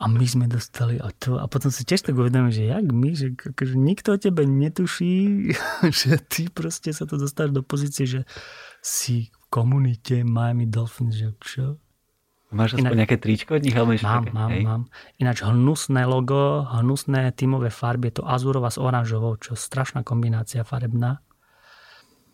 a 0.00 0.04
my 0.08 0.24
sme 0.24 0.48
dostali 0.48 0.96
a 0.96 1.12
to. 1.12 1.36
A 1.36 1.44
potom 1.44 1.68
si 1.68 1.84
tiež 1.84 2.00
tak 2.00 2.16
uvedomím, 2.16 2.48
že 2.48 2.64
jak 2.64 2.84
my, 2.88 3.10
že 3.12 3.36
akože 3.36 3.76
nikto 3.76 4.16
o 4.16 4.18
tebe 4.18 4.48
netuší, 4.48 5.52
že 6.00 6.16
ty 6.24 6.48
proste 6.48 6.96
sa 6.96 7.04
to 7.04 7.20
dostáš 7.20 7.52
do 7.52 7.60
pozície, 7.60 8.08
že 8.08 8.20
si 8.80 9.28
v 9.28 9.44
komunite 9.52 10.24
Miami 10.24 10.64
Dolphins, 10.64 11.20
že 11.20 11.36
čo? 11.44 11.76
Máš 12.54 12.78
aspoň 12.78 12.94
Ináč, 12.94 13.00
nejaké 13.02 13.16
tričko 13.18 13.58
od 13.58 13.62
nich? 13.66 13.74
Alebo 13.74 13.98
mám, 13.98 14.24
také? 14.24 14.30
mám, 14.30 14.50
Hej. 14.54 14.62
mám. 14.62 14.82
Ináč 15.18 15.38
hnusné 15.42 16.02
logo, 16.06 16.62
hnusné 16.70 17.34
tímové 17.34 17.68
farby, 17.68 18.14
je 18.14 18.22
to 18.22 18.24
azurová 18.24 18.70
s 18.70 18.78
oranžovou, 18.78 19.34
čo 19.36 19.58
strašná 19.58 20.06
kombinácia 20.06 20.62
farebná. 20.62 21.20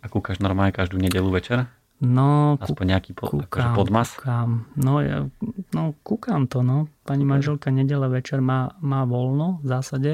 A 0.01 0.07
kúkaš 0.09 0.41
normálne 0.41 0.73
každú 0.73 0.97
nedelu 0.97 1.29
večer? 1.29 1.69
No, 2.01 2.57
Aspoň 2.57 2.97
nejaký 2.97 3.13
po, 3.13 3.29
kúkam, 3.29 3.45
akože 3.45 3.69
podmas? 3.77 4.09
Kúkam. 4.17 4.65
No, 4.73 5.05
ja, 5.05 5.29
no, 5.77 5.93
kúkam 6.01 6.49
to, 6.49 6.65
no. 6.65 6.89
Pani 7.05 7.29
manželka 7.29 7.69
nedele 7.69 8.09
večer 8.09 8.41
má, 8.41 8.73
má 8.81 9.05
voľno 9.05 9.61
v 9.61 9.67
zásade. 9.69 10.13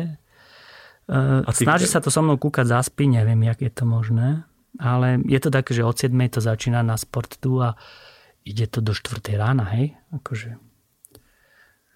E, 1.07 1.47
snaží 1.55 1.87
sa 1.87 2.03
to 2.03 2.11
so 2.11 2.27
mnou 2.27 2.43
kúkať 2.43 2.75
zaspí, 2.75 3.07
neviem, 3.07 3.39
jak 3.47 3.63
je 3.63 3.71
to 3.71 3.87
možné. 3.87 4.43
Ale 4.83 5.23
je 5.31 5.39
to 5.39 5.55
také, 5.55 5.79
že 5.79 5.87
od 5.87 5.95
7 5.95 6.11
to 6.27 6.43
začína 6.43 6.83
na 6.83 6.99
sport 6.99 7.39
tu 7.39 7.63
a 7.63 7.79
ide 8.43 8.67
to 8.67 8.83
do 8.83 8.91
4 8.91 9.23
rána, 9.39 9.71
hej? 9.71 9.95
Akože 10.11 10.59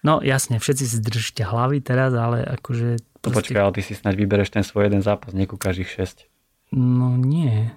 No 0.01 0.17
jasne, 0.25 0.57
všetci 0.57 0.85
si 0.85 0.97
držíte 0.97 1.45
hlavy 1.45 1.77
teraz, 1.85 2.09
ale 2.17 2.41
akože... 2.41 3.21
Proste... 3.21 3.29
No 3.29 3.37
počkaj, 3.37 3.61
ale 3.61 3.75
ty 3.77 3.81
si 3.85 3.93
snáď 3.93 4.17
vybereš 4.17 4.49
ten 4.49 4.65
svoj 4.65 4.89
jeden 4.89 5.05
zápas, 5.05 5.37
nekúkaš 5.37 5.85
ich 5.85 5.93
6. 5.93 6.25
No 6.73 7.13
nie. 7.13 7.69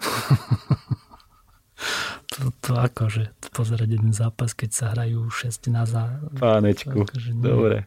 to, 2.32 2.40
to 2.64 2.72
akože 2.76 3.36
pozerať 3.52 3.88
jeden 4.00 4.12
zápas, 4.16 4.56
keď 4.56 4.70
sa 4.72 4.84
hrajú 4.96 5.28
6 5.28 5.74
na 5.74 5.84
za... 5.84 6.20
Pánečku, 6.36 7.04
akože 7.04 7.30
dobre. 7.36 7.84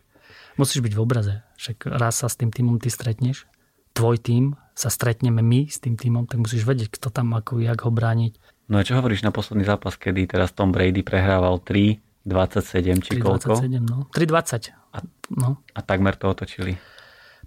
Musíš 0.56 0.86
byť 0.86 0.94
v 0.94 1.02
obraze. 1.02 1.42
Však 1.58 1.90
raz 1.90 2.22
sa 2.22 2.30
s 2.30 2.38
tým 2.38 2.54
týmom 2.54 2.78
ty 2.78 2.94
stretneš, 2.94 3.50
tvoj 3.98 4.22
tým, 4.22 4.54
sa 4.74 4.90
stretneme 4.90 5.42
my 5.42 5.70
s 5.70 5.82
tým 5.82 5.98
týmom, 5.98 6.30
tak 6.30 6.42
musíš 6.42 6.66
vedieť, 6.66 6.98
kto 6.98 7.14
tam 7.14 7.34
ako, 7.34 7.62
jak 7.62 7.86
ho 7.86 7.92
brániť. 7.94 8.34
No 8.70 8.82
a 8.82 8.86
čo 8.86 8.98
hovoríš 8.98 9.26
na 9.26 9.34
posledný 9.34 9.66
zápas, 9.66 9.98
kedy 9.98 10.30
teraz 10.30 10.54
Tom 10.54 10.74
Brady 10.74 11.06
prehrával 11.06 11.62
3 11.62 12.02
27 12.24 13.04
či 13.04 13.20
3, 13.20 13.20
koľko? 13.20 13.60
27, 13.60 13.84
no. 13.84 14.08
3,20. 14.16 14.72
A, 14.96 14.98
no. 15.36 15.60
a 15.76 15.80
takmer 15.84 16.16
to 16.16 16.32
otočili. 16.32 16.80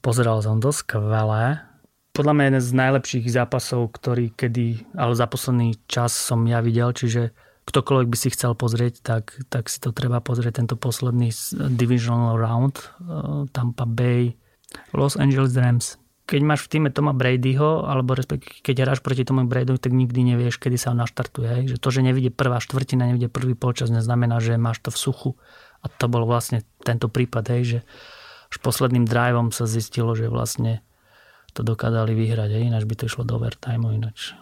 Pozeral 0.05 0.45
som 0.45 0.61
to 0.61 0.71
skvelé 0.71 1.65
podľa 2.17 2.33
mňa 2.33 2.45
jeden 2.49 2.63
z 2.65 2.71
najlepších 2.73 3.27
zápasov, 3.29 3.93
ktorý 3.93 4.33
kedy, 4.33 4.97
ale 4.97 5.13
za 5.13 5.29
posledný 5.29 5.77
čas 5.85 6.17
som 6.17 6.49
ja 6.49 6.65
videl, 6.65 6.97
čiže 6.97 7.37
ktokoľvek 7.69 8.09
by 8.09 8.17
si 8.17 8.29
chcel 8.33 8.57
pozrieť, 8.57 9.05
tak, 9.05 9.37
tak 9.53 9.69
si 9.69 9.77
to 9.83 9.93
treba 9.93 10.25
pozrieť, 10.25 10.65
tento 10.65 10.81
posledný 10.81 11.29
divisional 11.77 12.41
round, 12.41 12.81
uh, 13.05 13.45
Tampa 13.53 13.85
Bay, 13.85 14.33
Los 14.97 15.21
Angeles 15.21 15.53
Rams. 15.53 16.01
keď 16.27 16.41
máš 16.43 16.67
v 16.67 16.71
týme 16.79 16.89
Toma 16.91 17.15
Bradyho, 17.15 17.87
alebo 17.87 18.15
respektíve 18.15 18.63
keď 18.63 18.77
hráš 18.83 19.01
proti 19.03 19.23
tomu 19.23 19.47
Bradyho, 19.47 19.79
tak 19.79 19.95
nikdy 19.95 20.35
nevieš, 20.35 20.59
kedy 20.59 20.79
sa 20.79 20.95
on 20.95 21.03
naštartuje. 21.03 21.71
Že 21.71 21.77
to, 21.79 21.89
že 21.91 22.01
nevidie 22.03 22.31
prvá 22.35 22.59
štvrtina, 22.59 23.11
nevidie 23.11 23.31
prvý 23.31 23.55
polčas, 23.55 23.95
neznamená, 23.95 24.43
že 24.43 24.59
máš 24.59 24.83
to 24.83 24.91
v 24.91 24.99
suchu. 24.99 25.31
A 25.83 25.91
to 25.91 26.11
bol 26.11 26.27
vlastne 26.27 26.67
tento 26.83 27.07
prípad, 27.07 27.45
hej, 27.55 27.63
že 27.63 27.79
až 28.51 28.57
posledným 28.63 29.07
driveom 29.07 29.51
sa 29.51 29.67
zistilo, 29.67 30.15
že 30.15 30.31
vlastne 30.31 30.86
to 31.57 31.65
dokázali 31.65 32.13
vyhrať, 32.13 32.61
hej, 32.61 32.69
ináč 32.69 32.85
by 32.85 32.95
to 33.01 33.09
išlo 33.09 33.25
do 33.25 33.41
overtime, 33.41 33.89
ináč 33.89 34.37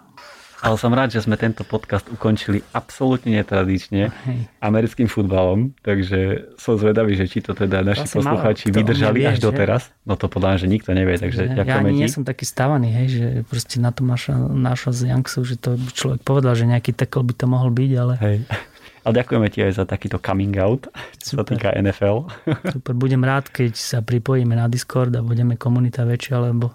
ale 0.64 0.80
som 0.80 0.88
rád, 0.96 1.12
že 1.12 1.20
sme 1.20 1.36
tento 1.36 1.60
podcast 1.60 2.08
ukončili 2.08 2.64
absolútne 2.72 3.36
netradične 3.36 4.08
Hej. 4.08 4.38
americkým 4.64 5.12
futbalom, 5.12 5.76
takže 5.84 6.48
som 6.56 6.80
zvedavý, 6.80 7.20
že 7.20 7.28
či 7.28 7.44
to 7.44 7.52
teda 7.52 7.84
naši 7.84 8.08
vlastne 8.08 8.18
poslucháči 8.24 8.64
vydržali 8.72 9.28
až 9.28 9.36
až 9.36 9.44
doteraz. 9.44 9.92
No 10.08 10.16
to 10.16 10.32
podľa 10.32 10.64
že 10.64 10.72
nikto 10.72 10.96
nevie, 10.96 11.20
takže 11.20 11.52
ja, 11.52 11.68
ja 11.68 11.84
ani 11.84 12.00
nie 12.00 12.08
som 12.08 12.24
taký 12.24 12.48
stavaný, 12.48 12.88
hej, 12.96 13.06
že 13.12 13.26
proste 13.44 13.76
na 13.76 13.92
to 13.92 14.08
naša, 14.08 14.40
naša 14.40 14.96
z 14.96 15.12
Youngsu, 15.12 15.44
že 15.44 15.60
to 15.60 15.76
by 15.76 15.90
človek 15.92 16.20
povedal, 16.24 16.56
že 16.56 16.64
nejaký 16.64 16.96
tackle 16.96 17.28
by 17.28 17.34
to 17.36 17.44
mohol 17.44 17.68
byť, 17.68 17.90
ale... 18.00 18.14
Hej. 18.24 18.38
Ale 19.04 19.20
ďakujeme 19.20 19.52
ti 19.52 19.60
aj 19.60 19.72
za 19.76 19.84
takýto 19.84 20.16
coming 20.16 20.56
out, 20.56 20.88
čo 21.20 21.36
sa 21.36 21.44
týka 21.44 21.76
NFL. 21.76 22.24
Super, 22.72 22.96
budem 22.96 23.20
rád, 23.20 23.52
keď 23.52 23.76
sa 23.76 24.00
pripojíme 24.00 24.56
na 24.56 24.64
Discord 24.64 25.12
a 25.12 25.20
budeme 25.20 25.60
komunita 25.60 26.08
väčšia, 26.08 26.40
lebo 26.40 26.72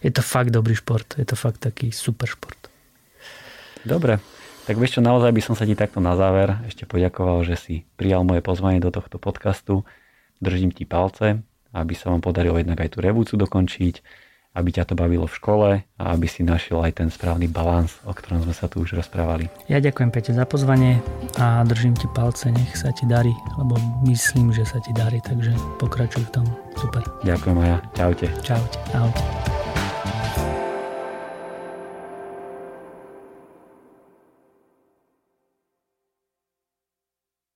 je 0.00 0.10
to 0.12 0.22
fakt 0.24 0.52
dobrý 0.52 0.76
šport. 0.76 1.16
Je 1.16 1.24
to 1.24 1.36
fakt 1.38 1.62
taký 1.62 1.92
super 1.92 2.28
šport. 2.28 2.68
Dobre, 3.86 4.18
tak 4.66 4.82
vieš 4.82 4.98
čo, 4.98 5.00
naozaj 5.00 5.30
by 5.30 5.42
som 5.42 5.54
sa 5.54 5.62
ti 5.62 5.78
takto 5.78 6.02
na 6.02 6.18
záver 6.18 6.58
ešte 6.66 6.90
poďakoval, 6.90 7.46
že 7.46 7.54
si 7.54 7.74
prijal 7.94 8.26
moje 8.26 8.42
pozvanie 8.42 8.82
do 8.82 8.90
tohto 8.90 9.22
podcastu. 9.22 9.86
Držím 10.42 10.74
ti 10.74 10.82
palce, 10.82 11.40
aby 11.70 11.94
sa 11.94 12.10
vám 12.10 12.18
podarilo 12.18 12.58
jednak 12.58 12.82
aj 12.82 12.98
tú 12.98 12.98
revúcu 12.98 13.38
dokončiť, 13.38 14.02
aby 14.56 14.68
ťa 14.72 14.88
to 14.88 14.94
bavilo 14.96 15.28
v 15.28 15.36
škole 15.36 15.68
a 15.84 16.04
aby 16.16 16.26
si 16.26 16.40
našiel 16.40 16.80
aj 16.80 16.98
ten 16.98 17.08
správny 17.12 17.46
balans, 17.46 18.00
o 18.08 18.12
ktorom 18.16 18.42
sme 18.42 18.56
sa 18.56 18.66
tu 18.66 18.80
už 18.80 18.96
rozprávali. 18.96 19.52
Ja 19.68 19.78
ďakujem 19.78 20.10
Peťo 20.10 20.32
za 20.32 20.48
pozvanie 20.48 20.98
a 21.36 21.60
držím 21.62 21.92
ti 21.94 22.08
palce, 22.10 22.48
nech 22.48 22.72
sa 22.74 22.88
ti 22.90 23.04
darí, 23.04 23.36
lebo 23.60 23.76
myslím, 24.08 24.50
že 24.50 24.64
sa 24.64 24.80
ti 24.80 24.96
darí, 24.96 25.20
takže 25.20 25.52
pokračuj 25.76 26.24
v 26.26 26.42
tom. 26.42 26.46
Super. 26.74 27.04
Ďakujem 27.22 27.56
aj 27.60 27.68
ja. 27.68 27.78
Čaute. 27.94 28.26
Čaute. 28.42 28.76
Ahojte. 28.96 29.65